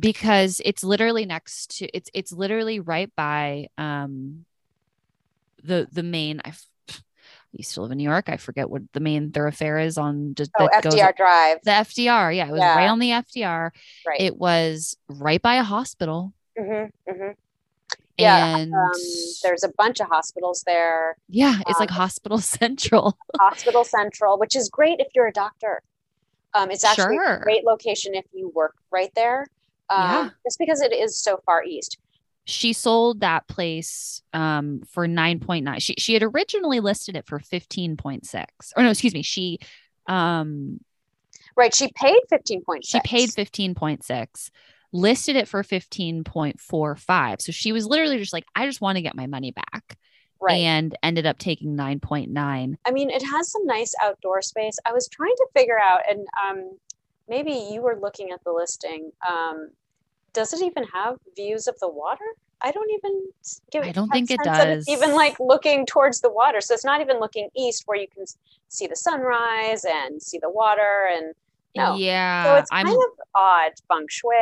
Because 0.00 0.60
it's 0.64 0.84
literally 0.84 1.26
next 1.26 1.78
to 1.78 1.88
it's 1.96 2.10
it's 2.14 2.32
literally 2.32 2.80
right 2.80 3.10
by 3.16 3.68
um 3.78 4.44
the 5.62 5.88
the 5.92 6.02
main 6.02 6.40
I 6.44 6.52
used 7.52 7.74
to 7.74 7.82
live 7.82 7.90
in 7.90 7.98
New 7.98 8.04
York. 8.04 8.28
I 8.28 8.36
forget 8.36 8.68
what 8.70 8.82
the 8.92 9.00
main 9.00 9.30
thoroughfare 9.32 9.78
is 9.78 9.98
on 9.98 10.34
just 10.34 10.50
Oh, 10.58 10.68
that 10.70 10.82
goes 10.82 10.94
FDR 10.94 11.12
Drive. 11.16 11.58
the 11.64 11.72
FDR. 11.72 12.32
Yeah, 12.32 12.48
it 12.48 12.52
was 12.52 12.60
Yeah. 12.60 12.76
right 12.76 12.88
on 12.88 12.98
the 12.98 13.12
FDR. 13.12 13.72
Right. 14.06 14.20
It 14.20 14.36
was 14.36 14.96
right 15.08 15.40
by 15.40 15.56
a 15.56 15.62
hospital. 15.62 16.32
hmm 16.56 16.84
hmm 17.08 17.30
Yeah, 18.18 18.56
and 18.56 18.72
Um, 18.72 19.00
there's 19.42 19.64
a 19.64 19.68
bunch 19.76 20.00
of 20.00 20.08
hospitals 20.08 20.62
there. 20.66 21.16
yeah, 21.28 21.60
it's 21.66 21.80
like 21.80 21.90
um, 21.90 21.96
hospital 21.96 22.38
central. 22.58 23.18
Hospital 23.38 23.84
Central, 23.84 24.38
which 24.38 24.56
is 24.56 24.68
great 24.68 25.00
if 25.00 25.08
you're 25.14 25.26
a 25.28 25.32
doctor. 25.32 25.82
Um, 26.54 26.70
it's 26.70 26.84
actually 26.84 27.16
Sure. 27.16 27.34
a 27.36 27.40
great 27.40 27.64
location 27.64 28.14
if 28.14 28.24
you 28.32 28.50
work 28.54 28.74
right 28.90 29.10
there. 29.14 29.46
Um, 29.90 30.02
Yeah. 30.04 30.28
Just 30.44 30.58
because 30.58 30.80
it 30.80 30.92
is 30.92 31.20
so 31.20 31.40
far 31.46 31.62
east. 31.64 31.98
she 32.44 32.72
sold 32.72 33.20
that 33.20 33.46
place 33.48 34.22
um 34.32 34.80
for 34.88 35.06
9.9 35.06 35.80
she 35.82 35.94
she 35.98 36.14
had 36.14 36.22
originally 36.22 36.80
listed 36.80 37.14
it 37.16 37.26
for 37.26 37.38
15.6 37.38 38.44
or 38.76 38.82
no 38.82 38.90
excuse 38.90 39.12
me 39.14 39.22
she 39.22 39.58
um 40.06 40.80
Right. 41.56 41.74
She 41.74 41.90
paid 41.92 42.20
15.6. 42.32 42.80
she 42.84 43.00
paid 43.00 43.30
15.6 43.30 44.50
listed 44.92 45.36
it 45.36 45.46
for 45.48 45.62
15.45 45.62 47.40
so 47.42 47.52
she 47.52 47.72
was 47.72 47.84
literally 47.86 48.18
just 48.18 48.32
like 48.32 48.44
i 48.54 48.64
just 48.66 48.80
want 48.80 48.96
to 48.96 49.02
get 49.02 49.14
my 49.16 49.26
money 49.26 49.50
back 49.52 49.96
Right. 50.40 50.60
and 50.60 50.96
ended 51.02 51.26
up 51.26 51.38
taking 51.38 51.76
9.9 51.76 52.76
I 52.86 52.90
mean, 52.92 53.10
it 53.10 53.22
has 53.26 53.50
some 53.50 53.66
nice 53.66 53.92
outdoor 54.02 54.40
space. 54.40 54.78
I 54.86 54.92
was 54.92 55.08
trying 55.08 55.34
to 55.36 55.46
figure 55.52 55.78
out, 55.80 56.02
and 56.08 56.20
um, 56.48 56.78
maybe 57.28 57.52
you 57.52 57.82
were 57.82 57.98
looking 58.00 58.30
at 58.30 58.42
the 58.44 58.52
listing. 58.52 59.10
Um, 59.28 59.70
does 60.32 60.52
it 60.52 60.62
even 60.62 60.84
have 60.84 61.16
views 61.36 61.66
of 61.66 61.78
the 61.80 61.88
water? 61.88 62.24
I 62.60 62.70
don't 62.72 62.90
even 62.90 63.22
give. 63.70 63.84
I 63.84 63.92
don't 63.92 64.08
think 64.08 64.30
it 64.30 64.42
sense 64.44 64.56
that 64.56 64.68
it's 64.68 64.86
does. 64.86 64.96
even 64.96 65.14
like 65.14 65.38
looking 65.38 65.86
towards 65.86 66.20
the 66.20 66.30
water, 66.30 66.60
so 66.60 66.74
it's 66.74 66.84
not 66.84 67.00
even 67.00 67.20
looking 67.20 67.48
east 67.56 67.84
where 67.86 67.98
you 67.98 68.08
can 68.12 68.24
see 68.68 68.86
the 68.86 68.96
sunrise 68.96 69.84
and 69.84 70.20
see 70.20 70.38
the 70.40 70.50
water. 70.50 71.08
And 71.14 71.34
no, 71.76 71.96
yeah 71.96 72.44
so 72.44 72.54
it's 72.56 72.70
i'm 72.72 72.86
kind 72.86 72.96
of 72.98 73.10
odd 73.36 73.72
feng 73.86 74.06
shui. 74.08 74.32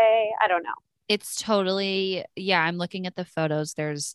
I 0.43 0.49
don't 0.49 0.63
know. 0.63 0.71
it's 1.09 1.41
totally 1.43 2.25
yeah 2.35 2.63
i'm 2.63 2.79
looking 2.79 3.07
at 3.07 3.17
the 3.17 3.25
photos 3.27 3.75
there's 3.75 4.15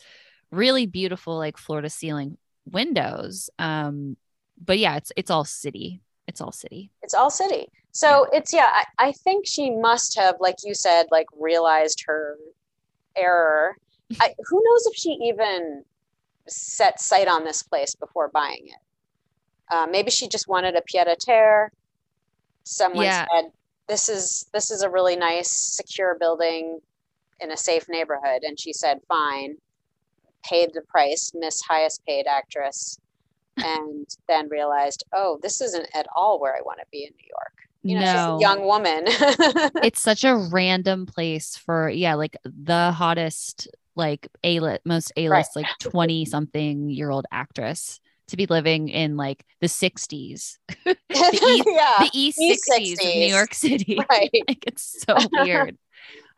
really 0.49 0.87
beautiful 0.87 1.37
like 1.37 1.57
floor 1.57 1.81
to 1.81 1.89
ceiling 1.89 2.37
windows 2.65 3.49
um 3.59 4.17
but 4.63 4.79
yeah 4.79 4.95
it's 4.95 5.11
it's 5.15 5.29
all 5.29 5.45
city 5.45 6.01
it's 6.27 6.41
all 6.41 6.51
city 6.53 6.89
It's 7.03 7.13
all 7.13 7.29
city. 7.29 7.67
So 7.91 8.27
it's 8.31 8.53
yeah, 8.53 8.69
I, 8.73 8.85
I 9.09 9.11
think 9.11 9.45
she 9.47 9.69
must 9.71 10.15
have, 10.17 10.35
like 10.39 10.55
you 10.63 10.73
said, 10.73 11.07
like 11.11 11.27
realized 11.37 12.03
her 12.07 12.37
error. 13.15 13.77
I, 14.19 14.33
who 14.47 14.63
knows 14.63 14.85
if 14.87 14.95
she 14.95 15.11
even 15.23 15.83
set 16.47 16.99
sight 17.01 17.27
on 17.27 17.43
this 17.43 17.63
place 17.63 17.95
before 17.95 18.29
buying 18.29 18.67
it? 18.67 18.81
Uh, 19.71 19.87
maybe 19.89 20.11
she 20.11 20.27
just 20.27 20.47
wanted 20.47 20.75
a 20.75 20.81
pied 20.81 21.07
a 21.07 21.15
terre. 21.15 21.71
Someone 22.63 23.05
Yeah. 23.05 23.25
said, 23.33 23.51
"This 23.87 24.09
is 24.09 24.45
this 24.53 24.71
is 24.71 24.81
a 24.83 24.89
really 24.89 25.15
nice, 25.15 25.51
secure 25.51 26.15
building 26.19 26.79
in 27.39 27.51
a 27.51 27.57
safe 27.57 27.87
neighborhood," 27.89 28.43
and 28.43 28.59
she 28.59 28.73
said, 28.73 28.99
"Fine." 29.07 29.57
Paid 30.43 30.73
the 30.73 30.81
price, 30.83 31.31
Miss 31.35 31.61
Highest 31.61 32.03
Paid 32.05 32.27
Actress, 32.27 32.99
and 33.63 34.07
then 34.27 34.49
realized, 34.49 35.03
"Oh, 35.13 35.39
this 35.41 35.61
isn't 35.61 35.89
at 35.95 36.07
all 36.15 36.39
where 36.39 36.55
I 36.55 36.61
want 36.61 36.79
to 36.79 36.85
be 36.91 37.05
in 37.05 37.13
New 37.15 37.27
York." 37.29 37.60
You 37.83 37.95
know, 37.95 38.01
no 38.01 38.11
she's 38.11 38.47
a 38.47 38.53
young 38.53 38.65
woman. 38.65 39.03
it's 39.83 40.01
such 40.01 40.23
a 40.23 40.35
random 40.35 41.05
place 41.05 41.57
for 41.57 41.89
yeah 41.89 42.13
like 42.13 42.37
the 42.43 42.91
hottest 42.91 43.67
like 43.95 44.27
a 44.43 44.59
list 44.59 44.81
most 44.85 45.11
a 45.17 45.29
list 45.29 45.55
like 45.55 45.67
20 45.79 46.25
something 46.25 46.89
year 46.89 47.09
old 47.09 47.25
actress 47.31 47.99
to 48.27 48.37
be 48.37 48.45
living 48.45 48.87
in 48.89 49.17
like 49.17 49.43
the 49.59 49.67
60s 49.67 50.57
e- 50.87 50.95
yeah, 51.09 51.97
the 51.99 52.09
east 52.13 52.39
East 52.39 52.69
60s, 52.69 52.93
of 52.93 53.15
new 53.15 53.25
york 53.25 53.53
city. 53.53 53.99
Right. 54.09 54.31
like 54.47 54.63
it's 54.65 55.03
so 55.05 55.17
weird. 55.33 55.77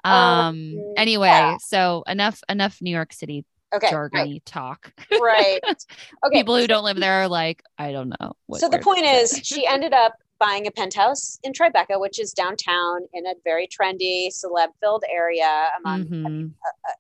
Um, 0.04 0.14
um 0.14 0.94
anyway 0.98 1.28
yeah. 1.28 1.58
so 1.60 2.04
enough 2.08 2.42
enough 2.50 2.82
new 2.82 2.92
york 2.92 3.14
city 3.14 3.46
Okay, 3.74 3.88
jargony 3.88 4.40
talk. 4.46 4.94
Right, 5.12 5.60
right. 5.64 5.86
Okay, 6.28 6.38
people 6.38 6.56
who 6.56 6.68
don't 6.68 6.84
live 6.84 6.98
there 6.98 7.24
are 7.24 7.28
like 7.28 7.64
i 7.78 7.92
don't 7.92 8.10
know 8.10 8.34
what 8.46 8.60
so 8.60 8.70
the 8.70 8.78
point 8.78 9.06
is, 9.06 9.40
she 9.44 9.66
ended 9.66 9.94
up 9.94 10.14
buying 10.44 10.68
a 10.68 10.72
penthouse 10.72 11.40
in 11.44 11.54
Tribeca, 11.54 12.00
which 12.00 12.20
is 12.20 12.34
downtown 12.34 13.02
in 13.14 13.26
a 13.26 13.34
very 13.46 13.66
trendy, 13.68 14.28
celeb-filled 14.28 15.04
area, 15.10 15.70
among 15.80 16.06
Mhm. 16.06 16.52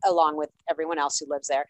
along 0.06 0.38
with 0.38 0.50
everyone 0.70 0.98
else 0.98 1.20
who 1.20 1.26
lives 1.30 1.48
there. 1.50 1.68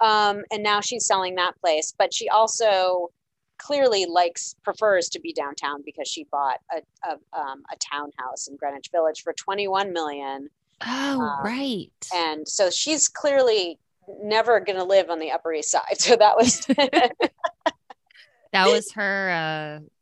Um, 0.00 0.44
and 0.52 0.62
now 0.62 0.80
she's 0.80 1.04
selling 1.06 1.34
that 1.34 1.54
place, 1.60 1.92
but 1.98 2.14
she 2.14 2.28
also 2.28 3.10
clearly 3.58 4.04
likes 4.06 4.54
prefers 4.62 5.08
to 5.08 5.18
be 5.20 5.32
downtown 5.32 5.82
because 5.84 6.06
she 6.06 6.24
bought 6.24 6.60
a 6.70 6.82
a, 7.10 7.12
um, 7.40 7.64
a 7.72 7.76
townhouse 7.92 8.46
in 8.48 8.56
Greenwich 8.56 8.90
Village 8.92 9.22
for 9.22 9.32
21 9.32 9.92
million, 9.92 10.48
oh 10.86 11.20
um, 11.20 11.44
right 11.44 11.90
and 12.14 12.46
so 12.46 12.70
she's 12.70 13.08
clearly 13.08 13.78
never 14.22 14.60
going 14.60 14.76
to 14.78 14.84
live 14.84 15.08
on 15.10 15.18
the 15.18 15.32
Upper 15.32 15.52
East 15.54 15.70
Side. 15.70 15.82
So 15.98 16.14
that 16.16 16.36
was 16.36 16.60
that 18.52 18.68
was 18.68 18.92
her 18.92 19.30
uh 19.30 19.95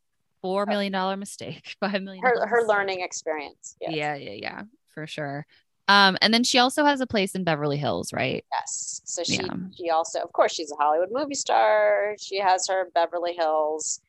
four 0.44 0.66
million 0.66 0.92
dollar 0.92 1.16
mistake 1.16 1.74
five 1.80 2.02
million 2.02 2.22
her 2.22 2.46
her 2.46 2.66
learning 2.66 3.00
experience. 3.00 3.76
Yes. 3.80 3.92
yeah 3.94 4.14
yeah 4.14 4.32
yeah 4.32 4.62
for 4.92 5.06
sure 5.06 5.46
um 5.88 6.18
and 6.20 6.34
then 6.34 6.44
she 6.44 6.58
also 6.58 6.84
has 6.84 7.00
a 7.00 7.06
place 7.06 7.34
in 7.34 7.44
beverly 7.44 7.78
hills 7.78 8.12
right 8.12 8.44
Yes. 8.52 9.00
So 9.04 9.24
she 9.24 9.36
Yeah. 9.36 9.54
she 9.76 9.88
also, 9.90 10.20
of 10.20 10.32
course, 10.32 10.52
she's 10.52 10.70
a 10.70 10.76
Hollywood 10.76 11.08
movie 11.10 11.34
star. 11.34 12.14
She 12.20 12.38
has 12.38 12.68
her 12.68 12.88
Beverly 12.94 13.32
Hills 13.32 14.00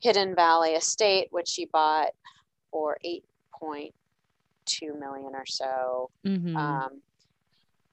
Hidden 0.00 0.34
Valley 0.36 0.70
estate, 0.70 1.28
which 1.30 1.48
she 1.48 1.66
bought 1.66 2.10
for 2.70 2.98
eight 3.04 3.24
point 3.52 3.94
two 4.64 4.94
million 4.94 5.32
or 5.34 5.44
so. 5.46 6.10
Mhm. 6.24 6.56
Um, 6.56 7.02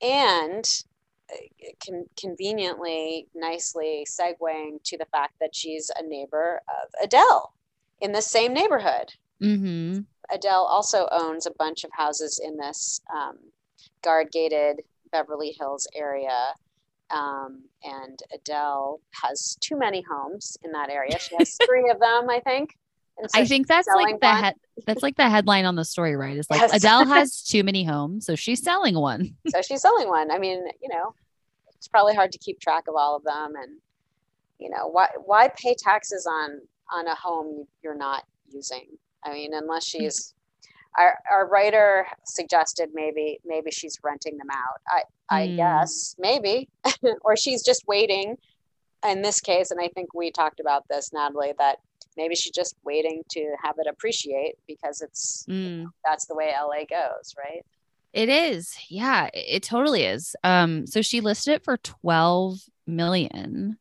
and 0.02 0.66
uh, 0.66 0.89
con- 1.86 2.06
conveniently, 2.20 3.28
nicely 3.34 4.06
segueing 4.10 4.82
to 4.84 4.98
the 4.98 5.06
fact 5.06 5.34
that 5.40 5.56
she's 5.56 5.92
a 5.98 6.04
neighbor 6.04 6.62
of 6.68 6.90
Adele 7.04 7.54
in 8.02 8.12
the 8.12 8.22
same 8.22 8.54
neighborhood. 8.54 9.14
Mhm. 9.42 10.06
Adele 10.32 10.66
also 10.66 11.08
owns 11.12 11.46
a 11.46 11.52
bunch 11.52 11.84
of 11.84 11.92
houses 11.92 12.40
in 12.44 12.58
this 12.58 13.02
um, 13.14 13.38
guard 14.02 14.32
gated 14.32 14.82
Beverly 15.12 15.56
Hills 15.60 15.88
area. 15.96 16.54
Um, 17.10 17.64
and 17.84 18.22
Adele 18.34 19.00
has 19.12 19.58
too 19.62 19.78
many 19.78 20.02
homes 20.02 20.58
in 20.64 20.72
that 20.74 20.90
area. 20.90 21.18
She 21.20 21.36
has 21.38 21.58
three 21.66 21.90
of 21.90 22.00
them, 22.00 22.30
I 22.30 22.40
think. 22.42 22.78
And 23.18 23.30
so 23.30 23.40
I 23.42 23.46
think 23.46 23.68
that's 23.68 23.88
like 23.88 24.20
the 24.20 24.28
head 24.28 24.56
that's 24.86 25.04
like 25.04 25.16
the 25.18 25.30
headline 25.30 25.66
on 25.66 25.76
the 25.76 25.86
story, 25.86 26.16
right? 26.16 26.38
It's 26.38 26.50
like 26.50 26.62
Yes. 26.62 26.74
Adele 26.74 27.06
has 27.16 27.42
too 27.44 27.64
many 27.64 27.84
homes, 27.84 28.26
so 28.26 28.36
she's 28.36 28.62
selling 28.64 28.96
one. 29.00 29.36
so 29.48 29.62
she's 29.62 29.82
selling 29.82 30.08
one. 30.08 30.32
I 30.32 30.38
mean, 30.38 30.66
you 30.82 30.90
know, 30.90 31.14
it's 31.76 31.88
probably 31.88 32.16
hard 32.16 32.32
to 32.32 32.38
keep 32.40 32.60
track 32.60 32.88
of 32.88 32.96
all 32.96 33.16
of 33.16 33.24
them, 33.24 33.54
and 33.62 33.78
you 34.60 34.70
know, 34.70 34.88
why 34.88 35.08
why 35.24 35.50
pay 35.56 35.76
taxes 35.78 36.28
on 36.30 36.60
on 36.94 37.08
a 37.08 37.16
home 37.16 37.48
you- 37.48 37.68
you're 37.84 37.96
not 37.96 38.24
using? 38.52 38.88
I 39.24 39.34
mean, 39.34 39.54
unless 39.54 39.86
she's 39.86 40.34
our, 40.98 41.20
our 41.32 41.48
writer 41.48 42.08
suggested 42.26 42.90
maybe 42.94 43.40
maybe 43.46 43.72
she's 43.72 43.98
renting 44.04 44.38
them 44.38 44.50
out. 44.52 44.82
I 44.88 45.04
I 45.30 45.48
Hmm. 45.48 45.56
guess 45.58 46.16
maybe, 46.18 46.68
or 47.22 47.36
she's 47.36 47.64
just 47.64 47.88
waiting. 47.88 48.38
In 49.08 49.22
this 49.22 49.40
case, 49.40 49.72
and 49.72 49.80
I 49.80 49.88
think 49.96 50.14
we 50.14 50.30
talked 50.30 50.60
about 50.60 50.84
this, 50.90 51.14
Natalie, 51.14 51.54
that 51.58 51.78
maybe 52.20 52.36
she's 52.36 52.52
just 52.52 52.76
waiting 52.84 53.24
to 53.32 53.56
have 53.64 53.76
it 53.80 53.88
appreciate 53.90 54.56
because 54.68 55.02
it's 55.02 55.46
Mm. 55.50 55.86
that's 56.06 56.26
the 56.26 56.36
way 56.36 56.52
LA 56.54 56.84
goes, 56.86 57.34
right? 57.38 57.66
It 58.14 58.28
is. 58.30 58.76
Yeah, 58.90 59.30
it, 59.34 59.64
totally 59.64 60.04
is. 60.04 60.36
Um, 60.44 60.86
so 60.88 61.02
she 61.02 61.22
listed 61.22 61.54
it 61.56 61.64
for 61.64 61.78
12 61.78 62.60
million. 62.88 63.78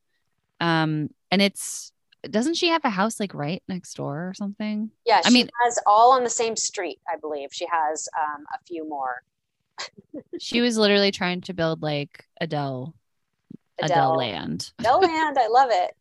Um, 0.60 1.10
and 1.30 1.42
it's 1.42 1.92
doesn't 2.28 2.54
she 2.54 2.68
have 2.68 2.84
a 2.84 2.90
house 2.90 3.20
like 3.20 3.32
right 3.32 3.62
next 3.68 3.94
door 3.94 4.28
or 4.28 4.34
something? 4.34 4.90
Yeah, 5.06 5.20
I 5.24 5.28
she 5.28 5.34
mean- 5.34 5.50
has 5.64 5.78
all 5.86 6.12
on 6.12 6.24
the 6.24 6.30
same 6.30 6.56
street, 6.56 6.98
I 7.12 7.16
believe. 7.16 7.50
She 7.52 7.66
has 7.70 8.08
um, 8.20 8.44
a 8.54 8.58
few 8.66 8.88
more. 8.88 9.22
She 10.40 10.60
was 10.60 10.76
literally 10.78 11.10
trying 11.12 11.40
to 11.42 11.54
build 11.54 11.82
like 11.82 12.24
Adele 12.40 12.94
Adele, 13.80 13.90
Adele, 14.12 14.16
land. 14.16 14.72
Adele 14.80 15.00
Land, 15.00 15.38
I 15.38 15.46
love 15.48 15.68
it. 15.70 15.96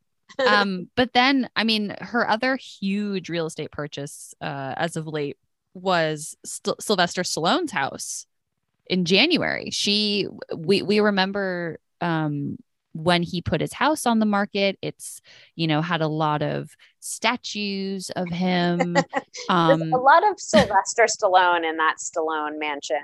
Um, 0.46 0.90
but 0.96 1.14
then 1.14 1.50
I 1.56 1.64
mean 1.64 1.96
her 2.02 2.30
other 2.30 2.56
huge 2.58 3.30
real 3.30 3.46
estate 3.46 3.72
purchase 3.72 4.34
uh 4.42 4.74
as 4.78 4.96
of 4.96 5.08
late 5.08 5.38
was 5.74 6.36
St- 6.46 6.82
Sylvester 6.82 7.24
Stallone's 7.24 7.72
house 7.72 8.26
in 8.88 9.06
January. 9.06 9.70
She 9.72 10.28
we 10.56 10.82
we 10.82 11.00
remember 11.00 11.80
um 12.02 12.58
when 12.98 13.22
he 13.22 13.42
put 13.42 13.62
his 13.62 13.74
house 13.74 14.06
on 14.06 14.20
the 14.20 14.26
market, 14.26 14.78
it's, 14.82 15.22
you 15.56 15.68
know, 15.68 15.82
had 15.82 16.02
a 16.02 16.08
lot 16.08 16.42
of 16.42 16.76
statues 17.00 18.10
of 18.12 18.30
him. 18.30 18.98
Um, 19.50 19.94
a 19.94 19.98
lot 19.98 20.30
of 20.30 20.40
Sylvester 20.40 21.06
Stallone 21.06 21.64
in 21.64 21.78
that 21.78 21.98
Stallone 22.00 22.60
mansion. 22.60 22.98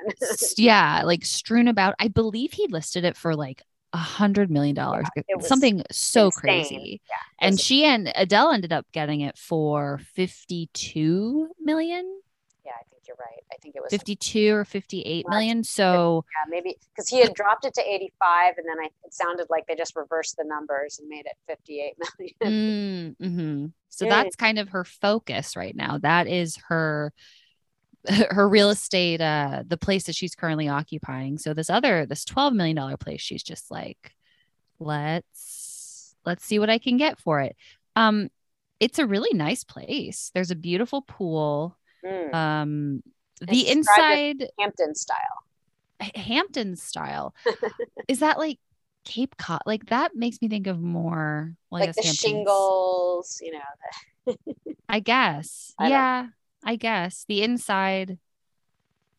yeah, 0.58 1.04
like 1.06 1.24
strewn 1.24 1.68
about. 1.68 1.96
I 2.00 2.08
believe 2.08 2.52
he 2.52 2.68
listed 2.68 3.06
it 3.06 3.16
for 3.16 3.36
like 3.36 3.62
a 3.94 3.98
hundred 3.98 4.50
million 4.50 4.76
dollars, 4.76 5.06
yeah, 5.16 5.38
something 5.40 5.84
so 5.92 6.26
insane. 6.26 6.42
crazy. 6.42 7.02
Yeah, 7.10 7.48
and 7.48 7.60
she 7.60 7.86
and 7.86 8.12
Adele 8.16 8.52
ended 8.52 8.74
up 8.74 8.86
getting 8.92 9.22
it 9.22 9.38
for 9.38 10.02
52 10.16 11.50
million. 11.62 12.20
Yeah, 12.66 12.72
I 12.72 12.84
think 12.90 13.04
you're 13.08 13.18
right. 13.20 13.44
I 13.52 13.58
think 13.62 13.76
it 13.76 13.84
was 13.84 13.92
52 13.92 14.56
or 14.56 14.66
58 14.66 15.28
million. 15.30 15.64
So 15.64 16.26
yeah, 16.26 16.50
maybe 16.50 16.76
because 16.96 17.08
he 17.08 17.20
had 17.20 17.34
dropped 17.34 17.66
it 17.66 17.74
to 17.76 17.82
85 17.82 18.56
and 18.58 18.68
then 18.68 18.80
I, 18.80 18.90
it 19.04 19.14
sounded 19.14 19.48
like 19.50 19.68
they 19.68 19.76
just 19.76 19.96
reversed 19.96 20.38
the 20.38 20.46
numbers 20.46 21.00
and 21.00 21.08
made 21.08 21.26
it 21.26 21.36
58 21.48 21.94
million. 22.42 23.16
Mm, 23.22 23.28
mm-hmm. 23.28 23.66
So 23.90 24.06
that's 24.06 24.36
kind 24.36 24.58
of 24.58 24.70
her 24.70 24.86
focus 24.86 25.56
right 25.56 25.76
now. 25.76 26.00
That 26.00 26.28
is 26.28 26.58
her 26.70 27.14
her 28.32 28.48
real 28.50 28.70
estate 28.70 29.22
uh 29.22 29.64
the 29.66 29.78
place 29.78 30.06
that 30.06 30.16
she's 30.16 30.36
currently 30.36 30.68
occupying. 30.68 31.38
So 31.38 31.54
this 31.54 31.70
other 31.70 32.06
this 32.06 32.26
12 32.26 32.54
million 32.54 32.76
dollar 32.76 32.98
place 32.98 33.22
she's 33.22 33.44
just 33.44 33.72
like 33.72 34.14
let's 34.80 36.16
let's 36.26 36.44
see 36.44 36.60
what 36.60 36.70
i 36.70 36.78
can 36.78 36.98
get 36.98 37.20
for 37.20 37.40
it. 37.40 37.56
Um 37.96 38.30
it's 38.80 39.00
a 39.00 39.08
really 39.08 39.36
nice 39.38 39.64
place. 39.64 40.32
There's 40.34 40.52
a 40.52 40.56
beautiful 40.56 41.02
pool. 41.02 41.78
Mm. 42.06 42.34
um 42.34 43.04
the 43.40 43.70
inside 43.70 44.48
hampton 44.60 44.96
style. 44.96 45.18
Hampton 46.16 46.76
style. 46.76 47.34
Is 48.10 48.20
that 48.20 48.38
like 48.38 48.60
cape 49.06 49.38
cod? 49.38 49.62
Like 49.66 49.86
that 49.86 50.14
makes 50.14 50.42
me 50.42 50.50
think 50.50 50.68
of 50.68 50.82
more 50.82 51.56
like, 51.72 51.88
like 51.88 51.96
the 51.96 52.02
Hamptons. 52.02 52.20
shingles 52.20 53.42
you 53.42 53.54
know 53.54 54.36
i 54.90 55.00
guess. 55.00 55.74
I 55.80 55.88
yeah 55.88 56.28
I 56.64 56.76
guess 56.76 57.26
the 57.28 57.44
inside, 57.44 58.18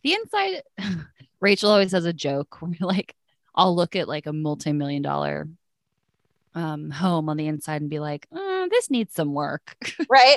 the 0.02 0.14
inside, 0.14 0.62
Rachel 1.40 1.70
always 1.70 1.92
has 1.92 2.04
a 2.04 2.12
joke 2.12 2.56
where 2.60 2.76
like, 2.80 3.14
I'll 3.54 3.74
look 3.74 3.96
at 3.96 4.08
like 4.08 4.26
a 4.26 4.32
multi-million 4.32 5.02
dollar 5.02 5.48
um, 6.54 6.90
home 6.90 7.28
on 7.28 7.36
the 7.36 7.46
inside 7.46 7.80
and 7.80 7.90
be 7.90 7.98
like, 7.98 8.26
oh, 8.32 8.68
this 8.70 8.90
needs 8.90 9.14
some 9.14 9.34
work. 9.34 9.76
Right. 10.08 10.36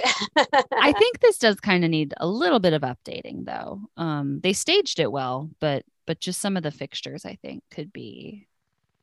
I 0.72 0.93
think 0.93 1.20
this 1.20 1.38
does 1.38 1.60
kind 1.60 1.84
of 1.84 1.91
need 1.91 2.14
a 2.18 2.28
little 2.28 2.60
bit 2.60 2.74
of 2.74 2.82
updating 2.82 3.45
though. 3.45 3.82
Um, 3.95 4.39
they 4.41 4.53
staged 4.53 4.99
it 4.99 5.12
well, 5.12 5.49
but 5.60 5.84
but 6.08 6.20
just 6.20 6.41
some 6.41 6.58
of 6.58 6.64
the 6.64 6.72
fixtures 6.72 7.26
I 7.26 7.38
think 7.41 7.64
could 7.70 7.93
be 7.93 8.47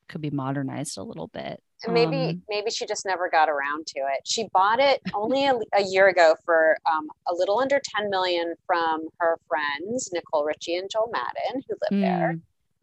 could 0.09 0.21
be 0.21 0.31
modernized 0.31 0.99
a 0.99 1.03
little 1.03 1.29
bit. 1.29 1.63
Maybe 1.89 2.17
um, 2.17 2.43
maybe 2.49 2.71
she 2.71 2.87
just 2.87 3.05
never 3.05 3.29
got 3.29 3.49
around 3.49 3.87
to 3.89 4.01
it. 4.01 4.21
She 4.25 4.49
bought 4.53 4.81
it 4.81 5.01
only 5.15 5.47
a, 5.47 5.55
a 5.75 5.83
year 5.83 6.09
ago 6.09 6.37
for 6.45 6.77
um, 6.91 7.09
a 7.31 7.35
little 7.35 7.59
under 7.59 7.81
10 7.97 8.11
million 8.11 8.55
from 8.67 9.09
her 9.19 9.39
friends 9.49 10.11
Nicole 10.13 10.45
Richie 10.45 10.77
and 10.77 10.91
Joel 10.91 11.11
Madden 11.13 11.63
who 11.69 11.77
live 11.83 11.99
mm. 11.99 12.01
there. 12.01 12.33
Hmm. 12.33 12.39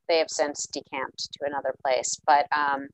They 0.07 0.17
have 0.17 0.29
since 0.29 0.65
decamped 0.67 1.31
to 1.33 1.45
another 1.45 1.73
place, 1.81 2.19
but 2.27 2.45
um, 2.57 2.89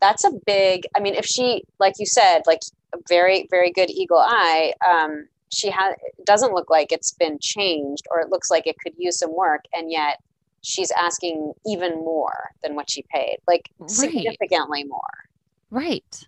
that's 0.00 0.24
a 0.24 0.30
big. 0.46 0.84
I 0.96 1.00
mean, 1.00 1.14
if 1.14 1.24
she, 1.24 1.64
like 1.80 1.94
you 1.98 2.06
said, 2.06 2.42
like 2.46 2.60
a 2.94 2.98
very 3.08 3.46
very 3.50 3.72
good 3.72 3.90
eagle 3.90 4.18
eye. 4.18 4.72
Um, 4.88 5.26
she 5.50 5.70
has 5.70 5.94
doesn't 6.24 6.52
look 6.52 6.70
like 6.70 6.92
it's 6.92 7.12
been 7.12 7.38
changed, 7.40 8.06
or 8.10 8.20
it 8.20 8.28
looks 8.28 8.50
like 8.50 8.66
it 8.66 8.76
could 8.78 8.94
use 8.96 9.18
some 9.18 9.34
work, 9.34 9.64
and 9.72 9.90
yet 9.90 10.20
she's 10.62 10.90
asking 10.92 11.52
even 11.66 11.94
more 11.96 12.50
than 12.62 12.74
what 12.74 12.90
she 12.90 13.04
paid, 13.12 13.38
like 13.46 13.70
right. 13.78 13.90
significantly 13.90 14.84
more. 14.84 15.28
Right. 15.70 16.26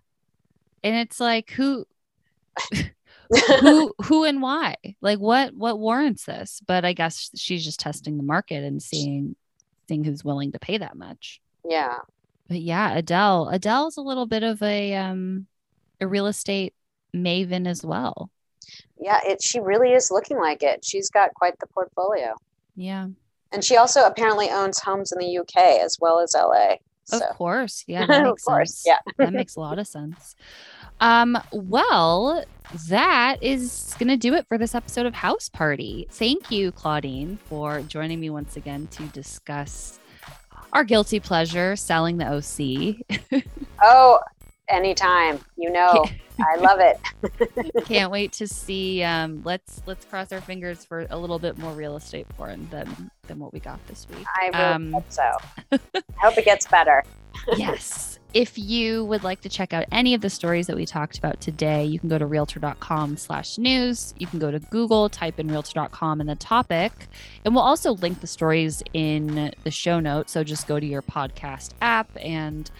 And 0.82 0.97
it's 0.97 1.20
like 1.20 1.51
who 1.51 1.87
who 3.61 3.95
who 4.03 4.24
and 4.24 4.41
why? 4.41 4.76
Like 5.01 5.18
what 5.18 5.55
what 5.55 5.78
warrants 5.78 6.24
this? 6.24 6.61
But 6.66 6.84
I 6.84 6.93
guess 6.93 7.30
she's 7.34 7.64
just 7.64 7.80
testing 7.80 8.16
the 8.16 8.22
market 8.22 8.64
and 8.64 8.82
seeing 8.82 9.37
seeing 9.89 10.05
who's 10.05 10.24
willing 10.24 10.53
to 10.53 10.59
pay 10.59 10.78
that 10.78 10.97
much. 10.97 11.41
Yeah. 11.68 11.99
But 12.49 12.61
yeah, 12.61 12.97
Adele. 12.97 13.49
Adele's 13.49 13.97
a 13.97 14.03
little 14.03 14.26
bit 14.26 14.43
of 14.43 14.62
a 14.62 14.95
um 14.95 15.47
a 16.01 16.07
real 16.07 16.26
estate 16.26 16.74
maven 17.14 17.66
as 17.66 17.84
well. 17.84 18.30
Yeah, 19.01 19.20
it 19.24 19.43
she 19.43 19.61
really 19.61 19.93
is 19.93 20.11
looking 20.11 20.39
like 20.39 20.62
it. 20.62 20.84
She's 20.84 21.11
got 21.11 21.34
quite 21.34 21.59
the 21.59 21.66
portfolio. 21.66 22.34
Yeah. 22.74 23.09
And 23.53 23.64
she 23.64 23.76
also 23.76 24.05
apparently 24.05 24.51
owns 24.51 24.78
homes 24.78 25.12
in 25.12 25.18
the 25.18 25.39
UK 25.39 25.80
as 25.82 25.99
well 26.01 26.20
as 26.20 26.34
LA. 26.34 26.76
So. 27.07 27.18
Of 27.18 27.36
course. 27.36 27.84
Yeah. 27.86 28.07
That 28.07 28.22
makes 28.24 28.42
of 28.42 28.46
course. 28.46 28.74
Sense. 28.74 28.86
Yeah. 28.86 29.24
that 29.24 29.32
makes 29.32 29.57
a 29.57 29.61
lot 29.61 29.78
of 29.78 29.86
sense. 29.86 30.36
Um, 31.00 31.38
well, 31.52 32.44
that 32.88 33.36
is 33.42 33.94
going 33.98 34.09
to 34.09 34.16
do 34.16 34.34
it 34.34 34.46
for 34.48 34.59
this 34.59 34.74
episode 34.74 35.07
of 35.07 35.14
House 35.14 35.48
Party. 35.48 36.07
Thank 36.11 36.50
you, 36.50 36.72
Claudine, 36.72 37.38
for 37.48 37.82
joining 37.82 38.18
me 38.18 38.30
once 38.30 38.57
again 38.57 38.88
to 38.92 39.04
discuss 39.09 39.98
our 40.72 40.84
guilty 40.84 41.20
pleasure, 41.20 41.76
selling 41.76 42.16
the 42.18 42.26
OC. 42.26 43.42
oh, 43.82 44.18
anytime. 44.69 45.41
You 45.57 45.71
know, 45.71 46.05
I 46.41 46.57
love 46.57 46.81
it. 46.81 47.85
Can't 47.85 48.11
wait 48.11 48.33
to 48.33 48.47
see. 48.47 49.03
Um, 49.03 49.43
let's 49.45 49.83
let's 49.87 50.05
cross 50.05 50.33
our 50.33 50.41
fingers 50.41 50.85
for 50.85 51.07
a 51.11 51.19
little 51.19 51.39
bit 51.39 51.59
more 51.59 51.73
real 51.73 51.97
estate 51.97 52.29
porn 52.31 52.69
than 52.71 53.11
than 53.27 53.39
what 53.39 53.53
we 53.53 53.61
got 53.61 53.85
this 53.87 54.07
week. 54.14 54.27
I 54.41 54.47
really 54.47 54.75
um, 54.75 54.93
hope 54.93 55.11
so. 55.11 55.31
I 55.73 55.79
hope 56.19 56.39
it 56.39 56.45
gets 56.45 56.67
better. 56.67 57.05
yes. 57.57 58.19
If 58.35 58.59
you 58.59 59.03
would 59.07 59.25
like 59.25 59.41
to 59.43 59.49
check 59.49 59.73
out 59.73 59.87
any 59.91 60.12
of 60.12 60.21
the 60.21 60.29
stories 60.29 60.67
that 60.67 60.77
we 60.77 60.85
talked 60.85 61.17
about 61.17 61.41
today, 61.41 61.87
you 61.87 61.99
can 61.99 62.11
go 62.11 62.19
to 62.19 62.27
realtor.com 62.27 63.17
slash 63.17 63.57
news. 63.57 64.12
You 64.19 64.27
can 64.27 64.39
go 64.39 64.51
to 64.51 64.59
Google, 64.59 65.09
type 65.09 65.41
in 65.41 65.49
realtor.com 65.49 66.21
in 66.21 66.27
the 66.27 66.35
topic, 66.35 66.93
and 67.47 67.55
we'll 67.55 67.64
also 67.64 67.93
link 67.95 68.21
the 68.21 68.27
stories 68.27 68.83
in 68.93 69.55
the 69.64 69.71
show 69.71 70.01
notes. 70.01 70.33
So 70.33 70.45
just 70.45 70.67
go 70.67 70.79
to 70.79 70.85
your 70.85 71.01
podcast 71.01 71.71
app 71.81 72.11
and 72.21 72.71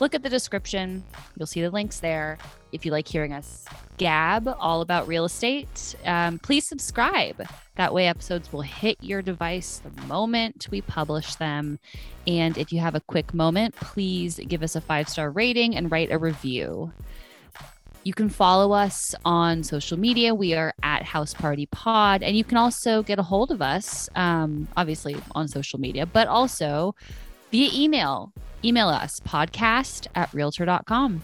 look 0.00 0.14
at 0.14 0.22
the 0.22 0.28
description. 0.28 1.04
You'll 1.36 1.46
see 1.46 1.62
the 1.62 1.70
links 1.70 2.00
there. 2.00 2.38
If 2.72 2.84
you 2.84 2.92
like 2.92 3.08
hearing 3.08 3.32
us 3.32 3.64
gab 3.98 4.48
all 4.58 4.82
about 4.82 5.08
real 5.08 5.24
estate, 5.24 5.94
um, 6.04 6.38
please 6.38 6.66
subscribe. 6.66 7.42
That 7.76 7.92
way, 7.92 8.06
episodes 8.06 8.52
will 8.52 8.62
hit 8.62 8.96
your 9.02 9.22
device 9.22 9.80
the 9.82 10.02
moment 10.02 10.68
we 10.70 10.80
publish 10.80 11.34
them. 11.36 11.78
And 12.26 12.56
if 12.58 12.72
you 12.72 12.80
have 12.80 12.94
a 12.94 13.00
quick 13.00 13.34
moment, 13.34 13.74
please 13.76 14.40
give 14.48 14.62
us 14.62 14.76
a 14.76 14.80
five 14.80 15.08
star 15.08 15.30
rating 15.30 15.76
and 15.76 15.90
write 15.90 16.10
a 16.10 16.18
review. 16.18 16.92
You 18.06 18.14
can 18.14 18.28
follow 18.28 18.70
us 18.72 19.16
on 19.24 19.64
social 19.64 19.98
media. 19.98 20.32
We 20.32 20.54
are 20.54 20.72
at 20.84 21.02
House 21.02 21.34
Party 21.34 21.66
Pod. 21.66 22.22
And 22.22 22.36
you 22.36 22.44
can 22.44 22.56
also 22.56 23.02
get 23.02 23.18
a 23.18 23.22
hold 23.22 23.50
of 23.50 23.60
us, 23.60 24.08
um, 24.14 24.68
obviously 24.76 25.16
on 25.32 25.48
social 25.48 25.80
media, 25.80 26.06
but 26.06 26.28
also 26.28 26.94
via 27.56 27.70
email. 27.72 28.34
Email 28.62 28.88
us 28.88 29.18
podcast 29.20 30.08
at 30.14 30.32
realtor.com. 30.34 31.22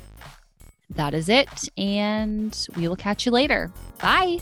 That 0.89 1.13
is 1.13 1.29
it. 1.29 1.69
And 1.77 2.57
we 2.75 2.89
will 2.89 2.97
catch 2.97 3.27
you 3.27 3.33
later. 3.33 3.71
Bye. 4.01 4.39